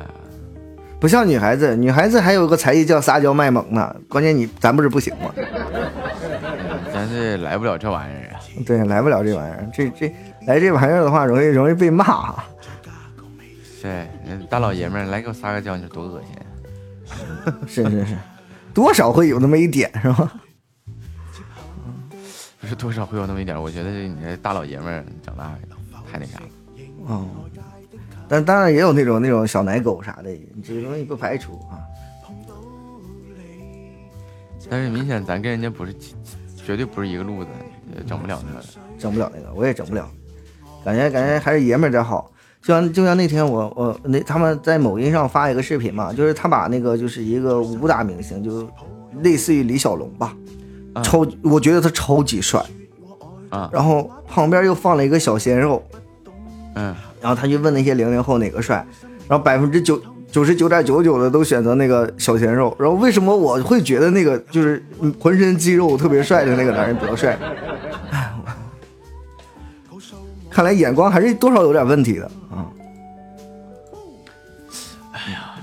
[0.99, 3.95] 不像女孩子，女孩子还有个才艺叫撒娇卖萌呢。
[4.09, 5.31] 关键你咱不是不行吗？
[6.93, 8.39] 咱这来不了这玩意儿啊。
[8.65, 10.13] 对，来不了这玩意儿，这这
[10.45, 12.05] 来这玩意儿的话，容易容易被骂。
[12.05, 12.45] 啊
[13.81, 14.05] 对，
[14.49, 16.29] 大老爷们儿来给我撒个娇，你说多恶心。
[17.65, 18.17] 是是是，
[18.73, 20.33] 多少会有那么一点，是吧？
[22.59, 25.55] 不是多少会有那么一点，我觉得你这大老爷们儿长大
[26.11, 26.45] 太那啥了。
[27.07, 27.25] 哦，
[28.29, 30.29] 但当然也有那种那种小奶狗啥的，
[30.63, 31.81] 这个东西不排除啊。
[34.69, 35.93] 但是明显咱跟人家不是，
[36.63, 37.49] 绝对不是一个路子，
[37.97, 38.63] 也整不了那个。
[38.99, 40.07] 整不了那个，我也整不了，
[40.85, 42.29] 感觉感觉还是爷们儿点好。
[42.61, 48.69] 就像就像那天我我那他们在某音上发一个视频嘛，就是他把那个就是一个武打明星，就
[49.21, 50.35] 类似于李小龙吧，
[51.01, 52.63] 超我觉得他超级帅。
[53.49, 55.81] 啊，然后旁边又放了一个小鲜肉，
[56.75, 58.85] 嗯，然后他就问那些零零后哪个帅，
[59.27, 60.01] 然后百分之九
[60.31, 67.37] 九十九点九九的都选择那个小鲜肉，然后为什么我会觉得那个就是嗯浑身肌肉特别帅的那个男人比较帅？
[68.11, 68.33] 哎
[70.49, 72.65] 看来眼光还是多少有点问题的啊。
[75.11, 75.55] 哎呀，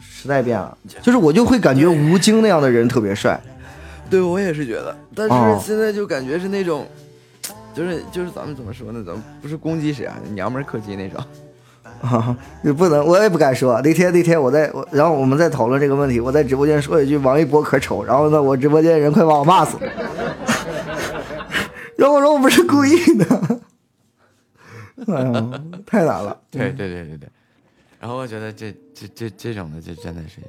[0.00, 3.40] 时代变了，就是我就会感觉吴京那样的人特别帅。
[4.10, 6.86] 对我也是觉得，但哦是现在就感觉是那种，
[7.76, 9.04] 就是就是咱们怎么说呢？
[9.04, 11.22] 咱们不是攻击谁啊，娘们儿客气那种。
[12.00, 13.80] 啊，你不能，我也不敢说。
[13.82, 19.92] 那天那天我在我，然后我们在讨论这个问题，我在直播间说一句王一博可丑，然后呢，我直播间人快把我骂死了。
[21.96, 23.60] 然后我说我不是故意的，
[25.06, 26.38] 哎呀，太难了。
[26.50, 27.28] 对对对对对。
[27.98, 30.40] 然后我觉得这这这这种的，就真的是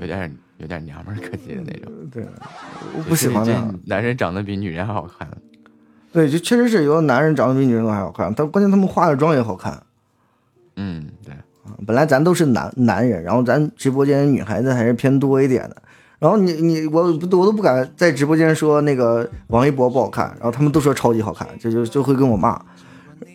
[0.00, 1.92] 有点有点娘们儿客气的那种。
[2.10, 2.24] 对，
[2.96, 5.28] 我不喜欢这那样男人长得比女人还好看。
[6.12, 9.82] 对，就确实是有的男人长得比女人都还好看，但关键他们化的妆也好看。
[10.76, 11.34] 嗯，对。
[11.86, 15.76] 本来咱都是男男人，然后咱直播间女孩子还是偏多一点的。
[16.18, 22.60] 然后你你我我都不敢在直播间说那个王一博不好看，然后他们都说超级好看，这就就会跟我骂。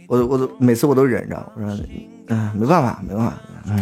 [0.07, 1.77] 我我都每次我都忍着，我说
[2.27, 3.33] 嗯、没办法没办法，
[3.65, 3.77] 嗯。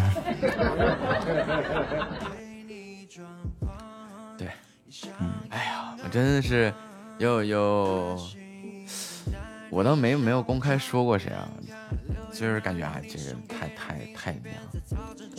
[4.38, 4.48] 对，
[5.50, 6.74] 哎呀，我真的是
[7.20, 8.18] 又有，
[9.70, 11.48] 我倒没没有公开说过谁啊，
[12.32, 14.80] 就是感觉啊，这个太太太娘了。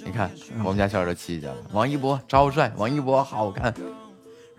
[0.04, 0.30] 你看
[0.62, 3.72] 我们家小耳朵气去了，王一博超帅，王一博好看。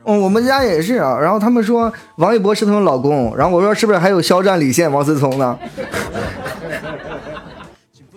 [0.06, 1.18] 嗯，我们家也是啊。
[1.19, 5.60] 然后他们说王一博是他们老公，然后我说是不是还有肖战、李现、王思聪呢？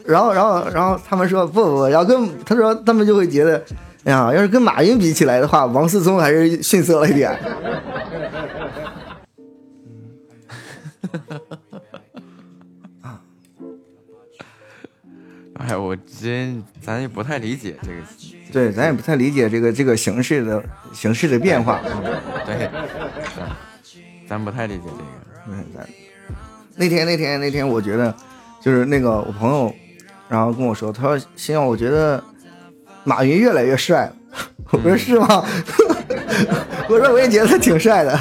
[0.07, 3.63] 然后，然后，然后他们说不不，要跟他说他们就会觉得，
[4.05, 7.39] 哎呀，要是跟马云比起来的话，王思聪还是逊色了一点。
[15.55, 17.97] 哎，我真咱也不太理解这个。
[18.51, 21.81] 对，咱也不太理解这个这个形式的形式的变化。
[22.47, 22.71] 对，
[24.27, 25.05] 咱不太理解这个。
[25.49, 25.87] 嗯，咱
[26.77, 28.15] 那天那天那天，我觉得
[28.61, 29.75] 就是那个我朋友，
[30.29, 32.25] 然后跟我说，他说星耀，我觉得
[33.05, 34.17] 马云越来越帅了。
[34.73, 35.45] 我说是吗？
[36.89, 38.19] 我说我也觉得他挺帅的。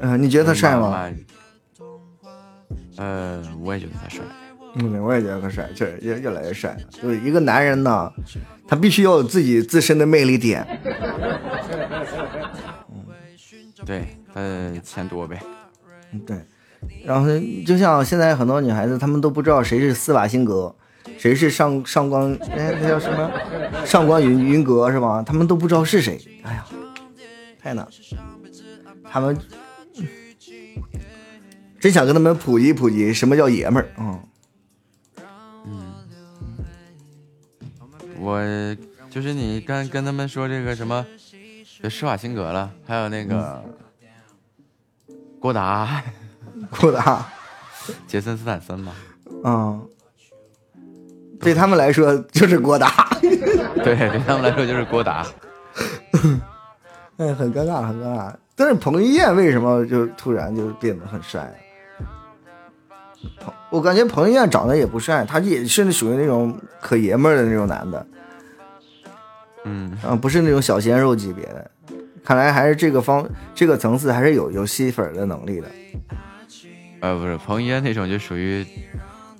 [0.00, 1.10] 嗯、 你觉得他帅吗？
[2.96, 2.96] 嗯？
[2.96, 4.22] 呃，我也觉得他帅。
[4.74, 6.76] 嗯，我也觉得他帅，就是越越来越帅。
[6.90, 8.12] 就是一个男人呢，
[8.66, 10.66] 他必须要有自己自身的魅力点。
[13.86, 15.40] 对，呃，钱多呗。
[16.12, 16.36] 嗯，对。
[17.04, 17.26] 然后
[17.66, 20.74] 就像现在很多女孩子，她们都不知道谁是斯瓦辛格，
[21.16, 23.30] 谁是上上官，哎，那叫什么？
[23.84, 25.22] 上官云云阁是吧？
[25.22, 26.20] 她们都不知道是谁。
[26.42, 26.64] 哎呀，
[27.68, 27.90] 太难了。
[29.10, 29.38] 他们
[31.78, 34.20] 真想跟他们普及普及什么叫爷们儿啊！
[38.18, 38.40] 我
[39.10, 41.06] 就是你刚跟他们说这个什么，
[41.90, 43.62] 施瓦辛格了，还有那个
[45.38, 46.02] 郭达，
[46.80, 47.28] 郭达，
[48.06, 48.92] 杰森斯坦森嘛。
[49.44, 49.88] 嗯、
[51.38, 53.08] 对他们来说就是郭达。
[53.20, 55.26] 对，对他们来说就是郭达。
[57.18, 58.34] 哎，很尴尬，很尴尬。
[58.56, 61.52] 但是彭于晏为什么就突然就变得很帅？
[63.40, 68.06] 彭我感觉彭于晏长得也不帅，他也是属于那种可爷们儿的那种男的，
[69.64, 71.70] 嗯，啊，不是那种小鲜肉级别的。
[72.24, 75.68] 看来还是这个方这个层次还是有有吸粉的能力的。
[77.00, 78.64] 呃，不是彭于晏那种，就属于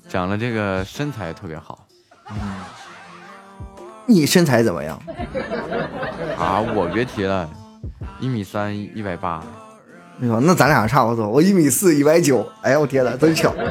[0.08, 1.86] 长得这个身材特别好
[2.30, 2.36] 嗯
[4.06, 5.00] 你身材怎么样？
[6.38, 6.60] 啊。
[6.74, 7.48] 我别提了，
[8.20, 9.42] 一米三，一百八。
[10.20, 12.46] 哎呦，那咱俩差不多，我一米四，一百九。
[12.62, 13.54] 哎呀，我天哪，真巧！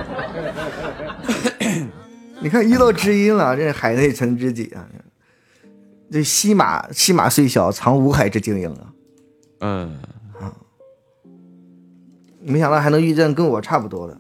[2.40, 4.88] 你看遇到知音了，这海内存知己啊！
[6.10, 8.94] 这西马西马虽小，藏五海之精英啊！
[9.60, 9.98] 嗯
[10.40, 10.54] 啊，
[12.42, 14.18] 没想到还能遇见跟我差不多的。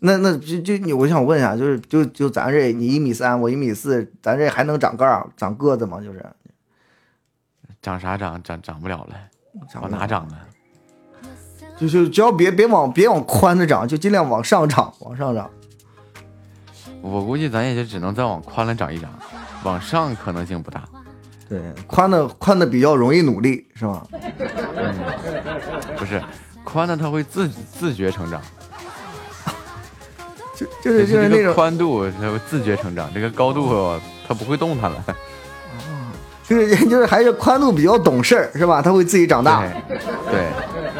[0.00, 6.00] 那那就就你，我想问一下，就是就就咱这，你一米三，我一米四，咱这还能长个儿、长个子吗？
[6.00, 6.24] 就是
[7.82, 8.42] 长啥长？
[8.42, 9.14] 长长不了了，
[9.80, 10.46] 往哪长啊？
[11.78, 15.50] 就就只要别别往别往宽的长，就尽量往上长，往上长。
[17.02, 19.10] 我估计咱也就只能再往宽了长一长，
[19.64, 20.84] 往上可能性不大。
[21.48, 24.06] 对，宽的宽的比较容易努力，是吧？
[24.12, 24.94] 嗯，
[25.96, 26.22] 不是，
[26.64, 28.40] 宽的他会自自觉成长，
[30.60, 35.04] 就就是就是这个那种，宽度它会自觉成长，这个高度它不会动弹了。
[36.46, 38.82] 就是就是还是宽度比较懂事儿，是吧？
[38.82, 39.62] 它会自己长大。
[40.30, 40.48] 对，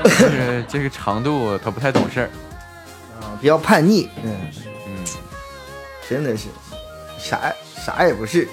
[0.04, 2.30] 就 是这个长度它不太懂事儿，
[3.20, 4.32] 啊，比较叛逆，嗯
[4.86, 5.04] 嗯，
[6.08, 6.46] 真的是
[7.18, 7.52] 啥
[7.84, 8.46] 啥也不是，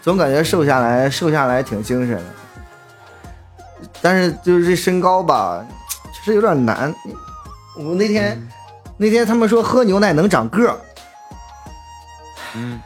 [0.00, 2.24] 总感觉瘦下来瘦下来挺精神的，
[4.00, 5.62] 但是就是这身高吧，
[6.14, 6.94] 确实有点难。
[7.76, 8.40] 我那天、
[8.96, 10.76] 那天他们说喝牛奶能长个儿，
[12.56, 12.80] 嗯，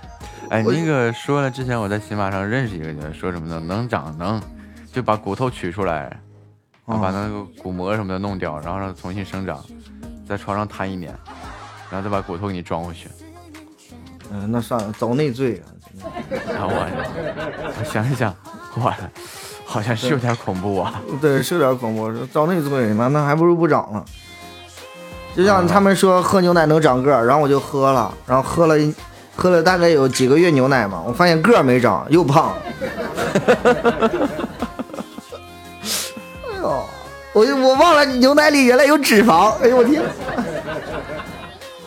[0.50, 3.58] 哎，那个说了，之前我在喜马上认识一个人，说什么呢？
[3.60, 4.40] 能长能，
[4.92, 6.02] 就把骨头取出来，
[6.86, 9.64] 然后把那个骨膜什么的弄掉，然后让它重新生长，
[10.28, 11.12] 在床上瘫一年，
[11.90, 13.08] 然后再把骨头给你装回去。
[14.30, 15.72] 嗯、那算了，遭内罪啊。
[16.46, 18.34] 然后我我想一想，
[18.74, 18.92] 我
[19.64, 21.00] 好像是有点恐怖啊。
[21.20, 24.04] 对，是有点恐怖，遭内罪嘛，那还不如不长呢。
[25.36, 28.74] 就像他们说喝牛奶能长个儿，然后我就喝了，然后喝了
[29.36, 32.56] 喝了大概有几个月牛奶嘛，我发现个儿没长，又胖了。
[36.46, 36.82] 哎呦，
[37.32, 40.02] 我就我忘了牛奶里原来有脂肪，哎呦我天，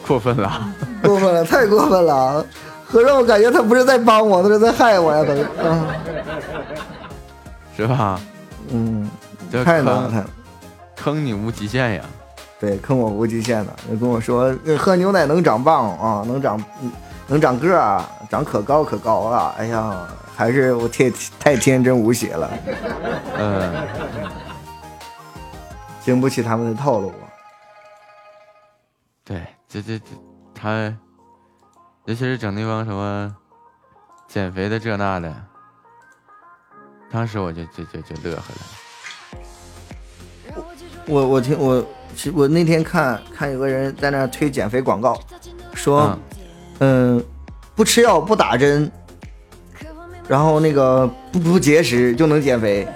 [0.05, 2.45] 过分了，过分了，太过分了。
[2.85, 5.41] 合着我感觉他不是在帮我，他是在害我呀，他是。
[5.67, 5.87] 啊
[7.75, 8.19] 是吧？
[8.71, 9.09] 嗯，
[9.63, 10.25] 太难了。
[10.95, 12.01] 坑你无极限呀！
[12.59, 16.91] 对，坑我无极限的，就跟我说呃喝牛奶能长棒啊，能长嗯
[17.27, 19.53] 能长个儿啊，长可高可高了。
[19.57, 22.49] 哎呀，还是我太太天真无邪了，
[23.37, 23.87] 嗯，
[26.01, 27.25] 经不起他们的套路啊。
[29.23, 30.05] 对，这这这，
[30.55, 30.95] 他，
[32.05, 33.35] 尤其是整那帮什么
[34.27, 35.35] 减肥的这那的，
[37.11, 38.61] 当时我就就就就乐呵了。
[41.07, 41.87] 我我听我其
[42.33, 45.19] 我那天看看有个人在那推减肥广告，
[45.73, 46.17] 说
[46.79, 47.23] 嗯、
[47.75, 48.91] 不吃药不打针，
[50.27, 52.87] 然后那个不不节食就能减肥。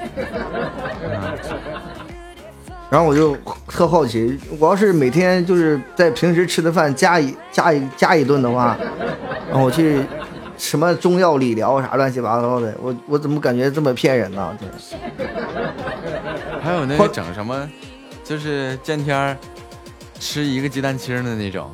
[2.90, 8.78] 然后我就特好奇，我要是每天就是在平时吃的饭加一加一加一顿的话，
[9.50, 10.04] 然后我去
[10.58, 14.58] 什么中药理疗啥乱七八糟的，我我怎么感觉这么骗人呢？
[14.60, 15.26] 这
[16.62, 17.66] 还有那个整什么，
[18.32, 19.38] 就是见天儿
[20.18, 21.70] 吃一个鸡蛋清的那种，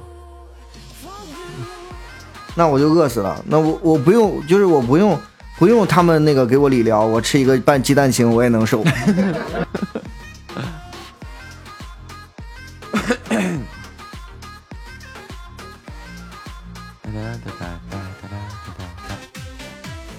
[2.55, 5.15] 那我就饿死了，那我我不用，就是我不用
[5.59, 8.84] 不用他们那个给我理疗，我吃一个半鸡蛋清我也能瘦。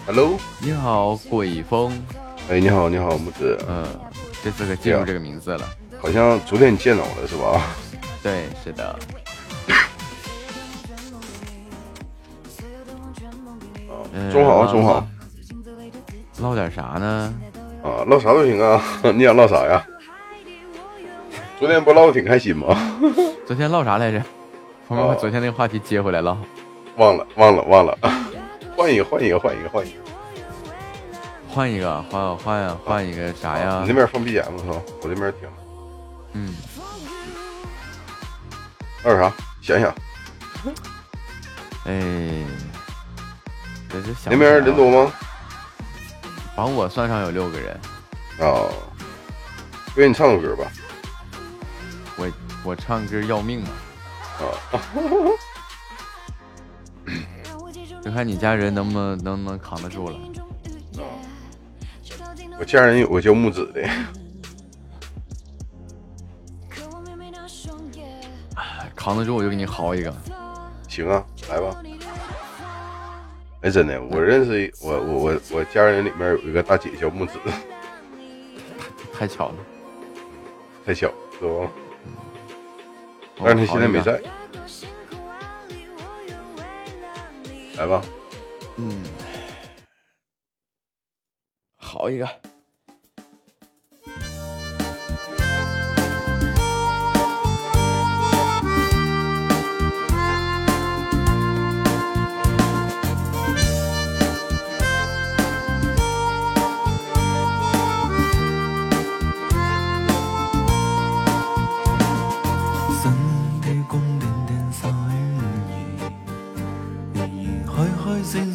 [0.07, 2.01] 哈喽，你好，鬼风。
[2.49, 3.59] 哎，你好你好，木子。
[3.69, 3.85] 嗯，
[4.45, 5.69] 这次可记住这个名字了。
[6.01, 7.63] 好像昨天见到了是吧？
[8.23, 8.99] 对，是的。
[14.13, 15.07] 嗯 中好啊，中好。
[16.41, 17.35] 唠点啥呢？
[17.83, 18.81] 啊，唠啥都行啊。
[19.15, 19.85] 你想唠啥呀？
[21.59, 22.69] 昨天不唠的挺开心吗？
[23.47, 24.23] 昨天唠啥来着？
[24.87, 26.37] 我们把昨天那个话题接回来了。
[26.97, 27.97] 忘了，忘了，忘了。
[28.77, 29.97] 换一个，换一个，换一个，换一个。
[31.51, 33.81] 换一个，换换呀，换一个啥呀？
[33.83, 34.81] 你那边放 BGM 是吧？
[35.03, 35.49] 我这边听。
[36.39, 36.55] 嗯。
[39.03, 39.33] 还有啥？
[39.61, 39.95] 想想。
[41.85, 42.45] 哎，
[43.89, 45.13] 这这想那边人多吗？
[46.55, 47.81] 把我算上有六个人。
[48.41, 48.71] 哦。
[49.95, 50.71] 给你唱个歌吧。
[52.17, 52.31] 我
[52.65, 53.69] 我唱歌要命嘛。
[54.41, 54.45] 啊。
[58.03, 60.19] 就看你家人能不能能不能扛得住了。
[62.59, 63.89] 我家人有个叫木子的。
[69.09, 70.15] 扛得住我就给你嚎一个。
[70.87, 71.83] 行啊，来吧。
[73.63, 77.39] 哎，真的，我认识我我我我家人里面有一个大姐叫木子，
[79.15, 79.55] 太巧了，
[80.85, 81.11] 太巧，
[81.41, 81.71] 是吧？
[83.43, 84.21] 但是她现在没在。
[87.79, 88.03] 来吧，
[88.77, 89.03] 嗯，
[91.79, 92.29] 好一个。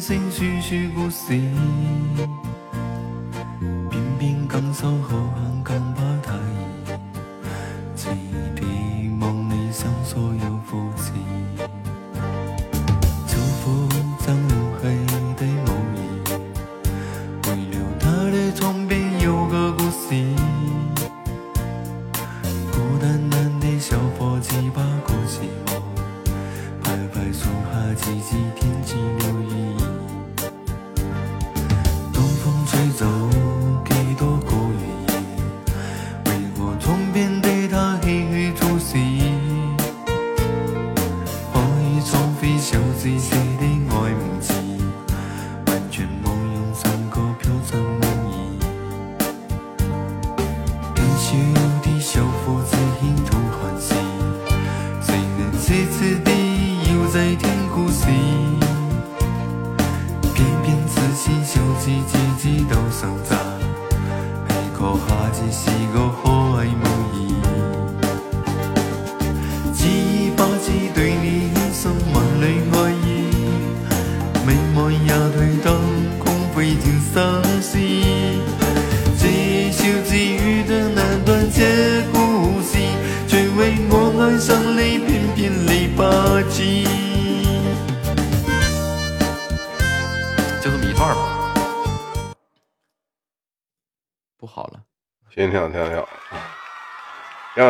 [0.06, 1.28] 星絮说故事，
[3.90, 5.43] 片片感受好。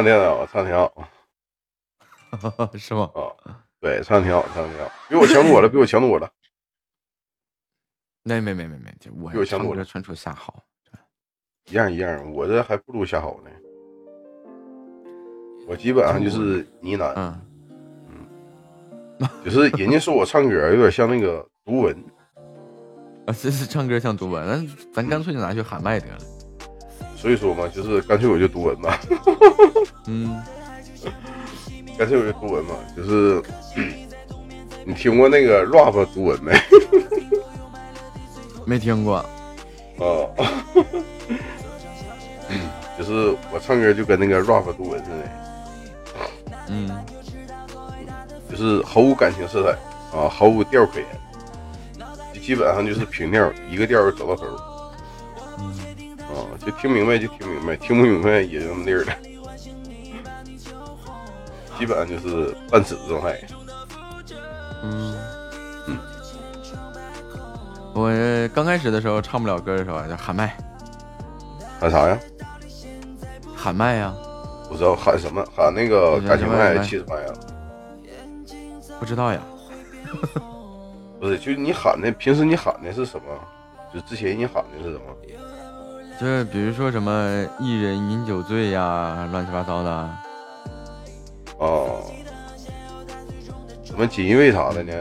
[0.03, 1.09] 挺好，挺好，唱得挺好。
[2.77, 3.11] 是吗？
[3.15, 6.29] 啊，对，唱得挺好，唱得挺好，比我强多了，比我强多了。
[8.23, 10.63] 那没没没没，就我比我强多了唱歌纯属瞎嚎。
[11.71, 13.51] 一样一样，我这还不如瞎好呢。
[15.67, 17.35] 我基本上就是呢喃，
[18.11, 21.97] 嗯就是人家说我唱歌有点像那个读文，
[23.27, 26.19] 啊，这是唱歌像读文，那咱干脆就拿去喊麦得了。
[27.25, 29.01] 所以说嘛，就是干脆我就读文吧。
[30.07, 30.43] 嗯，
[31.97, 33.43] 干脆我就读文嘛，就是
[34.85, 36.53] 你听过那个 rap 读文没？
[38.67, 39.25] 没听过。
[39.97, 40.31] 哦，
[42.99, 45.31] 就是我唱歌就跟那个 rap 读文似的，
[46.69, 46.91] 嗯，
[48.51, 49.71] 就是毫无感情色彩
[50.19, 51.07] 啊，毫无调可言，
[52.43, 54.74] 基本上就是平调，一个调儿走到头。
[56.29, 59.13] 啊，就听明白就听明白，听不明白也就那么地儿了。
[61.79, 63.41] 基本上就是半死的状态。
[64.83, 65.17] 嗯，
[67.95, 68.11] 我
[68.55, 70.57] 刚开始的时候唱不了歌的时候啊就喊麦，
[71.81, 72.19] 喊啥呀？
[73.57, 74.15] 喊麦呀，
[74.69, 77.33] 不知道喊什么，喊那个感情麦、气质麦呀？
[79.01, 79.41] 不知道呀。
[81.19, 83.27] 不是，就是你喊的，平时你喊的是什么？
[83.93, 85.05] 就之前你喊的是什么？
[86.21, 90.11] 就是比如说什么一人饮酒醉呀，乱七八糟的。
[91.59, 92.05] 哦，
[93.85, 94.93] 什么锦衣卫啥的呢？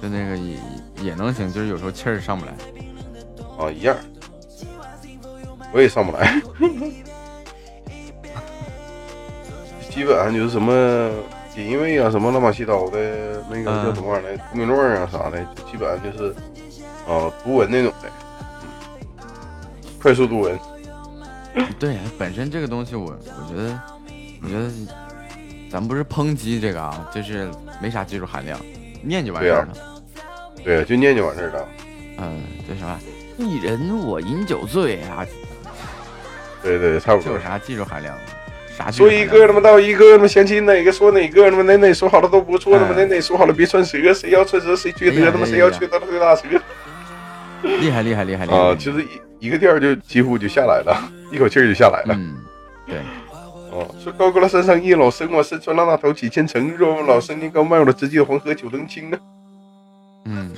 [0.00, 0.56] 就那个也
[1.02, 2.52] 也能行，就是有时候气儿上不来。
[3.58, 3.96] 啊，一样，
[5.72, 6.40] 我也上不来。
[9.90, 11.10] 基本上就是什么
[11.54, 16.34] 锦衣卫啊，什么乱七八糟的，那个叫什么玩意儿来，通名论啊啥的，基本上就是
[17.08, 18.25] 啊读文那种的，嗯
[20.06, 20.56] 快速读文。
[21.80, 23.80] 对，本身这个东西我我觉得，
[24.40, 24.70] 我觉得
[25.68, 27.50] 咱不是抨击这个啊，就是
[27.82, 28.56] 没啥技术含量，
[29.02, 29.68] 念就完事儿了。
[30.62, 31.68] 对，就念就完事儿了。
[32.18, 32.96] 嗯，这什么
[33.36, 35.26] 一人我饮酒醉啊，
[36.62, 37.32] 对对，差不多。
[37.32, 38.16] 这有啥技术含量？
[38.78, 39.10] 啥说？
[39.10, 46.42] 一个他妈到一个，他妈想起哪个说哪个，他妈哪哪说好了都不错，他妈哪哪说好了别穿蛇，谁要穿蛇谁缺德，他妈谁要缺德他推大蛇。
[47.80, 48.56] 厉害厉害厉害厉害！
[48.56, 49.02] 啊，其实
[49.40, 50.96] 一一个调儿就几乎就下来了，
[51.32, 52.14] 一口气儿就下来了。
[52.18, 52.36] 嗯，
[52.86, 52.98] 对。
[53.72, 59.18] 哦，说高高的山上一老生，我身穿浪大头几千层，若问老生年高迈，我的直系黄河九登青啊。
[60.24, 60.50] 嗯，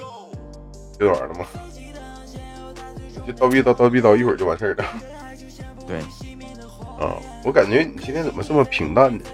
[0.99, 1.47] 这玩意儿了吗？
[3.27, 4.85] 就叨逼叨叨逼叨，一会儿就完事儿了。
[5.87, 5.99] 对，
[6.99, 9.25] 啊，我感觉你今天怎么这么平淡呢？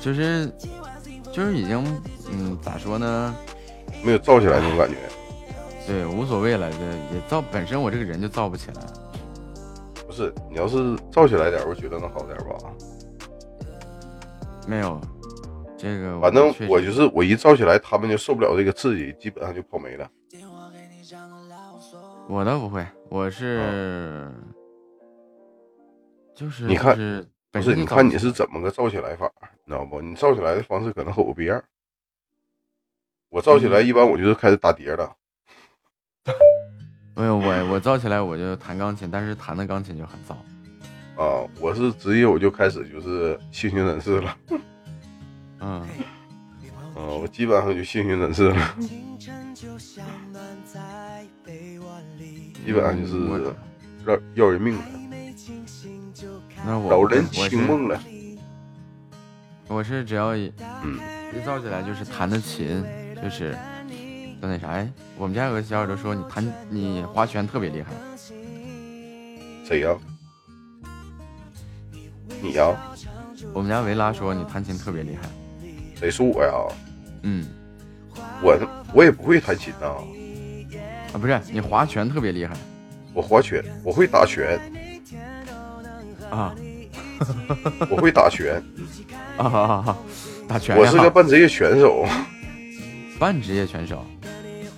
[0.00, 0.50] 就是
[1.32, 1.84] 就是已经
[2.30, 3.34] 嗯咋说呢？
[4.02, 4.94] 没有燥起来那种感觉。
[5.86, 6.78] 对，无所谓了，这
[7.14, 8.82] 也造本身我这个人就造不起来。
[10.06, 12.54] 不是，你要是造起来点，我觉得能好点吧。
[14.66, 15.00] 没有，
[15.76, 20.10] 这个反正我就是我一造起来，他们就受不了这个刺激，基本上就跑没了。
[22.26, 24.30] 我倒不会，我是、
[26.34, 29.30] 就是啊你看就是不是，你看你是怎么个造起来法，
[29.66, 30.00] 你知道不？
[30.00, 31.62] 你造起来的方式可能和我不一样。
[33.28, 35.14] 我造起来嗯一般我就是开始打碟了。
[37.14, 40.34] 没有我我造起来我就弹钢琴，但是弹的钢琴就很燥。
[41.20, 44.36] 啊，我是职业我就开始就是性情人士了。
[45.60, 45.80] 嗯，
[46.94, 48.76] 啊，我基本上就性情人士了，
[52.64, 53.16] 基本上就是
[54.06, 54.84] 要要人命了，
[56.66, 58.00] 那我扰人清梦了。
[59.68, 60.52] 我是只要一
[60.82, 60.98] 嗯，
[61.34, 62.84] 一造起来就是弹的琴，
[63.22, 63.56] 就是
[64.44, 64.68] 就那啥。
[64.68, 67.92] 哎，我们家有个小耳朵说你弹你划拳特别厉害，
[69.66, 69.96] 谁呀？
[72.42, 72.76] 你呀？
[73.52, 75.28] 我们家维拉说你弹琴特别厉害，
[75.98, 76.52] 谁说我呀？
[77.22, 77.46] 嗯，
[78.42, 78.58] 我
[78.92, 79.98] 我也不会弹琴呐、啊
[81.18, 82.56] 不是你划拳特别厉害
[83.12, 84.58] 我划拳，我会打拳，
[86.28, 86.52] 啊
[87.88, 88.60] 我会打拳，
[89.38, 89.96] 啊哈哈！
[90.48, 92.04] 打拳我是个半职业选手
[93.18, 94.04] 半职业选手，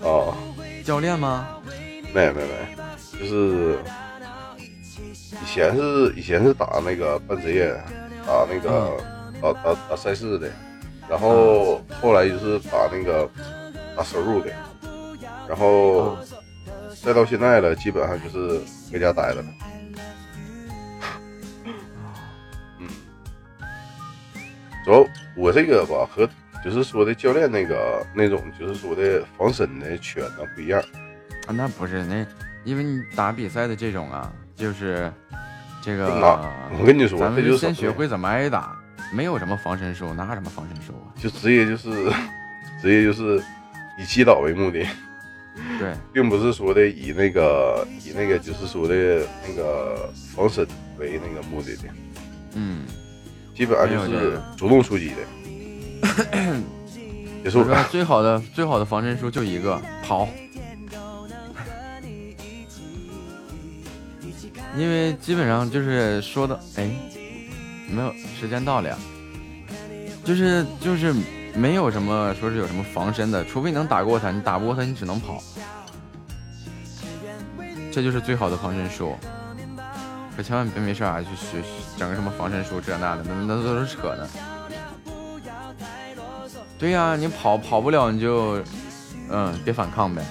[0.09, 0.37] 啊。
[0.85, 1.49] 教练吗？
[2.15, 3.79] 没没没，就是
[4.57, 7.75] 以前是以前是打那个半职业，
[8.25, 8.97] 打那个、
[9.43, 10.49] 打打打赛事的，
[11.11, 13.29] 然后后来就是打那个
[13.97, 14.51] 打收入的，
[15.49, 16.17] 然后
[17.05, 18.61] 再到现在了，基本上就是
[18.91, 19.49] 搁家待着了。
[22.79, 22.89] 嗯，
[24.85, 25.05] 主要
[25.37, 26.27] 我这个吧和
[26.67, 30.81] 就是说的教练那个那种就是说的防身的拳呢不一样。
[31.47, 32.27] 啊，那不是那，
[32.65, 35.09] 因为你打比赛的这种啊，就是
[35.81, 38.77] 这个那，我跟你说咱们就先学会怎么挨打，
[39.13, 41.15] 没有什么防身术，哪有什么防身术啊？
[41.17, 41.89] 就直接就是
[42.83, 43.41] 直接就是
[43.97, 44.85] 以击倒为目的，
[45.79, 50.67] 对， 并不是说的以那个以那个就是说的那个防身
[50.99, 51.83] 为那个目的的，
[52.55, 52.85] 嗯，
[53.55, 55.17] 基本上就是主动出击的。
[57.43, 60.29] 结束我说最好的最好的防身术就一个跑，
[64.77, 66.91] 因为基本上就是说的，哎，
[67.89, 68.99] 没有时间到了呀，
[70.25, 71.15] 就是就是
[71.55, 75.43] 没有什么说是有什么防身的，除非你能打过他，你打不过他，你只能跑，
[77.93, 79.17] 这就是最好的防身术。
[80.37, 81.63] 可千万别没事啊，去学
[81.97, 84.29] 整个什么防身术这那的，那那都是扯的。
[86.79, 88.63] 对呀、你跑跑不了你就，
[89.31, 90.23] 嗯，别反抗呗。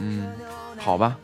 [0.00, 0.26] 嗯，
[0.78, 1.16] 好吧。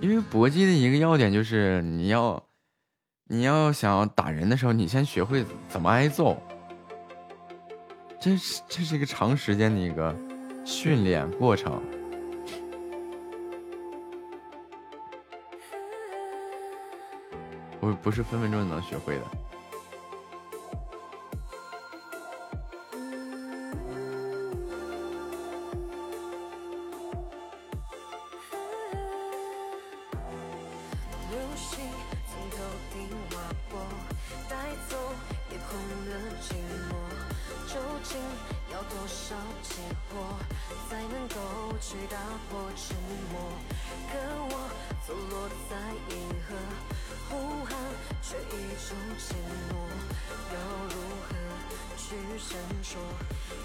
[0.00, 2.42] 因为搏击的一个要点就是你要，
[3.28, 6.42] 你要想打人的时候，你先学会怎么挨揍。
[8.18, 10.14] 这是这是一个长时间的一个
[10.64, 11.82] 训练过程。
[17.78, 19.49] 不不是分分钟能学会的。
[41.80, 42.16] 去打
[42.48, 42.94] 破沉
[43.32, 43.40] 默？
[44.12, 44.12] 可
[44.50, 44.54] 我
[45.06, 45.76] 走落在
[46.14, 46.54] 银河，
[47.28, 47.74] 呼喊
[48.22, 48.48] 却一
[48.86, 49.36] 种缄
[49.70, 49.74] 默。
[50.52, 50.56] 要
[50.88, 50.94] 如
[51.26, 51.28] 何
[51.96, 52.96] 去闪烁？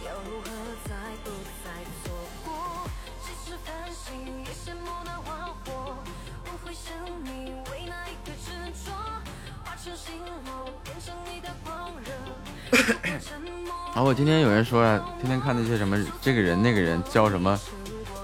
[0.06, 0.48] 要如何
[0.86, 0.90] 才
[1.24, 1.30] 不
[1.64, 1.66] 再
[2.04, 2.06] 错
[2.46, 2.90] 过？
[3.22, 4.04] 即使繁星
[4.44, 5.98] 也羡慕那花火，
[6.46, 6.94] 我会想
[7.24, 8.50] 你为那一刻执
[8.86, 8.92] 着，
[9.64, 12.10] 化成星落，变成你的狂热。
[13.94, 17.58] 然后我今天有人说啊，天天看那些什么这个人那个人教什么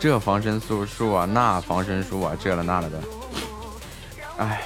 [0.02, 3.00] 这防身术术啊，那防身术啊，这了那了的，
[4.38, 4.64] 哎，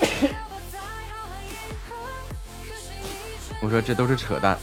[3.62, 4.58] 我说这都是扯淡。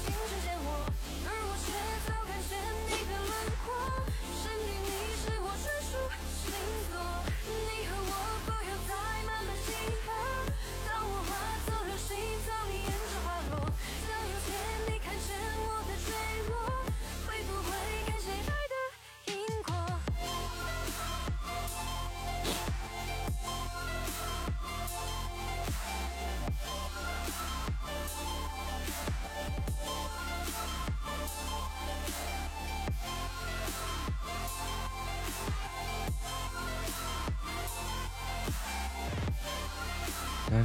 [40.49, 40.55] 流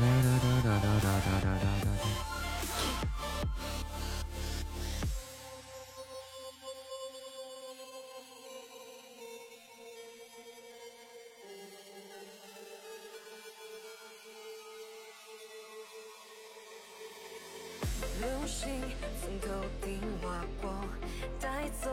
[18.46, 18.70] 星
[19.20, 19.48] 从头
[19.82, 20.70] 顶划过，
[21.40, 21.90] 带走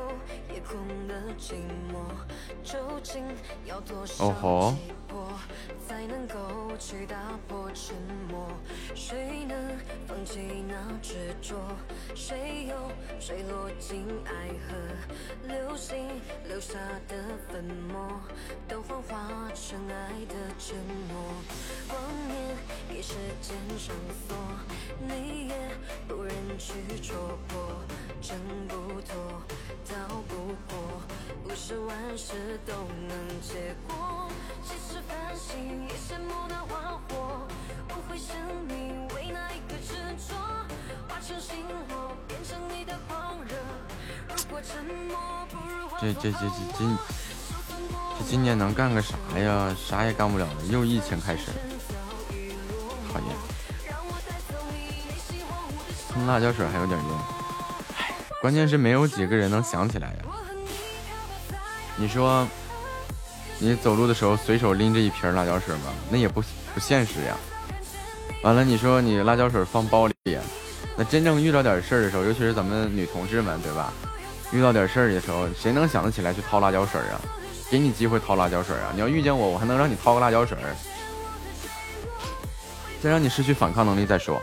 [0.54, 1.56] 夜空的寂
[1.92, 2.06] 寞。
[2.64, 3.24] 究竟
[3.66, 4.76] 要多少哦吼
[11.50, 11.56] 执着？
[12.16, 12.76] 谁又
[13.20, 15.48] 坠落进爱河？
[15.48, 15.98] 流星
[16.48, 16.78] 留下
[17.08, 17.16] 的
[17.50, 18.22] 粉末，
[18.68, 20.78] 都幻化成爱的承
[21.08, 21.34] 诺。
[21.88, 22.56] 光年
[22.88, 23.96] 给时间上
[24.28, 24.38] 锁，
[25.00, 25.56] 你也
[26.08, 27.16] 不忍去戳
[27.48, 27.82] 破，
[28.22, 29.42] 挣不脱，
[29.88, 31.02] 逃不过，
[31.44, 32.74] 不是万事都
[33.08, 34.30] 能结果。
[34.64, 37.48] 其实繁星也羡慕那花火，
[37.90, 38.89] 无悔生命
[46.02, 46.98] 这这这这今
[48.18, 49.76] 这今年能干个啥呀？
[49.78, 51.58] 啥也干不了了，又疫情开始了，
[53.12, 53.28] 讨厌。
[56.14, 57.18] 喷辣椒水还有点用，
[57.98, 60.16] 唉，关键是没有几个人能想起来呀。
[61.98, 62.48] 你说，
[63.60, 65.92] 你走路的时候随手拎着一瓶辣椒水吗？
[66.10, 66.42] 那也不
[66.74, 67.36] 不现实呀。
[68.42, 70.14] 完了，你说你辣椒水放包里，
[71.00, 73.94] 那真正遇到点事儿的时候，尤其是咱们女同志们，对吧？
[74.52, 77.22] 遇到点事儿的时候，谁能想得起来去掏辣椒水啊？
[77.72, 78.92] 给你机会掏辣椒水啊！
[78.94, 80.76] 你要遇见我，我还能让你掏个辣椒水儿，
[83.02, 84.42] 再让你失去反抗能力再说。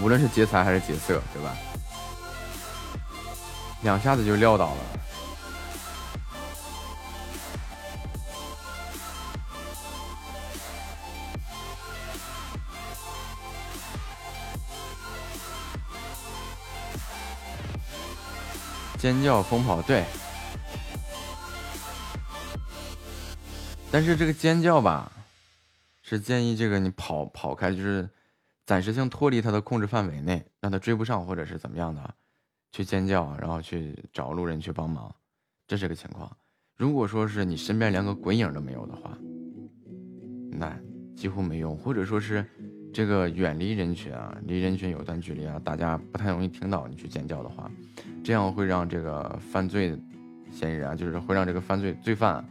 [0.00, 1.56] 无论是劫财还是劫色，对吧？
[3.82, 4.76] 两下子就撂倒了。
[19.00, 20.04] 尖叫疯跑，对。
[23.90, 25.10] 但是这个尖叫吧，
[26.02, 28.06] 是建议这个你跑跑开，就是
[28.66, 32.14] 暂时性脱离他的控制范围内，让他追不上或者是怎么样的，
[32.72, 35.12] 去尖叫，然后去找路人去帮忙，
[35.66, 36.30] 这是个情况。
[36.76, 39.16] 如果说是你身边连个鬼影都没有的话，
[40.52, 40.78] 那
[41.16, 42.44] 几乎没用，或者说是
[42.92, 47.70] 这个远离人群啊，离人群有段距离啊，大家不太容易听到你去尖叫的话，
[48.22, 49.98] 这样会让这个犯罪
[50.52, 52.44] 嫌疑人，就是会让这个犯罪罪犯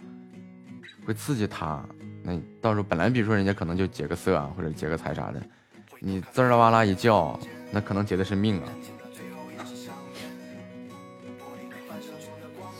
[1.06, 1.84] 会刺激他。
[2.24, 5.42] 那到时候本来比如说人家可能就劫个色啊，或者劫个财啥的，
[6.00, 7.40] 你滋啦哇啦一叫，
[7.72, 8.68] 那可能劫的是命啊。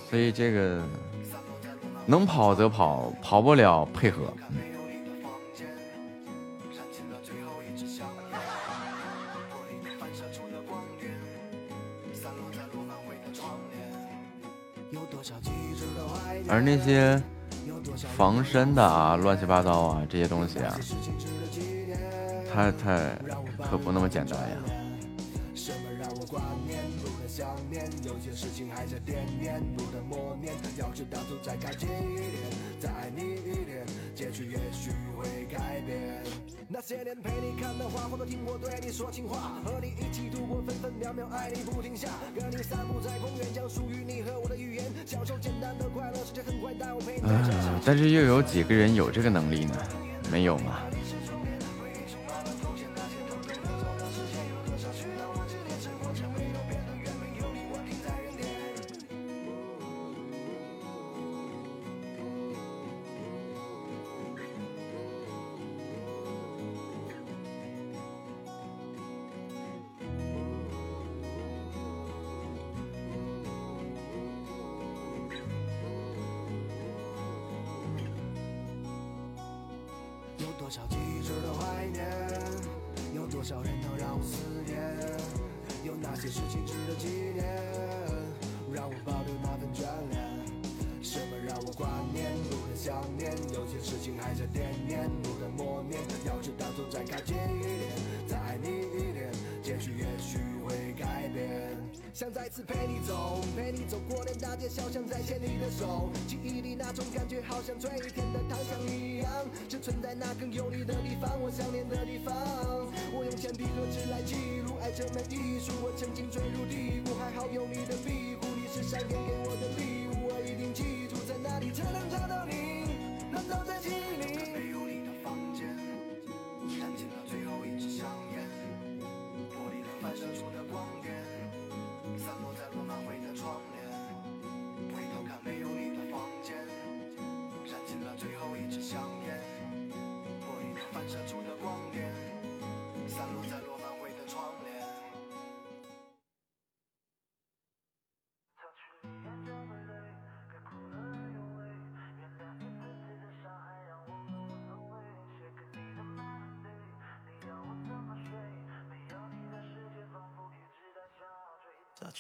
[0.10, 0.82] 所以这个
[2.06, 4.34] 能跑则跑，跑不了配合。
[16.50, 17.22] 而那些
[18.18, 20.76] 防身的啊、乱七八糟啊这些东西啊，
[22.52, 23.00] 它它
[23.70, 24.58] 可不那么简单呀。
[32.80, 33.86] 再爱你一点，
[34.16, 36.19] 结局也许会改变。
[36.72, 42.10] 那些年陪你看的花，或者听我对你说情话，和你一起度过分分秒秒，爱你不停下，
[42.40, 49.76] 跟你散步在公园，讲属于你和我的语言，享受简单的快乐，时间很快，但我陪你啊，但是又有几个人有这个能力呢？
[50.32, 50.82] 没有嘛。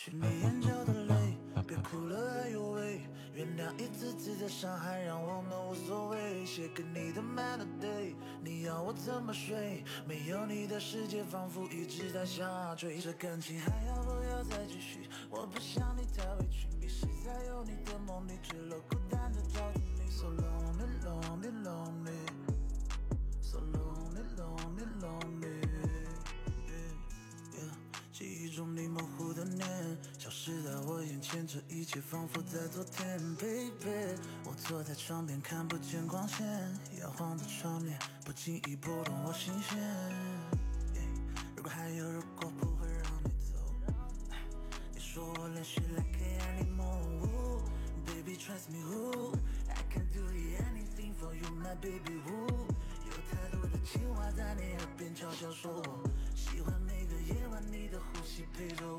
[0.02, 1.14] 去你眼角的泪，
[1.68, 3.02] 别哭了，哎呦喂！
[3.34, 6.46] 原谅一次次的伤害，让我们无所谓。
[6.46, 9.84] 写给你的 melody，你要我怎么睡？
[10.08, 12.98] 没有你的世界仿佛一直在下坠。
[13.00, 15.10] 这感情还要不要再继续？
[15.30, 18.80] 我不想你太委屈，迷失在有你的梦里，坠落
[30.50, 34.20] 消失在我眼前，这一切仿佛在昨天，baby。
[34.44, 36.44] 我坐在窗边，看不见光线，
[37.00, 39.78] 摇晃的窗帘不经意拨动我心弦。
[41.56, 43.60] 如果还有如果，不会让你走。
[44.96, 46.88] 你说我连续 like 黑暗里梦
[47.22, 47.62] 雾
[48.08, 49.36] ，baby trust me who
[49.68, 50.22] I can do
[50.58, 52.48] anything for you my baby who。
[53.06, 55.84] 有太多的情话在你耳边悄悄说，
[56.36, 58.99] 喜欢每个夜晚你的呼吸陪着我，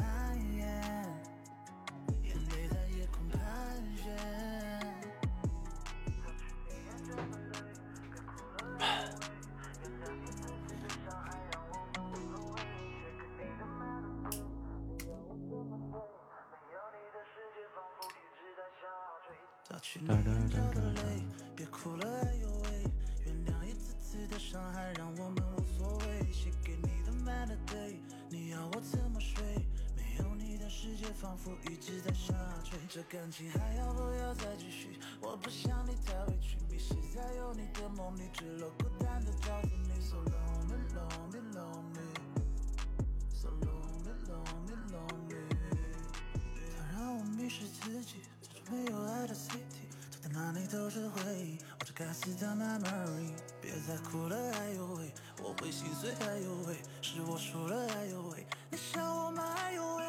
[56.01, 60.03] 我会心碎，哎呦喂，是我输了，哎呦喂，你想我吗，哎呦喂，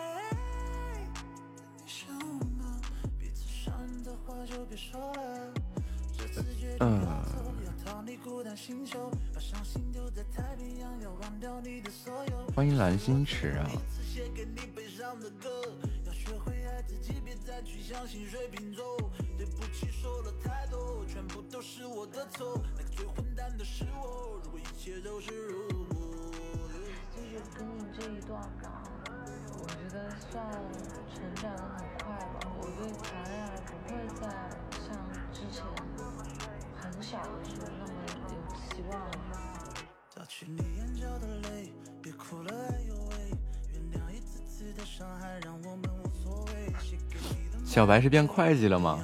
[1.76, 2.80] 你想我吗？
[3.18, 5.52] 彼此伤人的话就别说了。
[6.16, 12.46] 这次决定要走，要逃离孤单星球，把伤心丢在太平洋，要忘掉你的所有。
[12.54, 13.68] 欢迎蓝心池啊！
[14.02, 18.96] 写给你悲伤的歌，要学会爱自己，别再去相信水瓶座。
[19.36, 22.62] 对不起，说了太多，全部都是我的错。
[22.78, 25.61] 那个最混蛋的是我，如果一切都是如
[28.02, 28.82] 这一段吧，
[29.60, 30.44] 我觉得算
[31.14, 32.50] 成长的很快吧。
[32.58, 34.26] 我对谈恋爱不会再
[34.72, 34.90] 像
[35.32, 35.62] 之前
[36.74, 37.92] 很小的时候那么
[38.34, 39.38] 有期望了。
[40.10, 41.72] 擦去你眼角的泪，
[42.02, 43.30] 别哭了，哎呦喂！
[43.72, 46.74] 原谅一次次的伤害，让我们无所谓。
[46.80, 48.98] 写给你的小白是变会计了吗？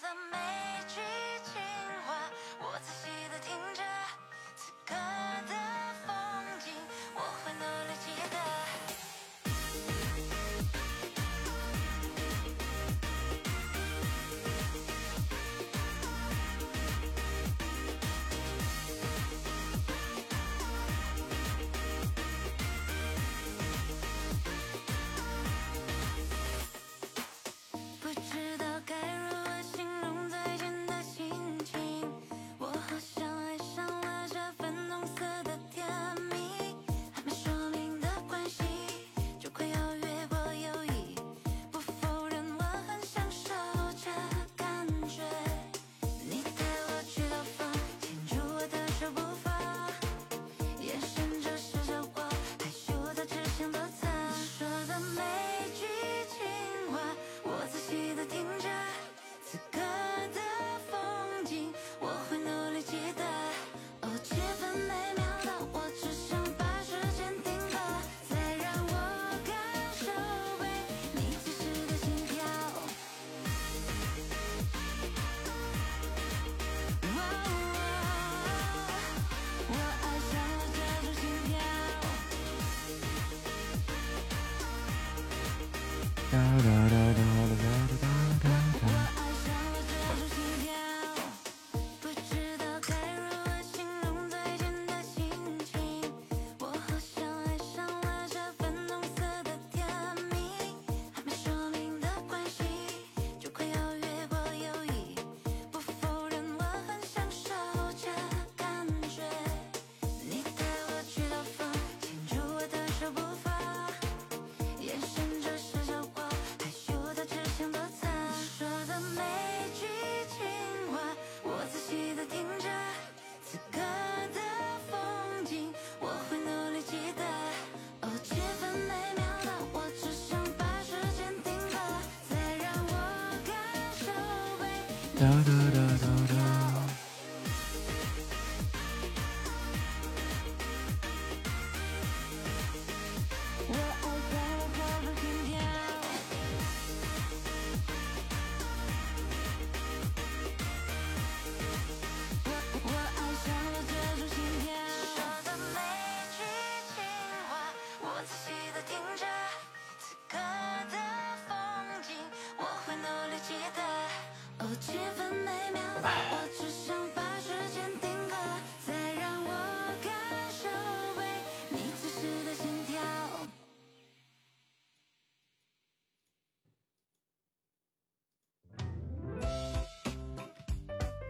[0.00, 1.17] the matrix.
[86.30, 87.97] Da, da, da, da da.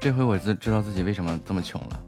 [0.09, 2.03] 这回我知知道自己为什么这么穷了。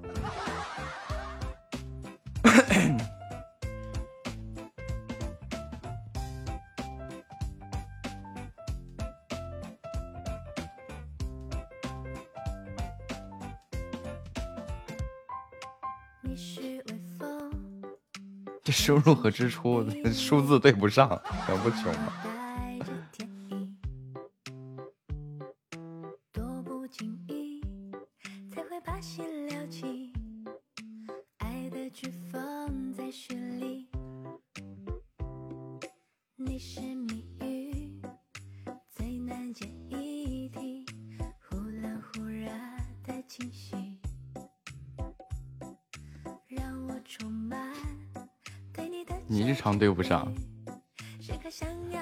[18.64, 22.30] 这收入和支出 数字对不上，能不穷吗？
[46.88, 47.59] 我充满
[48.72, 50.32] 对你的，日常对不上，
[51.20, 52.01] 谁想要？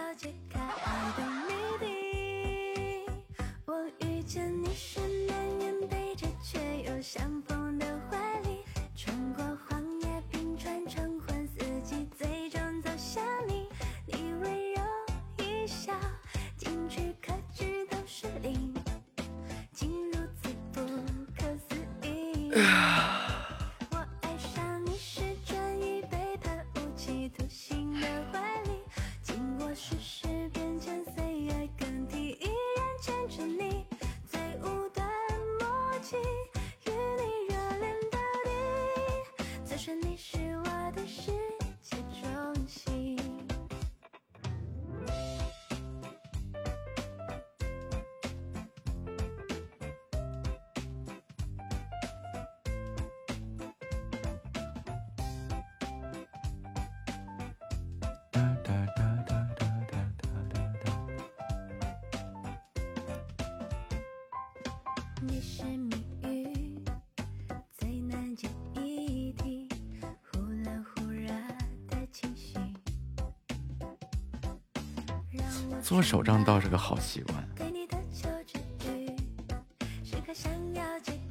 [76.09, 77.37] 手账倒是个好习惯。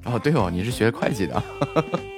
[0.05, 1.43] 哦对哦你是学会计的。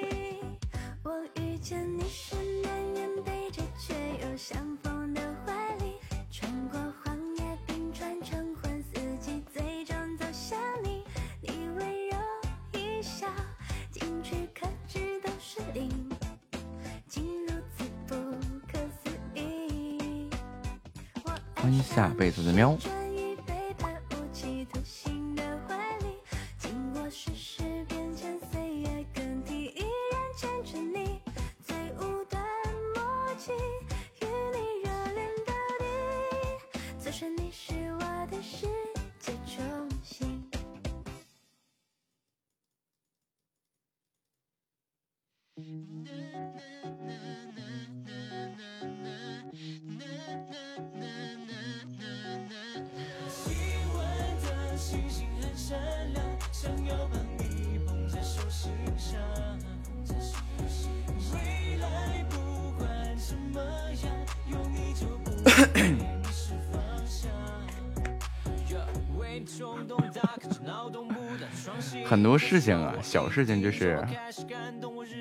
[72.29, 74.05] 很多事情啊小事情就是。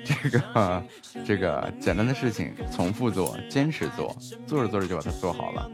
[0.03, 0.83] 这个
[1.25, 4.15] 这个简单的事情重复做坚持做
[4.47, 5.69] 做着做着就把它做好了。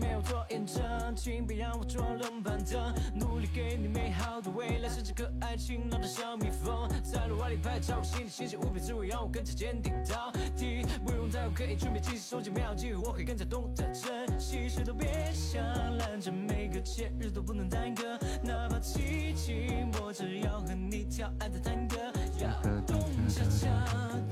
[0.00, 0.82] 没有做验证，
[1.14, 10.82] 请别让我装冷板凳，努力给你美好的未来，甚至可爱勤劳的小蜜蜂，在路外里拍照，心里新鲜无比滋味，让我更加坚定到底。
[11.04, 15.62] 不用在乎可以准备惊喜，手机秒记，我会更加懂得珍惜，谁都别想
[15.98, 21.96] 拦着，每个节日都不能耽搁，哪怕寂寂寞，只要和你跳爱的探戈。
[22.40, 22.50] 要
[22.86, 23.68] 咚咚恰恰，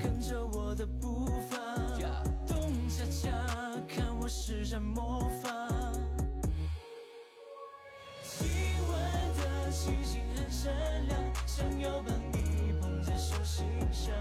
[0.03, 1.08] 跟着我的步
[4.29, 5.49] 施展魔法。
[8.23, 8.47] 亲
[8.87, 8.93] 吻
[9.39, 10.71] 的星星很闪
[11.09, 14.15] 亮，想要把你捧在手心上。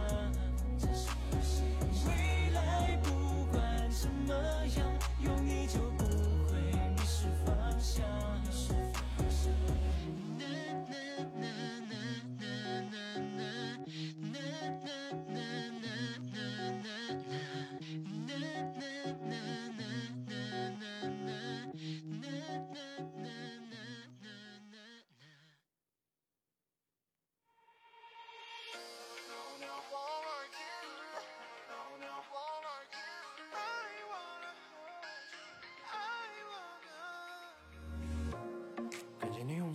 [2.06, 4.34] 未来不管怎么
[4.78, 4.86] 样，
[5.20, 8.06] 有你就不会迷失方向。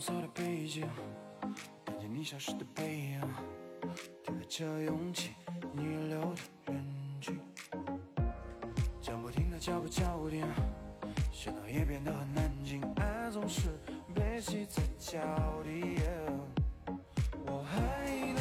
[0.03, 0.85] 色的背景，
[1.87, 3.21] 看见你消失的背影，
[4.25, 5.31] 提着勇气
[5.73, 6.35] 逆流
[6.67, 6.85] 的人
[7.21, 7.39] 群，
[9.01, 10.45] 将不停的脚步焦点，
[11.33, 13.79] 喧闹也变得很安静，爱总是
[14.13, 15.21] 被挤在脚
[15.63, 16.01] 底。
[17.47, 18.32] 我还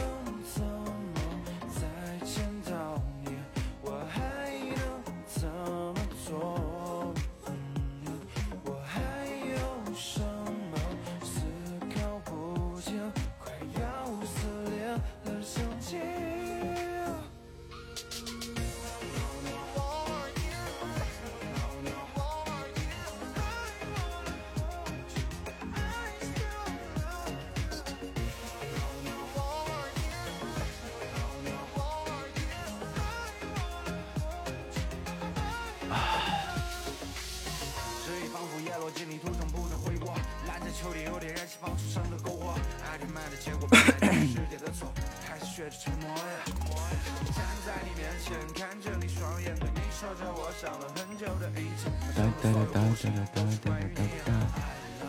[52.13, 55.05] 哒哒哒哒哒哒哒哒哒哒。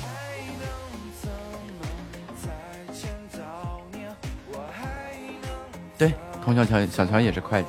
[0.00, 0.04] 还
[0.58, 0.62] 能
[1.20, 1.24] 怎
[1.78, 1.80] 么
[2.42, 2.46] 再
[2.92, 3.00] 见
[3.32, 3.40] 到
[3.92, 3.96] 你？
[4.52, 4.80] 我还
[5.42, 5.46] 能
[5.98, 7.68] 对，童小乔小乔也是会计。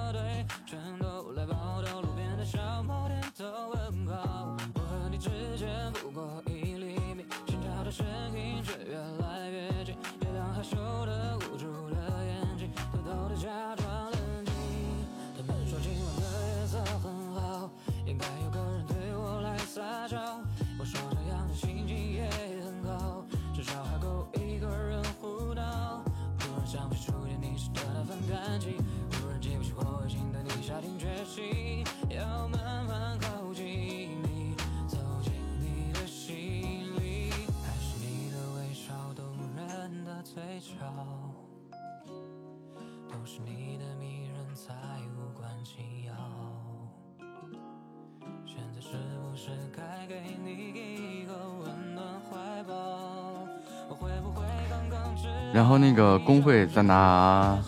[56.31, 57.59] 工会再拿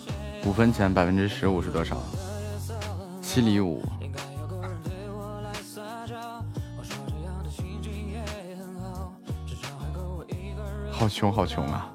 [0.46, 1.98] 五分钱，百分之十五是多少？
[3.22, 3.84] 七厘五。
[10.90, 11.92] 好穷，好穷啊！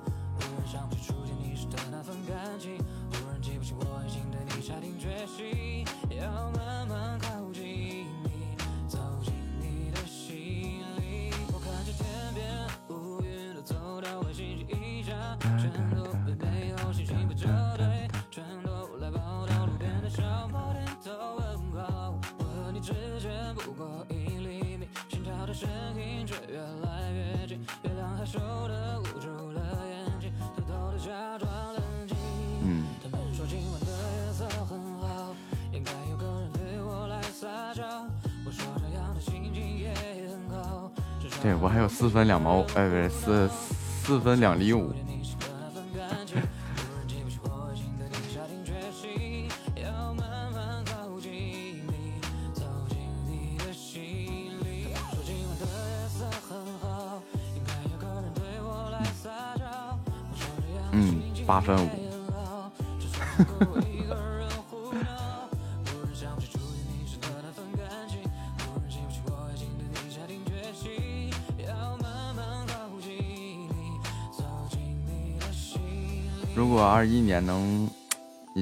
[42.49, 43.49] 毛，哎，不是四
[44.02, 44.91] 四分两厘五。
[60.93, 61.88] 嗯，八分五。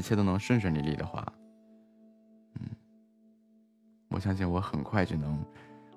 [0.07, 1.27] 一切都能顺顺利利的话，
[2.61, 2.71] 嗯，
[4.07, 5.45] 我相信我很快就能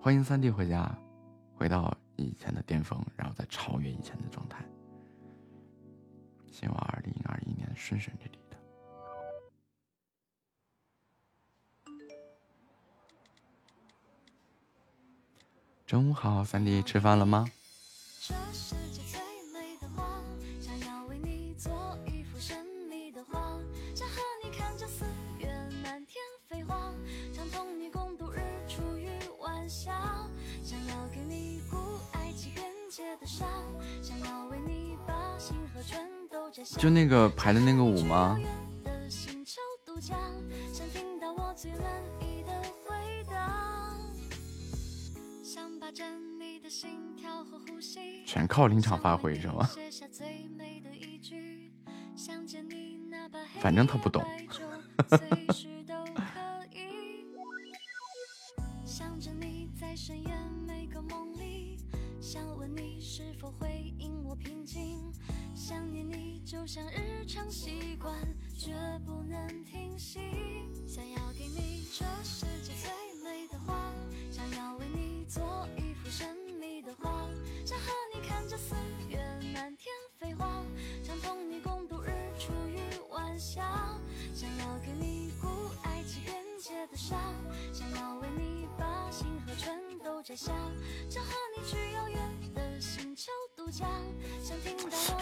[0.01, 0.91] 欢迎三弟回家，
[1.53, 4.65] 回到以前的巅峰，然后再超越以前的状态。
[6.51, 8.57] 希望二零二一年顺顺利利的。
[15.85, 17.45] 中午好，三弟吃饭了吗？
[36.77, 38.39] 就那个排的那个舞吗？
[48.25, 49.69] 全靠临场发挥是吗？
[53.59, 54.23] 反正他不懂。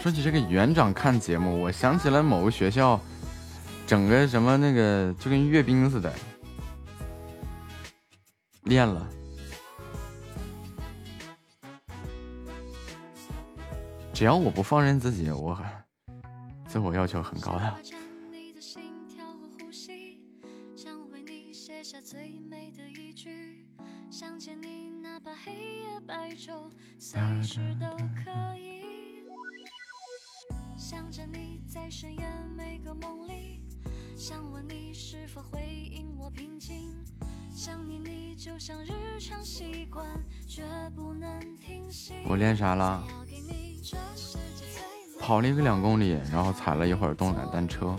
[0.00, 3.00] 说起这个园长看节目，我想起了某个学校，
[3.86, 6.12] 整个什么那个就跟阅兵似的，
[8.64, 9.08] 练了。
[14.12, 15.58] 只要我不放任自己，我
[16.66, 17.78] 自我要求很高的。
[24.10, 27.86] 想见你，哪怕黑夜白昼，随时都
[28.24, 29.22] 可以。
[30.78, 33.60] 想着你，在深夜每个梦里。
[34.16, 35.60] 想问你，是否会
[35.92, 36.90] 因我平静？
[37.54, 40.06] 想念你，就像日常习惯，
[40.46, 40.62] 却
[40.96, 41.86] 不能停。
[42.26, 43.06] 我练啥了？
[45.20, 47.94] 跑了一个两公里，然后踩了一会儿动感单车。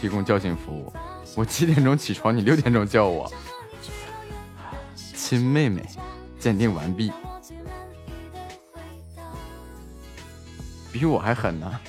[0.00, 0.92] 提供叫醒服务。
[1.34, 3.30] 我七点钟起床你六点钟叫我。
[4.94, 5.82] 亲妹妹
[6.38, 7.10] 鉴定完毕。
[10.92, 11.80] 比我还狠呢。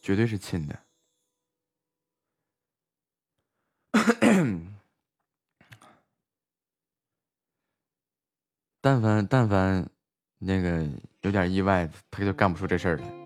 [0.00, 0.91] 绝对是亲的。
[8.82, 9.88] 但凡但凡
[10.40, 10.84] 那个
[11.20, 13.21] 有点意外他就干不出这事儿来。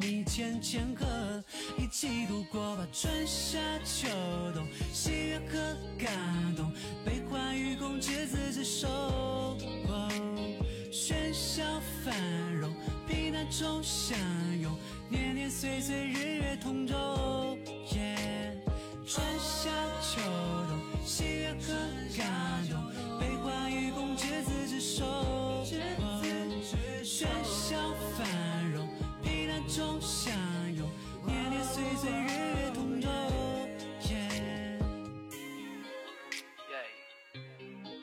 [0.00, 1.06] 你浅浅和，
[1.78, 4.08] 一起度过吧春夏秋
[32.04, 33.08] 岁岁，日月同舟。
[34.10, 34.12] 耶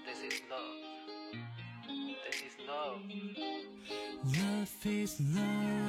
[0.05, 0.81] This is love.
[2.25, 3.01] This is love.
[4.23, 5.80] Love is love.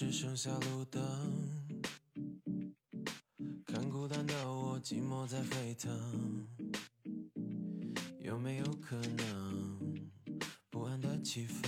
[0.00, 0.98] 只剩下路灯，
[3.66, 6.46] 看孤单的我，寂寞在沸腾。
[8.18, 9.78] 有没有可能，
[10.70, 11.62] 不安的气氛，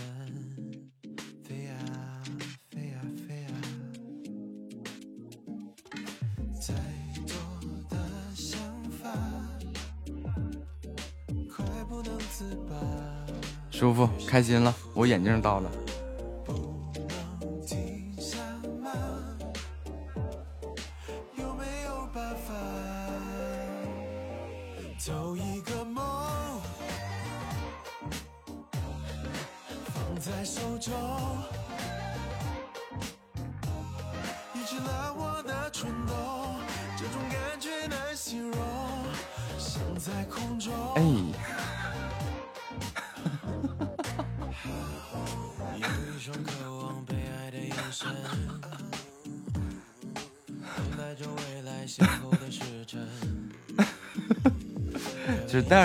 [1.45, 1.75] 飞呀
[2.71, 3.51] 飞呀飞呀，
[6.59, 6.73] 再
[7.27, 7.37] 多
[7.91, 7.99] 的
[8.35, 8.59] 想
[8.93, 9.13] 法，
[11.55, 13.27] 快不能自拔。
[13.71, 15.71] 舒服，开心了，我眼镜到了。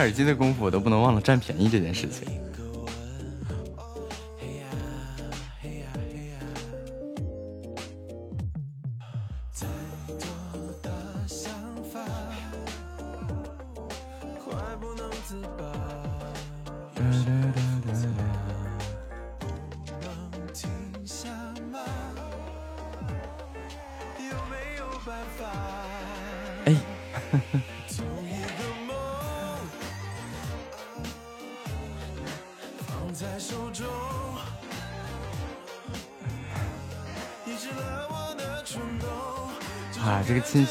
[0.08, 2.26] 耳机的功夫，我都不能忘了占便宜这件事情。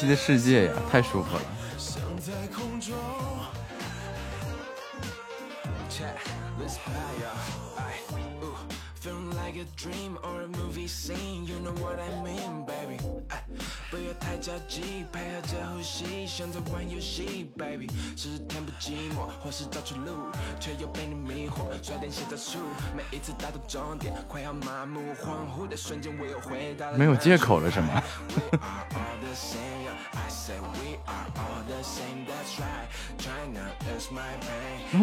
[0.05, 1.43] 的世界呀，太舒服了。
[13.89, 17.87] 不要太着急，配合着呼吸，像在玩游戏，baby。
[18.17, 22.59] 是天不寂寞，或是到处路，却又被你迷惑，甩点小招数。
[22.97, 28.03] 每一次打到终点，快要麻木，恍惚的瞬间，我又回到了没有借口了是吗？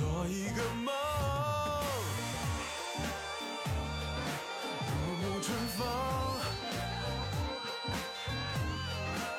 [0.00, 0.94] 做一个梦，
[4.88, 5.86] 怒目春风，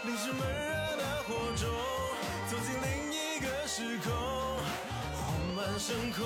[0.04, 1.68] 你是闷热的火种，
[2.48, 4.14] 走进另一个时空，
[5.16, 5.20] 缓
[5.56, 6.24] 慢升空。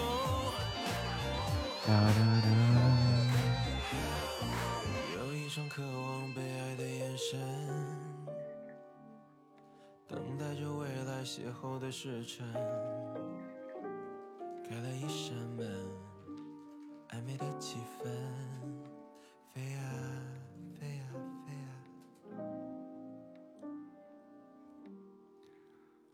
[1.87, 2.47] 哒哒哒，
[5.15, 7.39] 有一双渴望被爱的眼神，
[10.09, 12.45] 等待着未来邂逅的时辰。
[14.67, 15.63] 开了一扇门，
[17.09, 18.09] 暧昧的气氛，
[19.53, 19.79] 飞呀
[20.79, 21.03] 飞呀
[21.45, 21.67] 飞呀。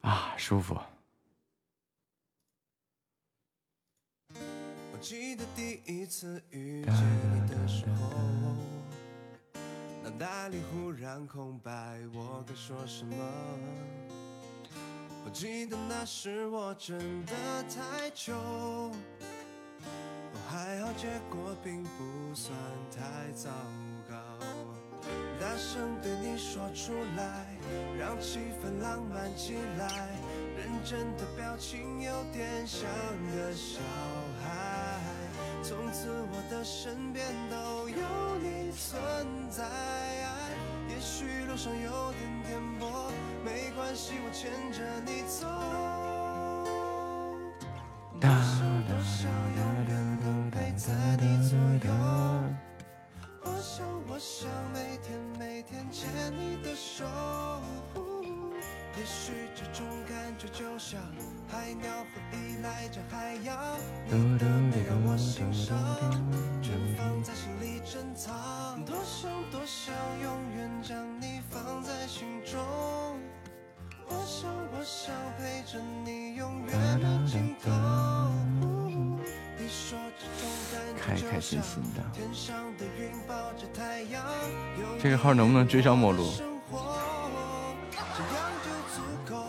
[0.02, 0.78] 啊，舒服。
[4.34, 8.10] 我记得第一次遇见你的时候，
[10.04, 13.16] 脑袋里忽然空白，我该说什么？
[15.34, 18.34] 记得那时我真的太糗，
[20.50, 22.54] 还好结果并不算
[22.92, 23.50] 太糟
[24.10, 24.16] 糕。
[25.40, 27.48] 大声对你说出来，
[27.98, 30.10] 让气氛浪漫起来。
[30.58, 32.88] 认真的表情有点像
[33.34, 33.80] 个小
[34.44, 35.00] 孩。
[35.64, 40.11] 从此我的身边都有你存在。
[41.02, 43.10] 也许路上有点颠簸，
[43.44, 45.48] 没关系，我牵着你走。
[48.20, 49.26] 多想多想
[49.58, 51.92] 永远能陪在你左右。
[53.42, 56.08] 我想我想每天每天牵
[56.38, 57.04] 你的手。
[58.96, 61.02] 也许这种感觉就像
[61.50, 63.58] 海鸟会依赖着海洋，
[64.06, 65.76] 你的美让我欣赏，
[67.02, 68.86] 全放在心里珍藏。
[68.86, 72.60] 多想多想永远将你放在心中。
[74.08, 77.72] 我想我想陪着你永远没尽头。
[79.58, 82.04] 你说这种感开开觉就像心心的。
[82.14, 84.24] 天上的云抱着太阳，
[85.02, 86.32] 这个号能不能追上陌路？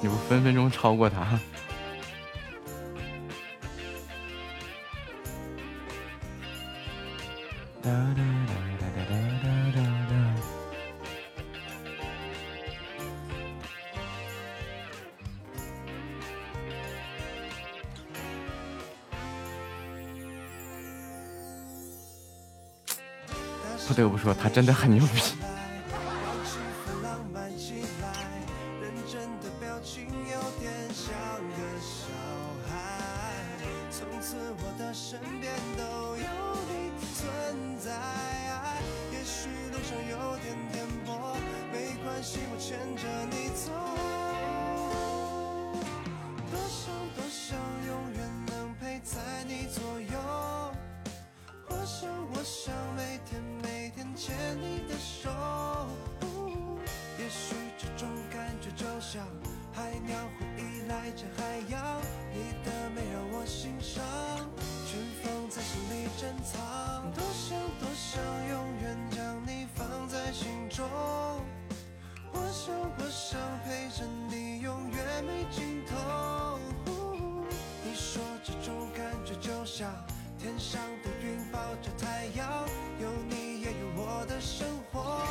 [0.01, 1.39] 你不分分钟超过他？
[7.83, 9.11] 哒哒哒哒哒
[9.43, 9.78] 哒哒
[10.09, 10.15] 哒。
[23.89, 25.20] 不得不说，他真的很牛逼。
[34.94, 36.12] 身边都
[39.83, 41.11] 上有点颠簸，
[41.73, 43.73] 没关系，我牵着你走。
[46.51, 50.17] 多想多想永远能陪在你左右。
[51.69, 55.31] 我想，我想每天每天牵你的手。
[57.19, 59.27] 也许这种感觉就像
[59.73, 61.92] 海鸟会依赖着海洋，
[80.39, 82.67] 天上的云抱着太阳，
[83.01, 85.25] 有你也有我的生活，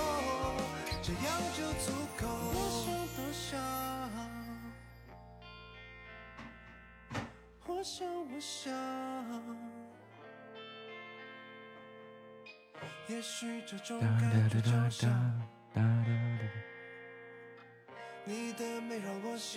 [1.01, 1.25] 这样
[1.57, 2.27] 就足够。
[2.53, 3.59] 我想多想，
[7.67, 8.71] 我想我想，
[13.07, 15.09] 也许这种感觉就像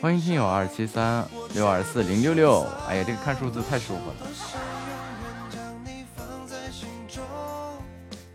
[0.00, 4.16] 欢迎听友二七三六二四零六六，哎呀，这个看数字太舒服了。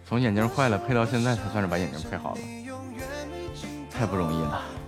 [0.07, 2.41] 从眼镜坏了配到现在才算是把眼镜配好了，
[3.89, 4.78] 太不容易了。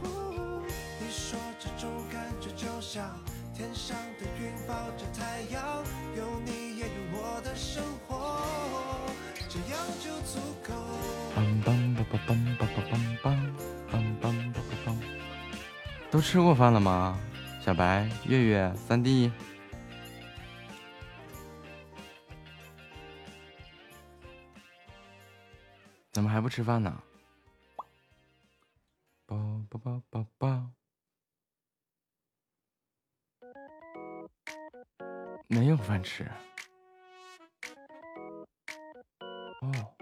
[16.11, 17.17] 都吃过饭了吗？
[17.61, 19.31] 小白、月月、三弟，
[26.11, 27.01] 怎么还不吃饭呢？
[29.25, 29.37] 宝
[29.69, 30.69] 宝宝宝宝，
[35.47, 36.29] 没有饭吃。
[39.61, 39.95] 哦，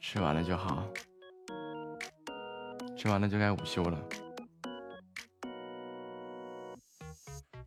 [0.00, 0.88] 吃完了就好，
[3.02, 4.00] 吃完了就该午休了。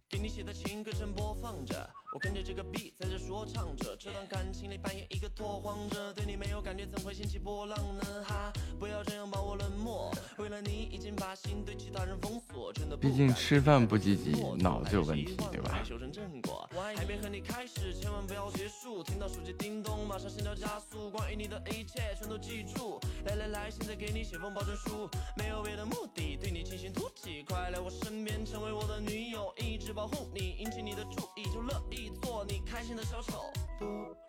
[0.07, 8.23] 给你写的情歌正播放着，我跟着这个 beat 在这说唱着，这段感情里扮演一个拓荒者，对你没有感觉怎会掀起波浪呢？
[8.25, 15.83] 哈，不要这样把我冷漠，为了你已经把心对其他人封锁，真的毕竟吃饭不积极，脑子有问题，对吧？
[15.83, 19.03] 修成正果，还没和你开始，千万不要结束。
[19.03, 23.01] 听到手机叮咚，马上心跳加速，关于你的一切全都记住。
[23.25, 27.43] 来来来，现在给你写封保证书，没有别的目的，对你倾心突起。
[27.43, 33.51] 快来我身边，成为我的女友，一直保护你，引起你的注意，就乐意做你开心的小丑。
[33.79, 33.85] 不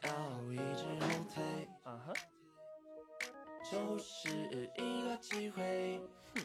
[0.06, 0.10] 要
[0.50, 2.12] 一直后退，啊哈，
[3.70, 4.30] 就是
[4.78, 6.00] 一个机会。
[6.34, 6.42] 哼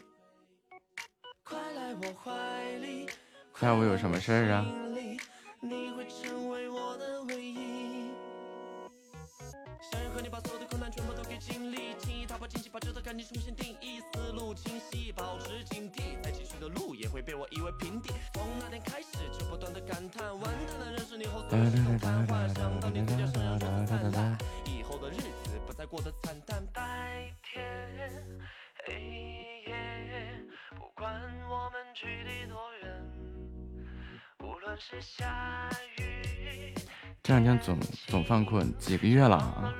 [1.42, 3.08] 快来我怀里，
[3.58, 4.66] 下午有什么事儿啊？
[5.60, 7.91] 你会成为我的唯一。
[9.90, 18.14] 想要和你把所有的困难全部都给经历，轻易踏破荆棘，把这段感情重新定义，思路清晰，保持警惕，再继续的路也会被我夷为平地。
[18.32, 26.64] 从那天开始就不断的感叹，完蛋了，认识你后所有事都瘫，想到你嘴角上扬说的灿烂，以后的日子不再过得惨淡。
[26.72, 28.24] 白天
[28.86, 30.46] 黑夜，
[30.76, 31.12] 不管
[31.48, 33.04] 我们距离多远，
[34.38, 36.72] 无论是下雨。
[37.24, 37.78] 这两天总
[38.08, 39.72] 总犯困，几个月了啊？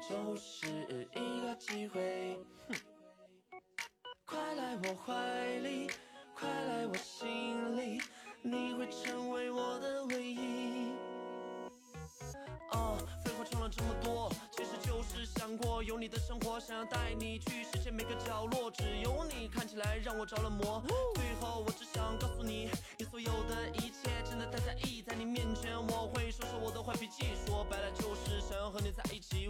[0.00, 0.66] 就是
[1.14, 2.38] 一个机会。
[4.24, 5.90] 快来我怀里，
[6.34, 8.00] 快来我心里，
[8.42, 10.92] 你会成为我的唯一。
[12.72, 20.82] 哦，废话说了这么多，其实就是想过有你的生活，想要带你去世界每个角落，只有你看起来让我着了魔。
[21.14, 22.68] 最后我只想告诉你，
[22.98, 29.48] 你所有的一切真的太在意，在你面前我会收拾我的坏脾气，说白了就是想要和你在一起。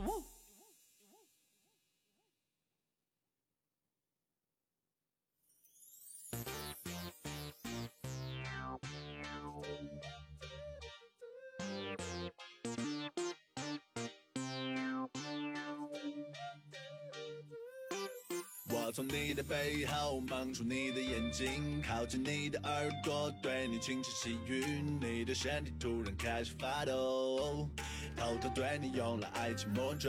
[18.86, 24.64] 我从你的背后望出你的眼睛，靠近你的耳朵，对你轻声细语，
[25.00, 27.68] 你的身体突然开始发抖，
[28.16, 30.08] 偷偷对你用了爱情魔咒。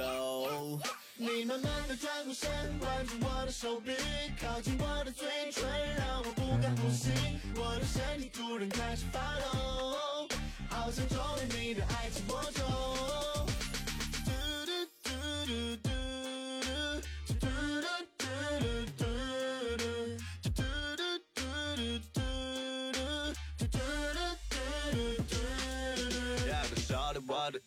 [1.15, 3.95] 你慢慢的转过身，挽住我的手臂，
[4.39, 5.64] 靠近我的嘴唇，
[5.97, 7.09] 让我不敢呼吸。
[7.56, 10.30] 我的身体突然开始发抖，
[10.69, 12.64] 好像中了你的爱情魔咒。
[14.23, 14.31] 嘟
[14.67, 15.09] 嘟嘟
[15.47, 15.97] 嘟嘟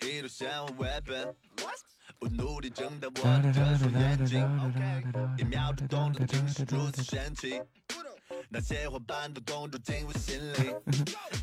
[0.03, 0.07] 我
[0.79, 1.35] weapon，
[2.21, 4.41] 我努力睁大我的这双眼睛，
[5.37, 7.61] 一秒钟动的竟是如此神奇。
[8.49, 10.75] 那些花瓣都冻住进我心里，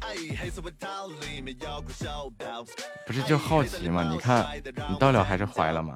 [0.02, 2.66] 哎，黑色外套里面有块手表，
[3.06, 4.10] 不是就好奇吗？
[4.11, 4.45] 你看，
[4.90, 5.95] 你到了还是怀了吗？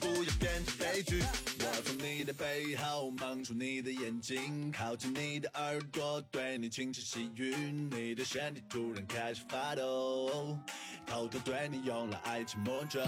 [0.00, 1.22] 不，要变成悲剧。
[1.60, 10.58] 我从你的背后望出你的眼睛，靠近你的耳朵，对你轻声细语，你的身体突然开始发抖，
[11.06, 13.00] 偷偷对你用了爱情魔咒。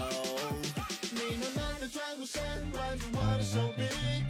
[1.11, 2.41] 你慢慢的转过身，
[2.73, 3.83] 挽住我的手臂，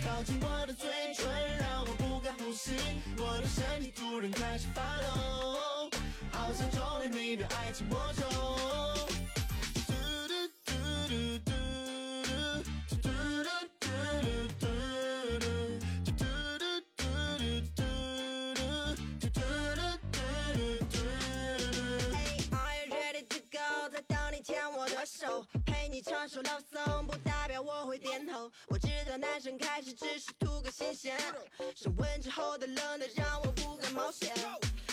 [0.06, 1.26] 靠近我的嘴唇，
[1.60, 2.74] 让我不敢呼吸。
[3.18, 5.90] 我的身体突然开始发抖，
[6.32, 8.24] 好像中了你的爱情魔咒。
[9.88, 9.94] 嘟
[10.27, 10.34] 嘟
[10.66, 10.74] 嘟
[11.08, 11.47] 嘟嘟
[26.27, 28.51] 唱首 love song，不代表我会点头。
[28.67, 31.17] 我知道男生开始只是图个新鲜，
[31.73, 34.33] 升温之后的冷的让我不敢冒险。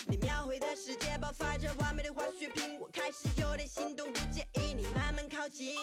[0.06, 5.74] 你描绘的世界爆发着完美的化学品，我开始有点心动，不介意你慢慢靠近。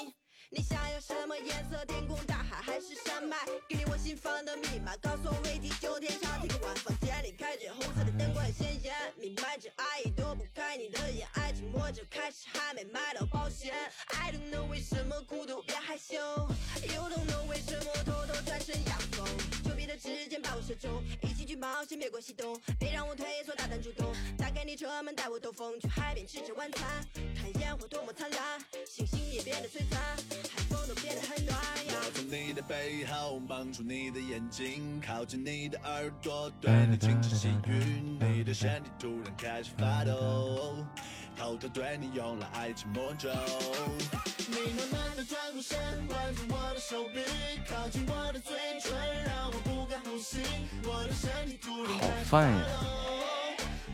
[0.54, 1.86] 你想要什么颜色？
[1.86, 3.38] 天空、大海还是山脉？
[3.70, 6.46] 给你我心房的密码，告诉我为地久天长。
[6.46, 13.74] 天晚房间里开着红色的灯光鲜艳，弥漫着爱意躲不开你的眼，爱情摸着开始还没买到保险。
[14.10, 19.51] I don't know 为什么孤独别害羞，You don't know 为什么偷偷转身要走。
[20.02, 24.12] 时间把我射中，一起去冒险，别管西东，别让我退缩，大胆主动。
[24.36, 27.06] 打开你车门，带我兜风，去海边吃着晚餐，
[27.36, 30.02] 看烟火多么灿烂，星星也变得璀璨，
[30.50, 31.56] 海风都变得很暖
[31.86, 31.94] 呀。
[32.04, 40.84] 我从你的背后望出你的眼睛，靠近你的耳朵，对你轻声细语，你的身体突然开始发抖，
[41.38, 43.30] 偷偷对你用了爱情魔咒。
[44.48, 45.78] 你慢慢的转过身，
[46.08, 47.22] 关住我的手臂，
[47.70, 48.92] 靠近我的嘴唇，
[49.26, 50.40] 让我不敢呼吸。
[50.84, 52.60] 我的身体突然好开始饭呀！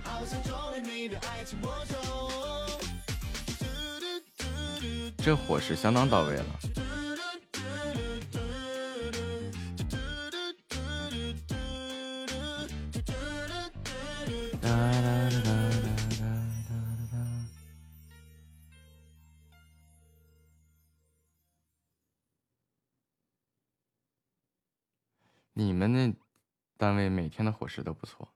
[0.03, 1.95] 好想中了你的爱情魔咒。
[5.17, 6.45] 这伙食相当到位了。
[6.74, 6.82] 哒
[14.61, 15.66] 哒哒哒哒
[25.57, 26.13] 你们那
[26.77, 28.31] 单位每天的伙食都不错。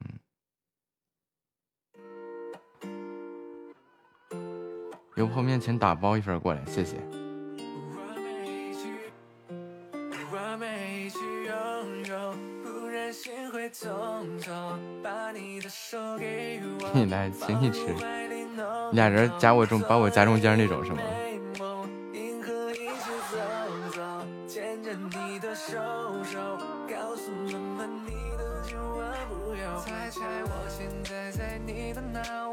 [0.00, 0.18] 嗯
[5.14, 6.96] 油泼面请打包一份过来，谢谢。
[10.32, 10.68] 我们
[10.98, 12.34] 一起拥有，
[12.64, 14.80] 不然心会痛痛。
[15.00, 17.86] 把你的手给我，你来，请你吃。
[18.94, 21.00] 俩人夹我中，把我夹中间那种是吗？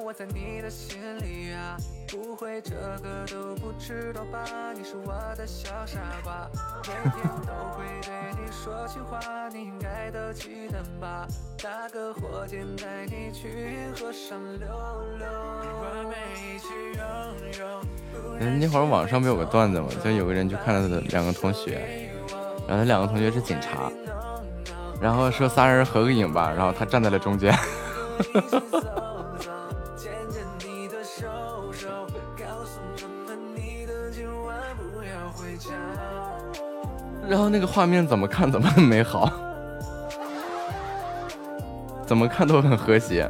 [0.08, 1.76] 我在你的心里啊，
[2.08, 2.72] 不会这
[3.04, 4.72] 个都不知道吧？
[4.74, 6.50] 你是我的小傻瓜，
[6.88, 9.20] 每天都会对你说情话，
[9.52, 11.28] 你应该都记得吧？
[11.62, 14.66] 打个火箭带你去银河上溜
[15.18, 18.40] 溜，我们一起拥有。
[18.40, 19.90] 嗯，那会儿网上不有个段子吗？
[20.02, 22.10] 就有个人去看了他的两个同学，
[22.66, 23.92] 然后他两个同学是警察，
[25.02, 27.54] 然后说仨人合个影吧，然后他站在了中间。
[37.30, 39.30] 然后那个画面怎么看怎么很美好，
[42.06, 43.30] 怎么看都很和谐。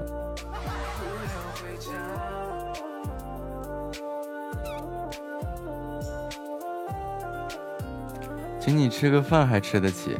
[8.60, 10.18] 请你吃个饭还吃得起？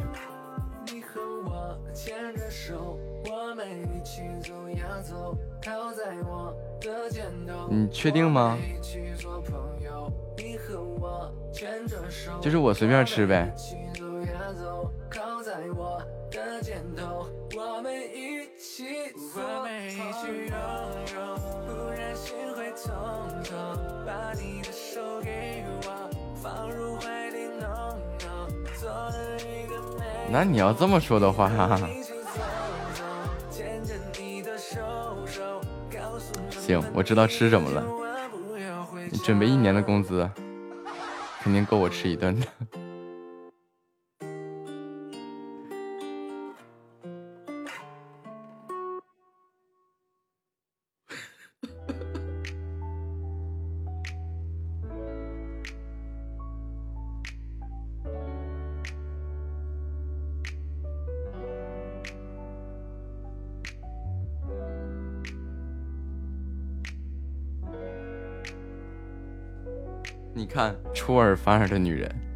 [7.70, 8.56] 你确定吗？
[12.48, 13.54] 就是我随便吃呗。
[30.30, 31.50] 那你要这么说的话，
[36.58, 37.84] 行，我知道吃什么了。
[39.12, 40.26] 你准备一年的工资。
[41.42, 42.46] 肯定够我吃一顿的。
[70.58, 72.28] 看出尔反尔的女人。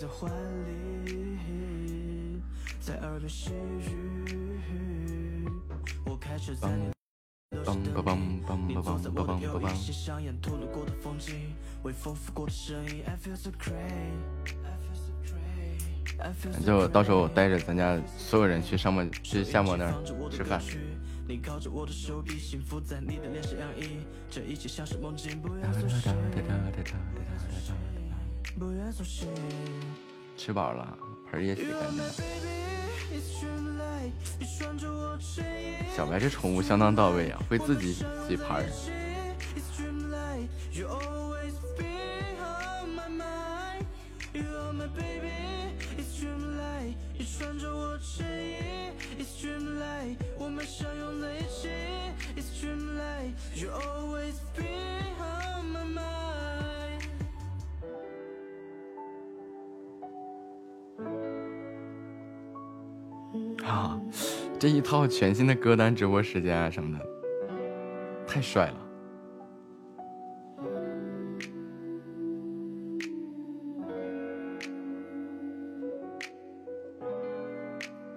[0.00, 1.79] 在怀里
[2.80, 5.46] 在耳边细语。
[6.06, 6.90] 我开车在你。
[7.62, 9.92] 梆梆梆梆梆梆梆梆梆梆。
[9.92, 11.52] 香烟吐露过的风景，
[11.82, 14.14] 微风拂过的声音，I feel so great。
[16.64, 19.92] 就到时候我带着咱家所有人去上莫去夏沫那儿
[20.30, 20.60] 吃饭。
[21.26, 24.00] 你靠着我的手臂，幸福在你的脸上洋溢，
[24.30, 25.70] 这一切像是梦境，不愿
[28.58, 28.92] 不愿。
[30.36, 30.98] 吃饱了，
[31.30, 32.04] 盆也洗干净了。
[35.96, 38.66] 小白这宠物相当到位啊，会自己洗盘儿。
[63.64, 64.00] 啊，
[64.58, 67.06] 这一套全新的歌单直播时间啊什么的，
[68.26, 68.76] 太帅了。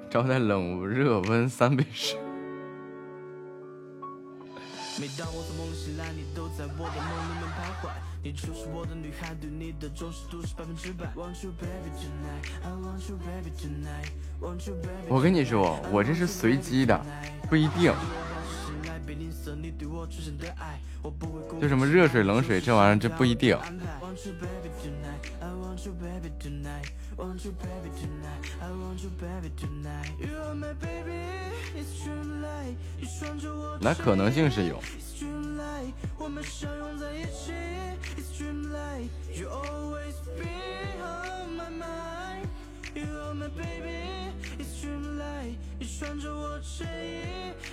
[0.09, 2.19] 招待冷无热温三杯水。
[4.99, 8.12] 每当我从梦醒来，你都在我的梦里面徘徊。
[8.23, 11.07] 你就是我的女孩，对你的忠实度是百分之百。
[11.13, 15.09] Want you baby tonight, I want you baby tonight, want you baby.
[15.09, 17.05] 我跟你说，我这是随机的，
[17.49, 17.93] 不一定。
[21.61, 23.57] 就什么热水、冷水这玩意儿，这不一定。
[33.81, 34.81] 那可能性是有。
[42.95, 43.01] You always be on my mind.
[43.01, 44.31] You are my baby.
[44.59, 45.55] It's dreamlight.
[45.79, 47.23] 你穿着我衬衣。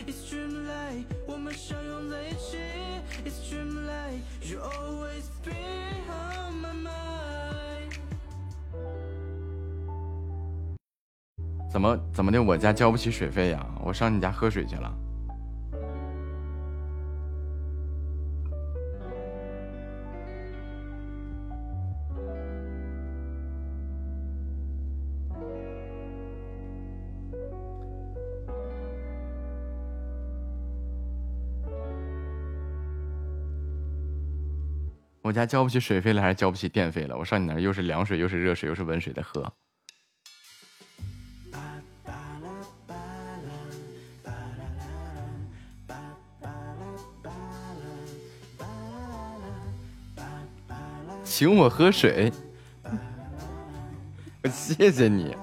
[0.06, 1.04] It's dreamlight.
[1.26, 2.56] 我们相拥在一起。
[3.24, 4.22] It's dreamlight.
[4.42, 5.52] You always be
[6.08, 7.92] on my mind.
[11.70, 12.42] 怎么怎么的？
[12.42, 13.66] 我家交不起水费呀？
[13.84, 14.92] 我上你家喝水去了。
[35.30, 37.16] 我家交不起水费了，还是交不起电费了？
[37.16, 39.52] 我上你那儿又是凉水，又是热水，又是温水的喝。
[51.22, 52.32] 请我喝水，
[54.42, 55.36] 我 谢谢你。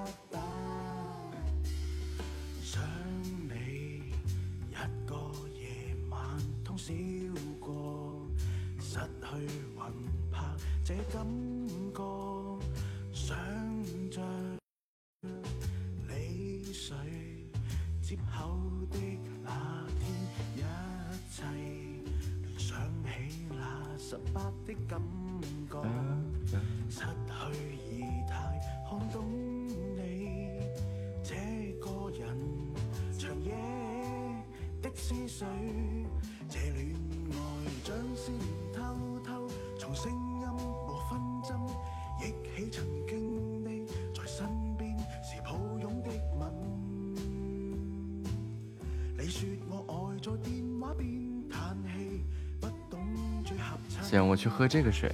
[54.68, 55.10] 这个水，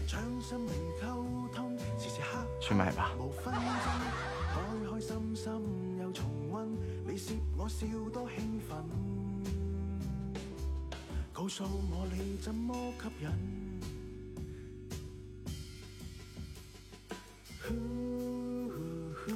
[2.59, 3.11] 去买吧。
[3.19, 3.57] 無紛爭，
[4.53, 4.55] 開
[4.89, 5.45] 開心心
[6.01, 6.65] 又重溫，
[7.05, 8.71] 你攝我笑多興奮。
[11.31, 13.29] 告訴我你怎麼吸引？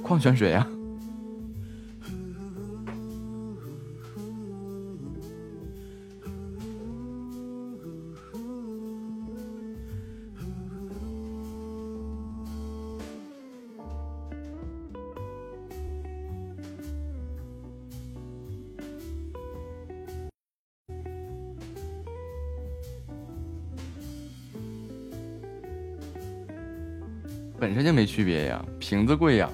[0.02, 0.66] 礦泉水呀、
[28.18, 29.48] 区别呀，瓶子贵呀。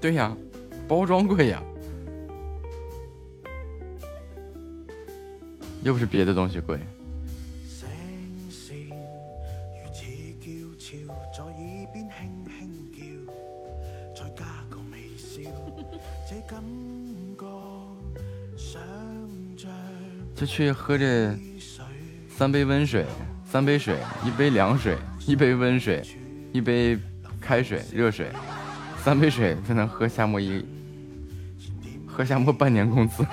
[0.00, 0.36] 对呀，
[0.88, 1.62] 包装贵呀，
[5.84, 6.80] 又不是别的东西贵。
[20.58, 21.32] 去喝这
[22.28, 23.06] 三杯温水
[23.44, 26.02] 三杯水一杯凉水一杯温水
[26.52, 26.98] 一杯
[27.40, 28.26] 开水热水
[29.04, 30.66] 三杯水才能喝夏沫一
[32.04, 33.24] 喝夏沫半年工资。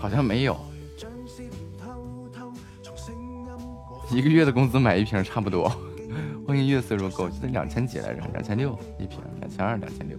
[0.00, 0.58] 好像没有。
[4.10, 5.95] 一个月的工资买一瓶差不多。
[6.86, 10.16] 欢迎月色如钩，记得两千几来着，两千六一瓶，两千二，两千六。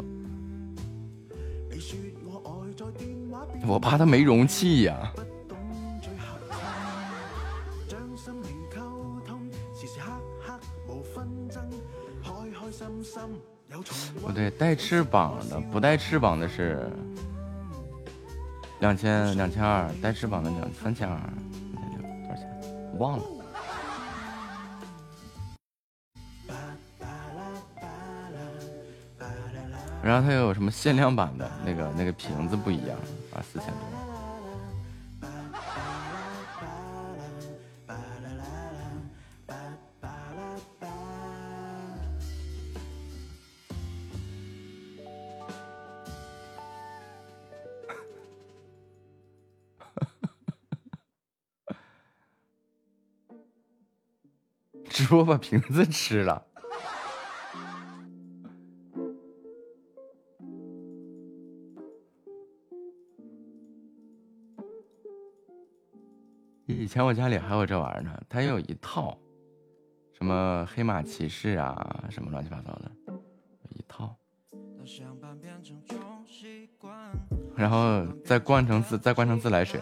[3.66, 5.14] 我怕它没容器呀、
[14.22, 16.90] 不对，带翅膀的，不带翅膀的是
[18.82, 23.00] 两千两千二，带翅膀的两三千二，三千六多少钱？
[23.00, 23.37] 忘了。
[30.08, 32.98] 然后它有什么限量版的那个那个瓶子不一样
[33.34, 33.78] 啊，四千多。
[54.90, 56.46] 直播把瓶子吃了。
[66.88, 69.18] 以前我家里还有这玩意儿呢，它有一套，
[70.14, 72.90] 什么黑马骑士啊，什么乱七八糟的，
[73.76, 74.16] 一套。
[77.58, 79.82] 然后再灌成自再灌成自来水。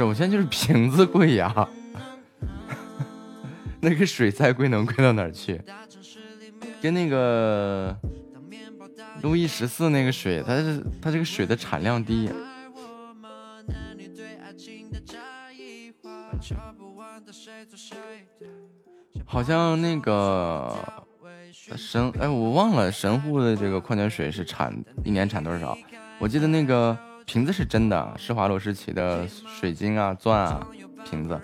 [0.00, 1.68] 首先就是瓶子贵呀，
[3.80, 5.60] 那个水再贵能贵到哪儿去？
[6.80, 7.94] 跟那个
[9.20, 12.30] 路易十四那个水，它是它这个水的产量低。
[19.26, 20.74] 好像那个
[21.76, 25.76] 神哎，我忘了神户的这个矿泉水是产一年产多少？
[26.18, 26.96] 我记得那个
[27.30, 30.66] 瓶子是真的，施华洛世奇的水晶啊、钻啊
[31.04, 31.40] 瓶子，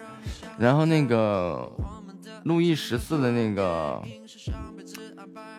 [0.58, 1.70] 然后那个
[2.42, 4.02] 路易十四的那个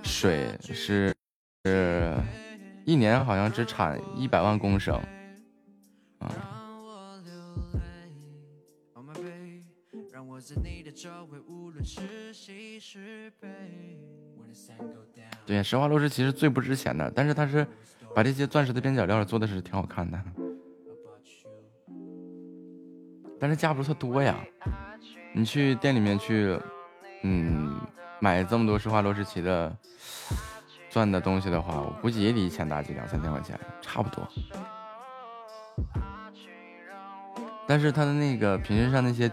[0.04, 1.16] 水是
[1.64, 2.14] 是
[2.84, 5.02] 一年好像只产一百万公升，
[6.20, 6.28] 啊、
[10.12, 13.48] 让我在你的周围，无论是喜是悲。
[14.38, 15.32] When the sun go down.
[15.46, 17.66] 对，施华洛世奇是最不值钱的，但是它是
[18.18, 20.20] 把这些钻石的边角料做的是挺好看的，
[23.40, 24.36] 但是价不是特多呀。
[25.36, 26.60] 你去店里面去，
[27.22, 27.80] 嗯，
[28.20, 29.72] 买这么多施华洛世奇的
[30.90, 34.28] 钻的东西的话，我估计也得一千大几，两三千块钱，差不多。
[37.68, 39.32] 但是它的那个瓶身上那些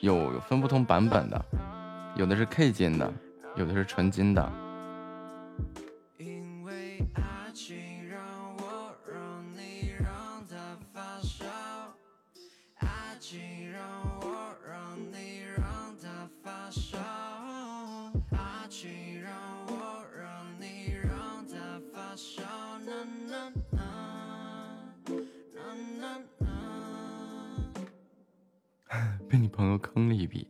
[0.00, 1.44] 有有分不同版本的，
[2.16, 3.12] 有的是 K 金的，
[3.54, 4.52] 有的是纯金的。
[6.18, 7.22] 因为爱
[29.30, 30.48] 被你朋友坑了一笔，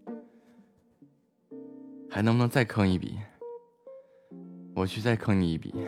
[2.08, 3.18] 还能不能再坑一笔？
[4.74, 5.74] 我去再坑你一笔。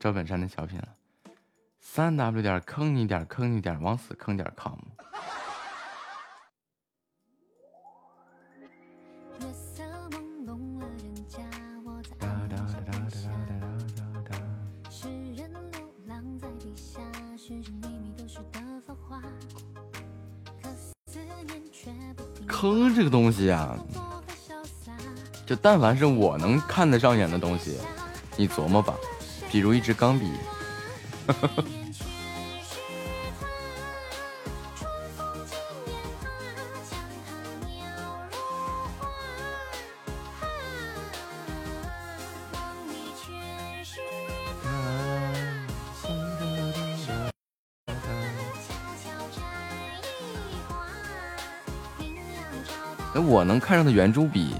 [0.00, 0.96] 赵本山的小品了，
[1.80, 4.78] 三 w 点坑你点坑你点往死坑点 com。
[22.72, 23.76] 哼这个东西啊，
[25.44, 27.78] 就但凡是我能看得上眼的东西，
[28.36, 28.94] 你琢磨吧，
[29.50, 30.26] 比如一支钢笔。
[53.64, 54.54] 看上的圆珠笔，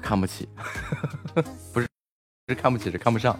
[0.00, 0.48] 看不起，
[1.72, 1.88] 不是，
[2.46, 3.36] 是看不起，是看不上。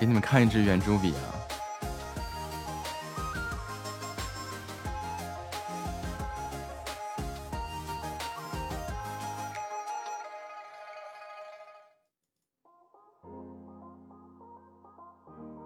[0.00, 1.28] 给你们看一支圆珠笔啊！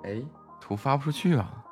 [0.02, 0.20] 哎，
[0.60, 1.63] 图发不出去啊！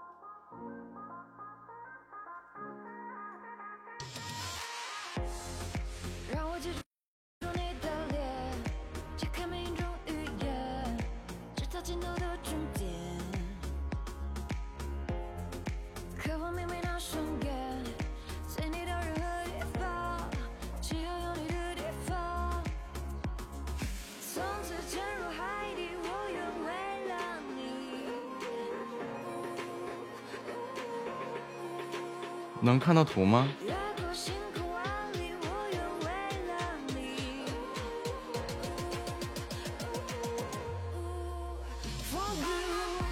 [32.84, 33.48] 看到图吗？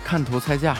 [0.05, 0.77] 看图猜价。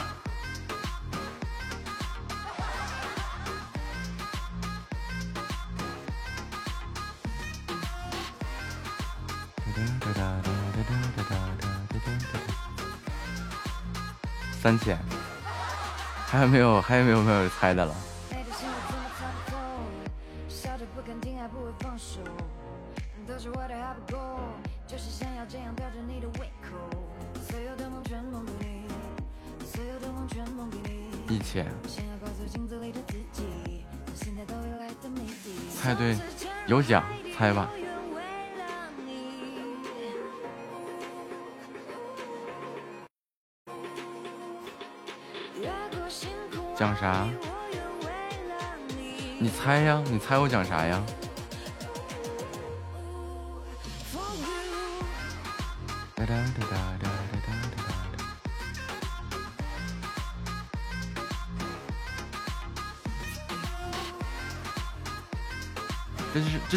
[14.61, 14.95] 三千，
[16.27, 16.81] 还有没有？
[16.81, 17.95] 还有没有没有猜的了？
[36.81, 37.03] 有奖，
[37.37, 37.69] 猜吧。
[46.75, 47.27] 讲啥？
[49.37, 50.99] 你猜呀，你猜我讲啥呀？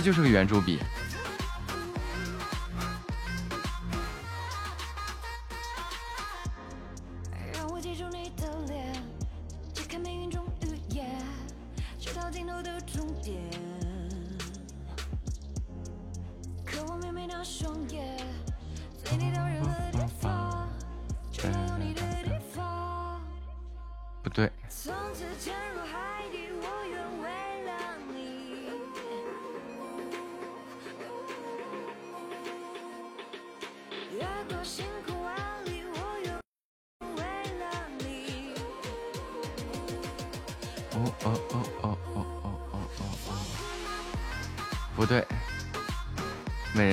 [0.05, 0.78] 就是个圆珠笔，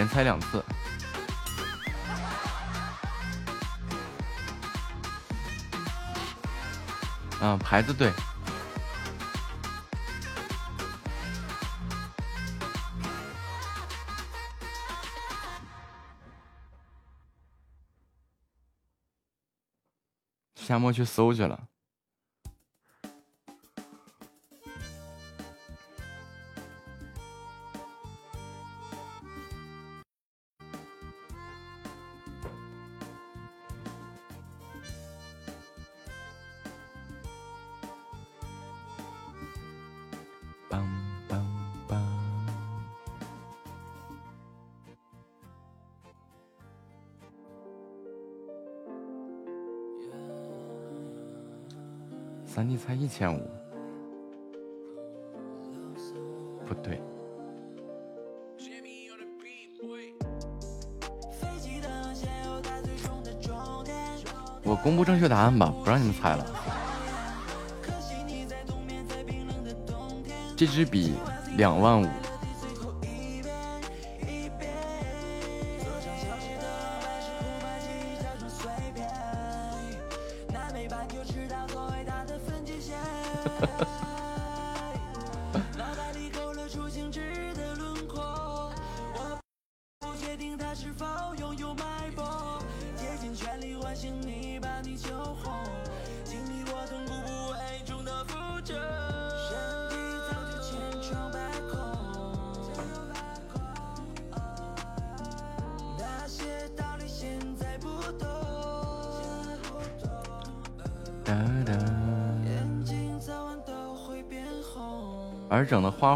[0.02, 0.66] 连猜两次。
[7.40, 8.12] 嗯，牌子对。
[20.56, 21.71] 夏沫去搜去了。
[71.58, 72.08] 两万五，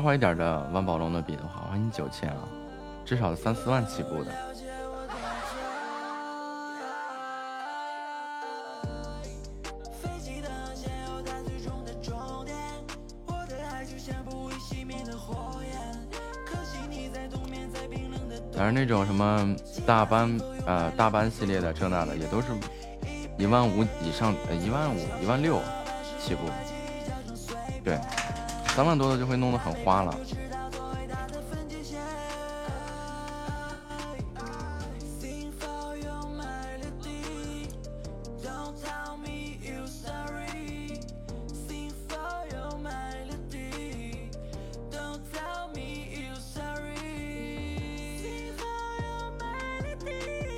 [0.05, 2.47] 花花一点的万宝龙的笔的话，我给你九千啊，
[3.03, 4.31] 至少三四万起步的。
[9.99, 12.55] 飞机的先有它最终的终点，
[13.25, 15.73] 我的爱就像不会熄灭的火焰，
[16.45, 19.55] 可惜你在冬眠在冰冷的当然那种什么
[19.87, 22.49] 大班呃大班系列的这那的也都是
[23.39, 25.59] 一万五以上，呃一万五一万六
[26.19, 26.41] 起步。
[27.83, 27.99] 对，
[28.75, 30.13] 三万多的就会弄得很花了。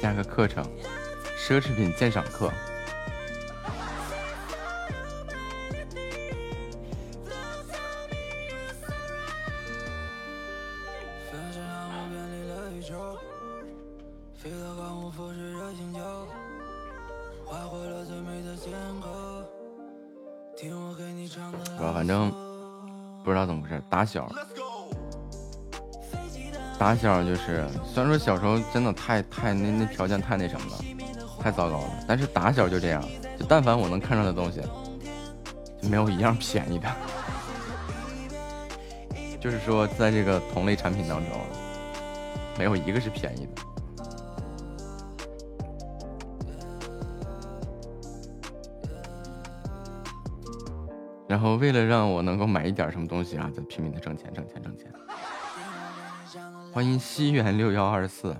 [0.01, 0.65] 加个课程，
[1.37, 2.51] 奢侈品鉴赏课。
[24.07, 24.31] 小，
[26.79, 30.77] 打小就是，虽然说小时候真的太太那那条件太那什么了，
[31.41, 33.03] 太糟糕了，但是打小就这样，
[33.37, 34.61] 就但凡我能看上的东西，
[35.81, 36.87] 就没有一样便宜的。
[39.39, 41.39] 就是说，在这个同类产品当中，
[42.57, 43.46] 没有一个是便宜。
[51.57, 54.91] 为了让我能够买一点什么东西啊，就拼命的挣钱，挣钱，挣钱。
[56.71, 58.35] 欢迎西元六幺二四。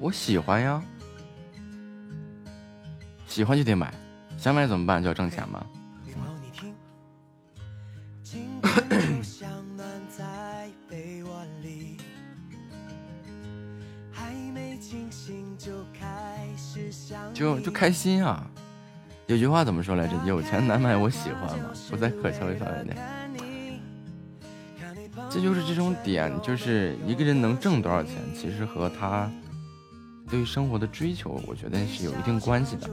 [0.00, 0.82] 我喜欢呀，
[3.26, 3.92] 喜欢就得买，
[4.38, 5.02] 想买怎么办？
[5.02, 5.66] 就要挣钱嘛。
[8.22, 8.60] 情
[15.98, 18.48] 感就就开心啊！
[19.26, 20.14] 有句话怎么说来着？
[20.24, 22.96] 有钱难买我喜欢嘛，不再可消费范围内。
[25.28, 29.30] 这就是这种点，就是一个人能挣多少钱，其实和他
[30.30, 32.88] 对于生活的追求，我觉得是有一定关系的。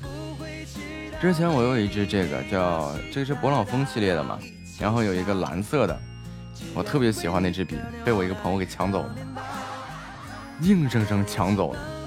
[0.00, 4.38] 不会期待之前我有一只这个叫这个是勃朗峰系列的嘛，
[4.78, 6.00] 然后有一个蓝色的，
[6.74, 9.14] 我特别喜欢那支笔，被我一个朋友给抢走了，
[10.62, 11.97] 硬生生抢走了。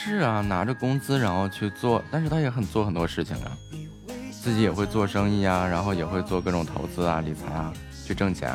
[0.00, 3.50] 是啊，拿着工资然后去做，但是他也很做很多事情啊，
[4.30, 7.72] 自己也会做生意啊，然后也会做各种投资啊、理财啊，
[8.06, 8.54] 去挣钱，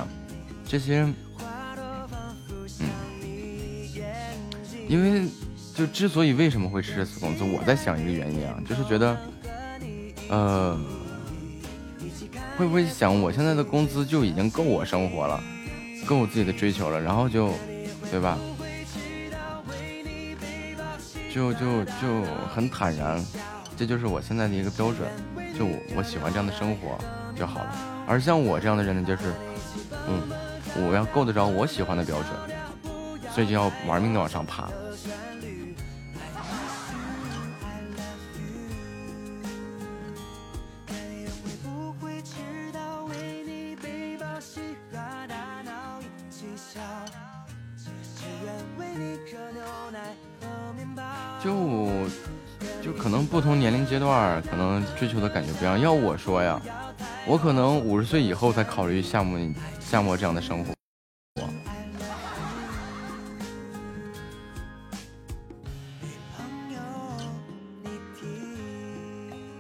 [0.66, 1.06] 这些，
[2.80, 2.88] 嗯，
[4.88, 5.28] 因为
[5.76, 9.18] 就之所以为什么会吃死工资，我在想一个原因啊，就是觉得，
[10.30, 10.80] 呃，
[12.58, 15.44] 会不会想我现在的工资就已经够我生活了，
[16.06, 17.54] 够我自己的追求了，然后就，
[18.10, 18.38] 对吧？
[21.34, 23.20] 就就就很坦然，
[23.76, 25.10] 这就是我现在的一个标准，
[25.58, 26.96] 就我我喜欢这样的生活
[27.36, 27.76] 就好了。
[28.08, 29.34] 而像我这样的人呢，就是，
[30.08, 30.22] 嗯，
[30.88, 34.70] 我要够得着我喜欢的标准，所以就要玩命的往上爬。
[55.04, 55.78] 追求的感觉不一样。
[55.78, 56.62] 要我说呀，
[57.28, 59.38] 我可能五十岁以后才考虑夏目
[59.82, 60.74] 夏目这样的生活。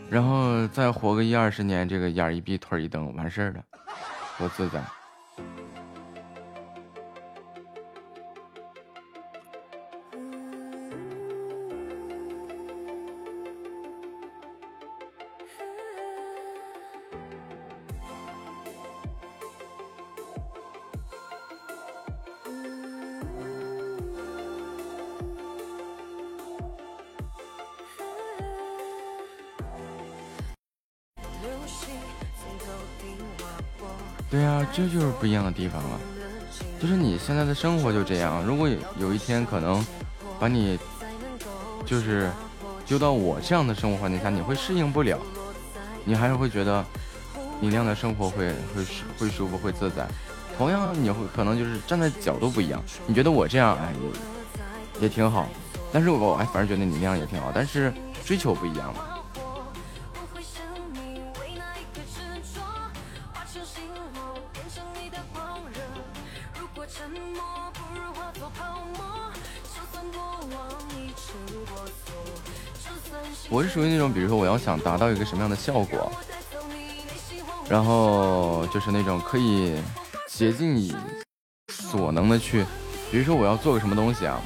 [0.10, 3.62] 然后再活个一二十年，这个眼一闭腿一蹬，完事儿了，
[4.38, 4.82] 多自在。
[34.74, 36.00] 这就是不一样的地方了。
[36.82, 39.85] 就是你现在的生活就这样，如果有有一天可能
[40.40, 40.77] 把你
[41.85, 42.30] 就是
[42.85, 45.18] 丢到我这样的生活环境下，你会适应不了，
[46.03, 46.84] 你还是会觉得
[47.61, 48.84] 你那样的生活会会
[49.18, 50.06] 会舒服会自在。
[50.58, 53.93] 同样，你会可能就是站在角度不一样，你觉得我这样哎
[55.00, 55.48] 也也挺好，
[55.92, 57.93] 但是我哎反正觉得你那样也挺好，但是
[58.26, 59.12] 追求不一样了。
[73.54, 76.12] 我是属于那种，比如说我要想达到一个什么样的效果，
[77.70, 79.76] 然后就是那种可以
[80.28, 80.92] 竭尽以
[81.72, 82.66] 所能的去，
[83.12, 84.42] 比如说我要做个什么东西啊，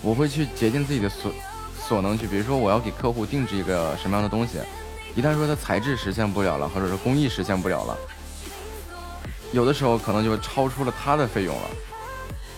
[0.00, 1.30] 我会去竭尽自己的所
[1.78, 4.60] 所能去，比如说我要给客户定制一个什么样的东西，
[5.14, 7.94] 一旦说它材质实现不了了，或者是工艺实现不了了，
[9.52, 11.68] 有的时候可能就超出了他的费用了。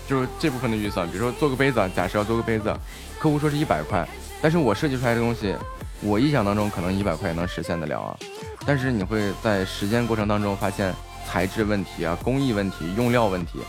[0.07, 2.73] 就是这部分的预算，比如说做个杯子，假设要做个杯子，
[3.19, 4.07] 客户说是一百块，
[4.43, 5.57] 但是我设计出来的东西，
[6.01, 8.19] 我臆想当中可能一百块能实现得了啊。
[8.67, 10.93] 但是你会在实践过程当中发现
[11.27, 13.61] 材质问题啊、工艺问题、用料问题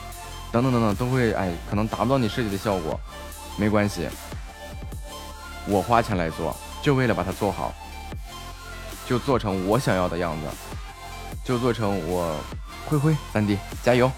[0.51, 2.99] 等等等等，都会哎可能达不到你设计的效果，
[3.55, 4.09] 没关系，
[5.67, 7.71] 我花钱来做，就为了把它做好，
[9.07, 10.47] 就做成我想要的样子，
[11.45, 12.35] 就做成我
[12.87, 14.11] 灰灰三弟加油。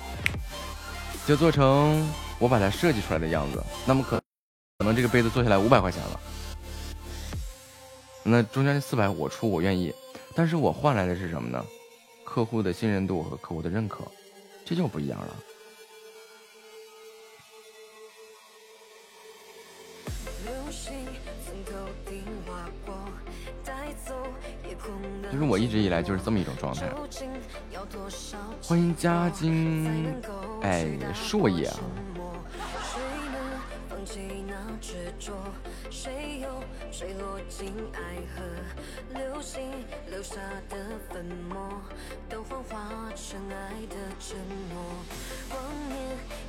[1.28, 4.22] 就做成我把它设计出来的样子，那么可
[4.78, 6.20] 可能这个杯子做下来五百块钱了，
[8.28, 9.94] 那中间这四百我出我愿意，
[10.34, 11.64] 但是我换来的是什么呢？
[12.24, 14.04] 客户的信任度和客户的认可，
[14.66, 15.36] 这就不一样了。
[25.32, 26.90] 就是我一直以来就是这么一种状态。
[28.64, 30.20] 欢迎嘉金，
[30.64, 31.80] 哎，硕爷啊！
[34.86, 35.34] 执着
[35.90, 36.48] 谁又
[36.92, 38.00] 坠落进爱
[38.36, 39.20] 河？
[39.20, 39.64] 流星
[40.12, 40.36] 留下
[40.70, 40.78] 的
[41.10, 41.82] 粉末，
[42.30, 44.38] 都幻化成爱的承
[44.70, 44.78] 诺。
[45.50, 45.98] 光年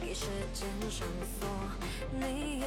[0.03, 1.09] 给时间上
[1.41, 1.49] 锁，
[2.13, 2.67] 你也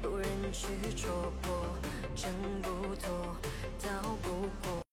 [0.00, 1.66] 不忍去戳破，
[2.14, 2.30] 挣
[2.62, 3.36] 不脱，
[3.82, 4.84] 逃不过。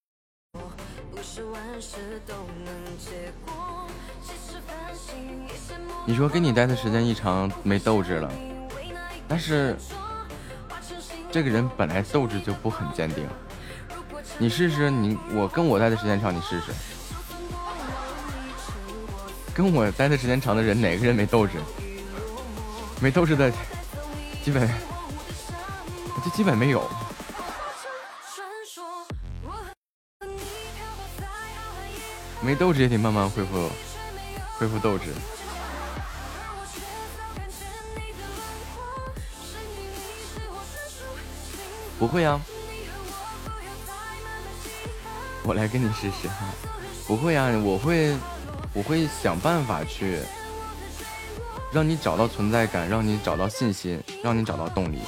[1.12, 2.34] 不是万事都
[2.66, 3.88] 能结果，
[4.24, 8.32] 其实繁星一些梦你说跟你待的时间一长没斗志了，
[9.28, 9.76] 但是
[11.36, 13.28] 这个人本来斗志就不很坚定。
[14.38, 16.72] 你试试，你我跟我待的时间长，你试试。
[19.54, 21.58] 跟我待的时间长的人，哪个人没斗志？
[23.02, 23.52] 没斗志的，
[24.46, 24.66] 基本
[26.24, 26.90] 就基本没有。
[32.40, 33.70] 没斗志也得慢慢恢复，
[34.58, 35.12] 恢复斗志。
[41.98, 42.40] 不会啊，
[45.44, 46.46] 我来跟你试试哈。
[47.08, 48.16] 不会啊，我会，
[48.74, 50.20] 我会想办法去
[51.72, 55.00] 让你找到存在感，让你找到信心，让你找到动力。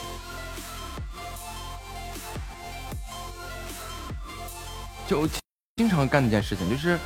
[5.08, 5.28] 就
[5.76, 7.00] 经常干的一件事情，就是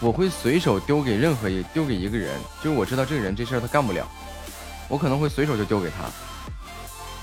[0.00, 4.06] 我会随手丢给任何一丢给一个人，就是我知道这个人这事儿他干不了，
[4.88, 6.04] 我可能会随手就丢给他，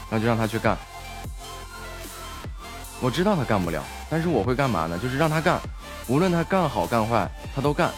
[0.09, 0.77] 然后就让他去干。
[3.03, 4.97] 我知道他干不了，但是我会干嘛呢？
[4.97, 5.59] 就是让他干，
[6.07, 7.91] 无论他干好干坏，他都干。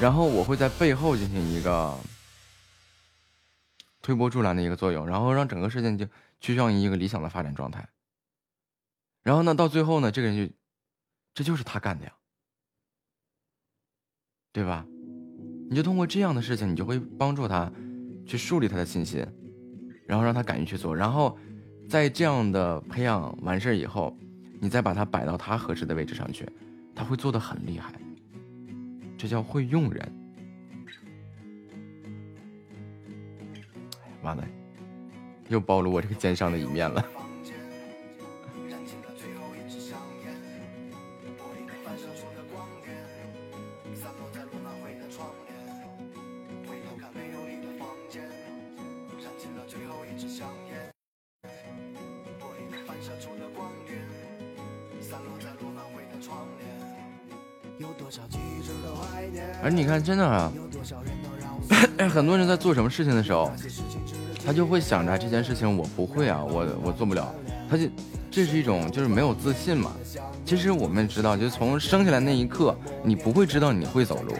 [0.00, 1.96] 然后我会在背后进行一个
[4.02, 6.04] 推波助澜的一个作用，然后让整个事情就
[6.40, 7.88] 趋向于一个理想的发展状态。
[9.22, 10.52] 然后呢，到最后呢，这个人就
[11.32, 12.12] 这就是他干的呀，
[14.52, 14.84] 对吧？
[15.70, 17.72] 你就通过这样的事情，你就会帮助他
[18.26, 19.24] 去树立他的信心，
[20.08, 21.38] 然后让他敢于去做，然后
[21.88, 24.16] 在这样的培养完事儿以后，
[24.60, 26.48] 你再把它摆到他合适的位置上去，
[26.94, 27.92] 他会做的很厉害。
[29.16, 30.12] 这叫会用人。
[34.22, 34.44] 完了，
[35.48, 37.04] 又暴露我这个奸商的一面了。
[59.66, 60.52] 而你看，真的啊，
[62.08, 63.50] 很多人在做什么事情的时候，
[64.46, 67.34] 他就会想着这件事情我不会啊，我我做不了，
[67.68, 67.88] 他就
[68.30, 69.90] 这是一种就是没有自信嘛。
[70.44, 74.34] 其实我们知道，就从生下来那一刻，你不会知道你会走路，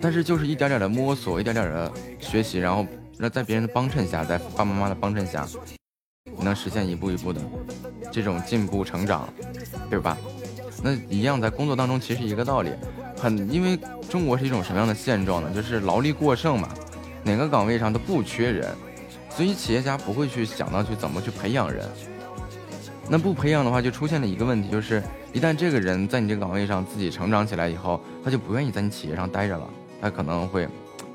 [0.00, 2.84] 但是就是一点点的摸索，一点点的学习，然后
[3.16, 5.46] 那在别人的帮衬下，在爸爸妈妈的帮衬下，
[6.40, 7.40] 能实现一步一步的
[8.10, 9.32] 这种进步成长，
[9.88, 10.18] 对吧？
[10.82, 12.72] 那一样在工作当中其实一个道理。
[13.16, 13.78] 很，因为
[14.08, 15.50] 中国是一种什么样的现状呢？
[15.54, 16.68] 就是劳力过剩嘛，
[17.24, 18.74] 哪个岗位上都不缺人，
[19.30, 21.88] 所以企业家不会去想到去怎么去培养人。
[23.08, 29.70] 那不培养的话，就出现了一个问题，就是一旦这个人在你这个岗位上自己成长起来以后，他就不愿意在你企业上待着了，
[30.00, 30.68] 他可能会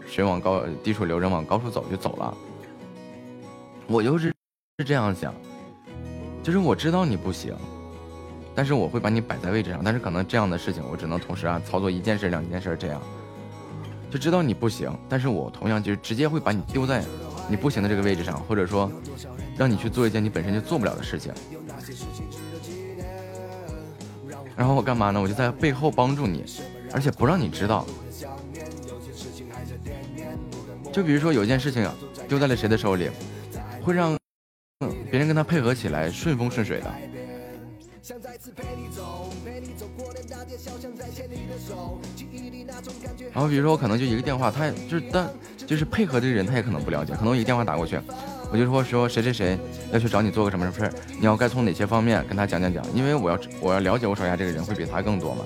[0.07, 2.33] 水往高低处流，人往高处走就走了。
[3.87, 4.33] 我就是
[4.79, 5.33] 是这样想，
[6.41, 7.53] 就是我知道你不行。
[8.53, 13.01] 但是我会把你摆在位置上，但是可能这样的事情我只能同时啊操作一件事、两件事这样，
[14.09, 17.03] 就知道你不行，但是我同样就直接会把你丢在
[17.49, 18.91] 你不行的这个位置上，或者说
[19.57, 21.33] 让你去做一件你本身就做不了的事情。
[24.57, 25.21] 然后我干嘛呢？
[25.21, 26.43] 我就在背后帮助你，
[26.93, 27.85] 而且不让你知道。
[30.91, 31.89] 就比如说有一件事情
[32.27, 33.09] 丢在了谁的手里，
[33.81, 34.15] 会让
[35.09, 36.93] 别人跟他配合起来顺风顺水的。
[43.33, 45.29] 然后比如说我可能就一个电话，他就是但
[45.65, 47.97] 就是配合这个人，他也可能不了解，可能我一个电话打过去，
[48.51, 49.57] 我就说说谁谁谁
[49.93, 55.45] 要去找你做个什么事儿，你要该从哪些方面跟他讲讲讲，因为我要我要了解我手下这个人会比他更多嘛，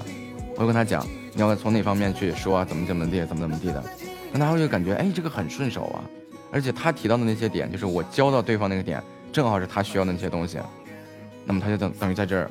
[0.55, 3.83] 我就跟他讲你要从哪方面去说怎么怎么地怎么怎么地的，
[4.31, 6.03] 那他会就感觉哎这个很顺手啊，
[6.51, 9.01] 而且他提到的那些点就是我教到对方那个点，
[9.31, 10.57] 正好是他需要的那些东西，
[11.45, 12.49] 那么他就等等于在这儿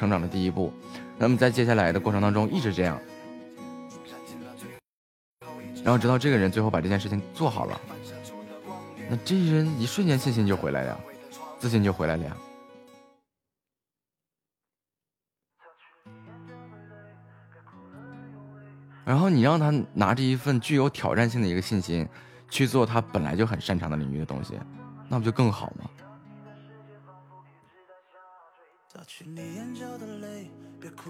[0.00, 0.72] 成长的第一步。
[1.18, 2.98] 那么在接下来的过程当中一直这样，
[5.84, 7.78] 然后直到这个人最后把这件事情做好了，
[9.10, 10.98] 那这些人一瞬间信心就回来了，
[11.58, 12.34] 自信就回来了呀。
[19.04, 22.08] 然后你让他拿着一份具有挑战性的一个信心
[22.48, 24.58] 去做他本来就很擅长的领域的东西，
[25.10, 25.90] 那不就更好吗？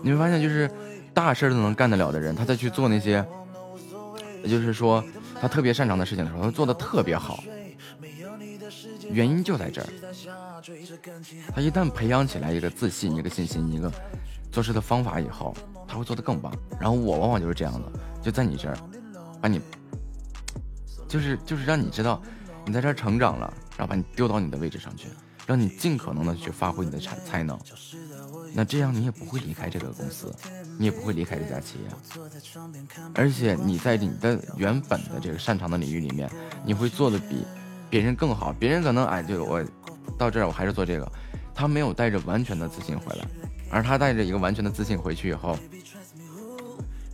[0.03, 0.71] 你会发现，就是
[1.15, 3.25] 大事都能干得了的人，他再去做那些，
[4.43, 5.05] 也就是说
[5.41, 7.43] 他特别擅长的事情的时候，他做的特别好。
[9.11, 9.89] 原因就在这儿，
[11.53, 13.91] 他一旦培养起来一个自信、一个信心、一个
[14.53, 15.55] 做事的方法以后，
[15.89, 16.53] 他会做的更棒。
[16.81, 18.77] 然后我往往就是这样的，就在你这儿，
[19.41, 19.61] 把你，
[21.09, 22.23] 就是就是让你知道，
[22.65, 25.09] 你在这儿成长了，然后把你丢到你的位置上去，
[25.51, 27.59] 让你尽可能的去发挥你的才才能。
[28.55, 30.33] 那这样你也不会离开这个公司，
[30.79, 31.89] 你也不会离开这家企业，
[33.17, 36.31] 而且你在你的原本的这个擅长的领域里面，
[36.65, 37.45] 你会做的比
[37.91, 38.53] 别人更好。
[38.61, 39.61] 别人可能哎，就我
[40.17, 41.13] 到这儿我还是做这个，
[41.53, 43.27] 他没有带着完全的自信回来，
[43.73, 45.59] 而他带着一个完全的自信回去以后，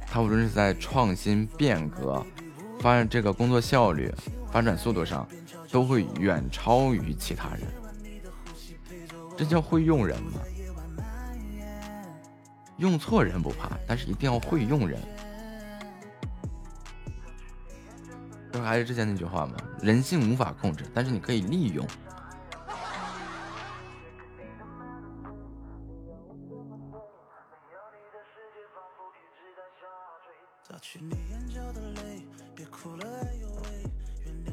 [0.07, 2.23] 他无论是在创新变革、
[2.81, 4.13] 发展这个工作效率、
[4.53, 5.27] 发展速度上，
[5.71, 7.63] 都会远超于其他人。
[9.37, 10.41] 这叫会用人吗？
[12.79, 15.01] 用错人不怕，但是一定要会用人，
[18.53, 18.67] 对吧？
[18.67, 21.87] 还是之前那句话嘛，人性无法控制，但是你可以利用。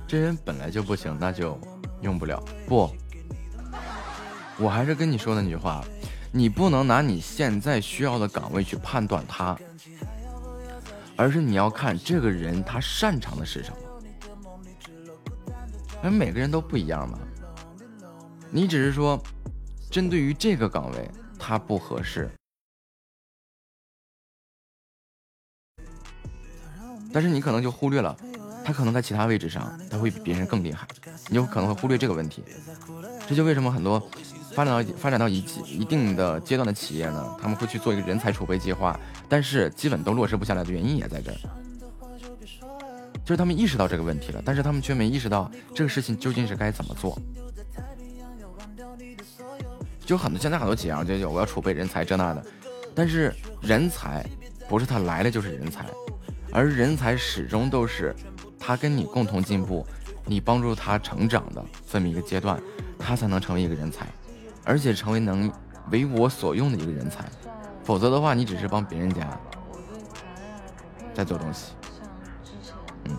[0.08, 1.60] 这人本来就不行，那就
[2.02, 2.42] 用不了。
[2.68, 2.90] 不，
[4.64, 5.84] 我还是跟你说那句话，
[6.32, 9.60] 你不能拿你现在需要的岗位去判断他，
[11.18, 13.78] 而是你要看这个人他擅长的是什么。
[16.02, 17.20] 而每个人都不一样嘛，
[18.50, 19.22] 你只是说
[19.92, 22.32] 针对于这个岗位他不合适，
[27.12, 28.16] 但是你可能就忽略了。
[28.66, 30.88] 他可能在其他位置上，他会比别人更厉害，
[31.28, 32.42] 你有可能会忽略这个问题。
[33.28, 34.00] 这就为什么很多
[34.56, 41.38] 发展到发展到一一定的阶段的企业呢，他们会去做一个人才储备计划，但是基本都落实不下来的原因也在这儿，
[43.24, 47.18] 就是他们意识到这个问题了，但是他们却没意识到这个事情究竟是该怎么做。
[50.06, 52.46] 就很多现在很多企业啊，就就我要储备人才这那的，
[52.94, 54.26] 但是人才
[54.68, 55.86] 不是他来了就是人才，
[56.52, 58.16] 而人才始终都是。
[58.66, 59.86] 他跟你共同进步，
[60.26, 62.58] 你帮助他成长的这么一个阶段，
[62.98, 64.08] 他才能成为一个人才，
[64.66, 65.52] 而且成为能
[65.92, 67.26] 为我所用的一个人才。
[67.84, 69.38] 否则的话，你只是帮别人家
[71.14, 71.74] 在做东西。
[73.06, 73.18] 嗯。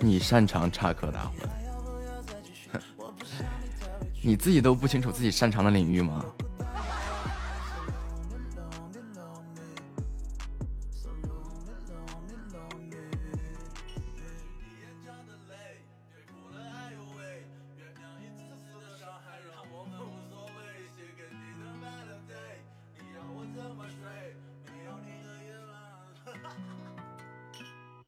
[0.00, 1.48] 你擅长插科打诨，
[4.26, 6.24] 你自己都不清楚自己擅长的领域吗？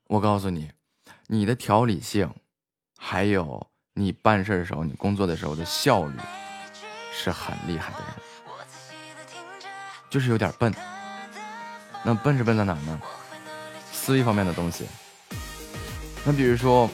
[0.09, 0.71] 我告诉你。
[1.27, 2.33] 你的条理性，
[2.97, 3.69] 还有
[3.99, 6.13] 你办事的时候，你工作的时候的效率，
[7.15, 9.69] 是很厉害的人，
[10.11, 10.73] 就是有点笨。
[12.05, 13.01] 那笨是笨在哪呢？
[13.91, 14.87] 思维方面的东西。
[16.27, 16.91] 那比如说，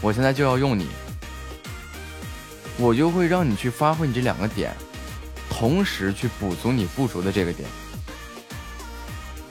[0.00, 0.88] 我现在就要用你，
[2.78, 4.72] 我就会让你去发挥你这两个点，
[5.50, 7.68] 同时去补足你不足的这个点，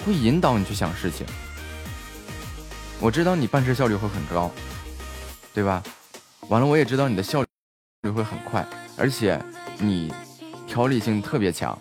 [0.05, 1.27] 会引导你去想事情。
[3.01, 4.49] 我知道你办事效率会很高，
[5.53, 5.83] 对吧？
[6.49, 7.43] 完了，我也知道你的效
[8.01, 8.65] 率会很快，
[8.97, 9.39] 而且
[9.77, 10.11] 你
[10.67, 11.77] 条理性特别强，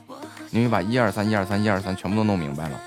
[0.51, 2.81] 你会把一二三、一二三、一二三全部都弄明白了。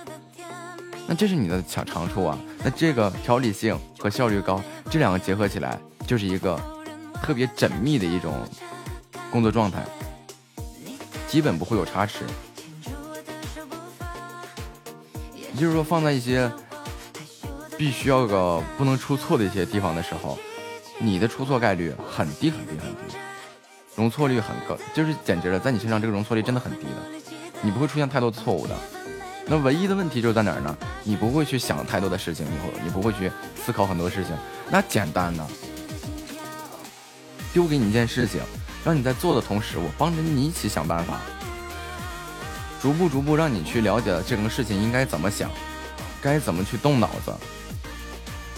[1.07, 2.37] 那这是你的强长处啊。
[2.63, 6.59] 那这个条理性和效率高这两个结合起来，就是一个
[7.21, 8.47] 特别缜密的一种
[9.31, 9.83] 工作状态，
[11.27, 12.23] 基本不会有差池。
[15.35, 16.51] 也就是说，放在一些。
[17.77, 20.37] 必须要个不能出错的一些地方的时候，
[21.01, 23.15] 你的出错概率很低很低很低，
[23.95, 27.31] 容错率很高，就是简直了，在你身上这个容错率真的很低的，
[27.61, 28.75] 你不会出现太多错误的。
[29.47, 30.77] 那唯一的问题就是在哪儿呢？
[31.03, 33.31] 你不会去想太多的事情，以后你不会去
[33.65, 34.37] 思考很多事情。
[34.69, 35.45] 那简单呢，
[37.51, 38.39] 丢给你一件事情，
[38.85, 41.19] 让你在做的同时，我帮着你一起想办法，
[42.79, 45.49] 逐步逐步让你去了解这个事情应该怎么想，
[46.21, 47.33] 该怎么去动脑子。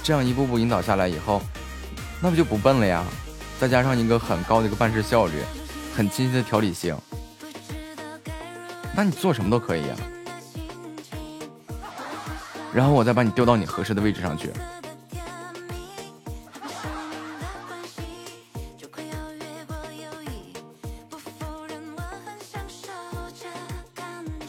[0.03, 1.41] 这样一步步引导下来以后，
[2.23, 3.03] 那不就不笨了呀？
[3.59, 5.33] 再加上一个很高的一个办事效率，
[5.93, 6.97] 很清晰的条理性，
[8.95, 9.95] 那你做什么都可以呀。
[12.73, 14.53] 然后我再把你丢到你合适的位置上去。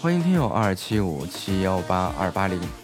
[0.01, 2.84] 欢迎听友二七五七幺八二八零。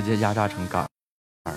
[0.00, 0.82] 直接压榨成杆
[1.44, 1.52] 儿。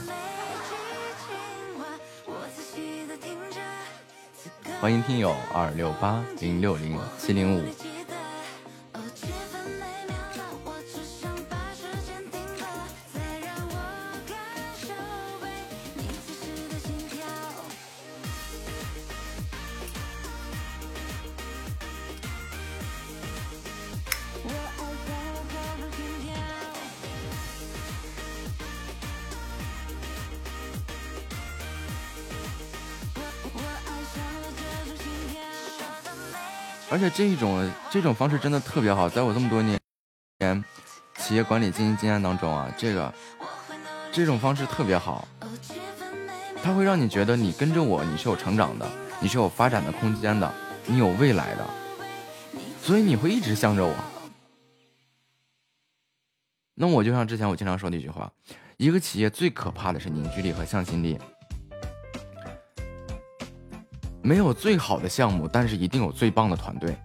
[4.82, 7.93] 欢迎听友二六八零六零七零五。
[37.04, 39.78] 且这种这种方式真的特别好，在我这么多年，
[41.18, 43.14] 企业管理经营经验当中啊，这个
[44.12, 45.28] 这种方式特别好，
[46.64, 50.50] 它会让你觉得你跟着我，你是有成长的，你是有发展的空间的，
[50.86, 51.68] 你有未来的，
[52.82, 53.94] 所以你会一直向着我。
[56.76, 58.32] 那我就像之前我经常说那句话，
[58.78, 61.20] 一个企业最可怕的是凝聚力和向心力。
[64.24, 66.96] 没有最好的项目，但是一定有最棒的团队。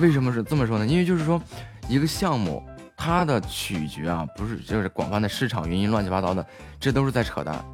[0.00, 0.86] 为什么是这么说呢？
[0.86, 1.40] 因为就是说，
[1.88, 2.62] 一个项目
[2.96, 6.46] 它的取决啊，不是就是广泛的市场原因乱七八糟的，
[6.78, 7.64] 这都是在扯淡，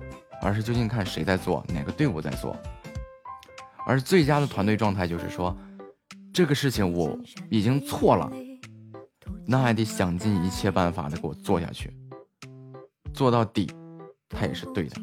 [0.41, 2.57] 而是究竟看谁在做，哪个队伍在做。
[3.87, 5.57] 而最佳的团队状态就是说，
[6.33, 7.19] 这个事情我
[7.51, 8.31] 已经错了，
[9.47, 11.93] 那还得想尽一切办法的给我做下去，
[13.13, 13.71] 做到底，
[14.29, 14.97] 它也是对的。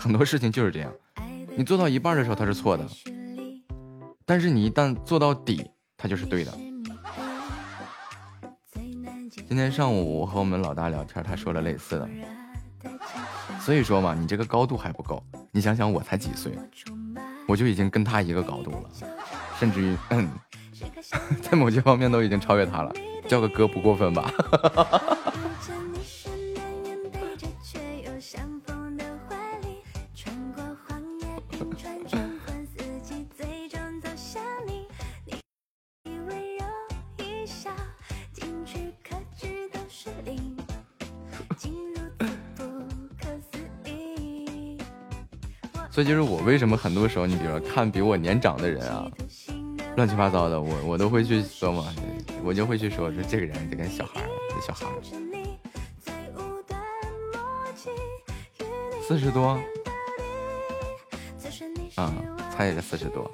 [0.00, 0.90] 很多事情就是这样，
[1.54, 2.86] 你做到一半的时候它是错的，
[4.24, 6.50] 但是你一旦做到底，它就是对的。
[9.46, 12.08] 今天上午我和我们老大聊天，他说了类似的，
[13.60, 15.22] 所以说嘛，你这个高度还不够。
[15.52, 16.58] 你想想，我才几岁，
[17.46, 18.90] 我就已经跟他一个高度了，
[19.58, 19.94] 甚至于，
[21.42, 22.90] 在某些方面都已经超越他了，
[23.28, 24.32] 叫个哥不过分吧？
[45.90, 49.10] 所以就是我为什么很多时候，你比如说看比我年长的人啊，
[49.96, 51.92] 乱七八糟的，我我都会去说嘛，
[52.44, 54.92] 我就会去说，说这个人就跟小孩儿，这小孩儿，
[59.06, 59.58] 四十多，
[61.96, 62.14] 啊，
[62.56, 63.28] 猜也是四十多。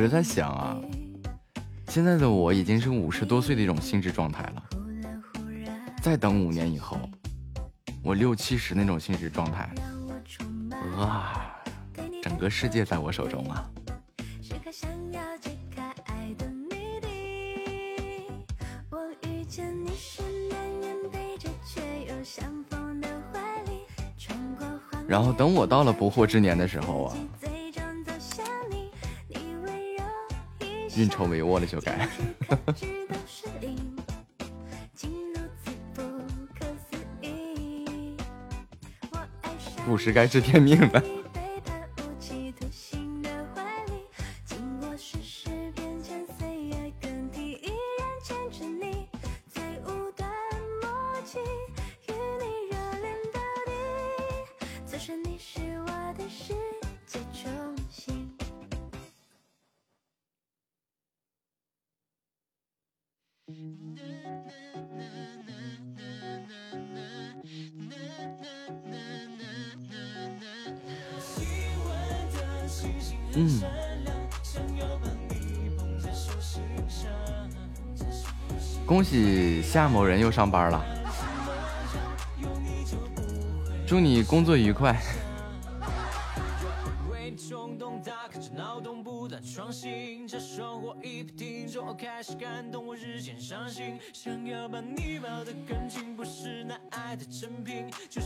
[0.00, 0.80] 我就在想啊，
[1.88, 4.62] 现在的我已经是五十多岁的一种心智状态了，
[6.00, 6.98] 再等五年以后，
[8.02, 9.70] 我六七十那种心智状态，
[10.96, 11.54] 哇，
[12.22, 13.70] 整个世界在我手中啊！
[25.06, 27.16] 然后等我到了不惑之年的时候啊。
[30.96, 32.08] 运筹帷幄了就该，
[39.86, 41.19] 不是该知天命了。
[79.70, 80.84] 夏某人又上班了，
[83.86, 85.00] 祝你工作愉快。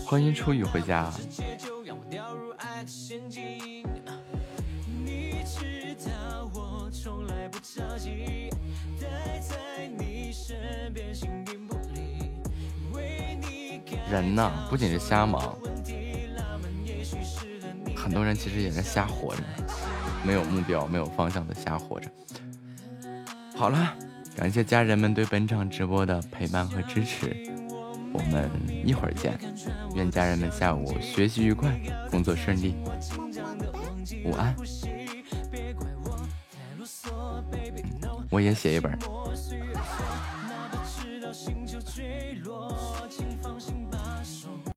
[0.07, 1.13] 欢迎初雨回家。
[14.15, 15.57] 人呐，不仅是瞎忙，
[17.97, 19.43] 很多人其实也在瞎活着，
[20.25, 22.09] 没有目标、没有方向的瞎活着。
[23.57, 23.93] 好了，
[24.37, 27.37] 感谢家人们对本场直播的陪伴和支持，
[28.13, 28.49] 我们
[28.87, 29.37] 一会儿见。
[29.97, 31.77] 愿家人们下午学习愉快，
[32.09, 32.77] 工作顺利。
[34.25, 34.55] 午安。
[38.31, 38.97] 我也写一本。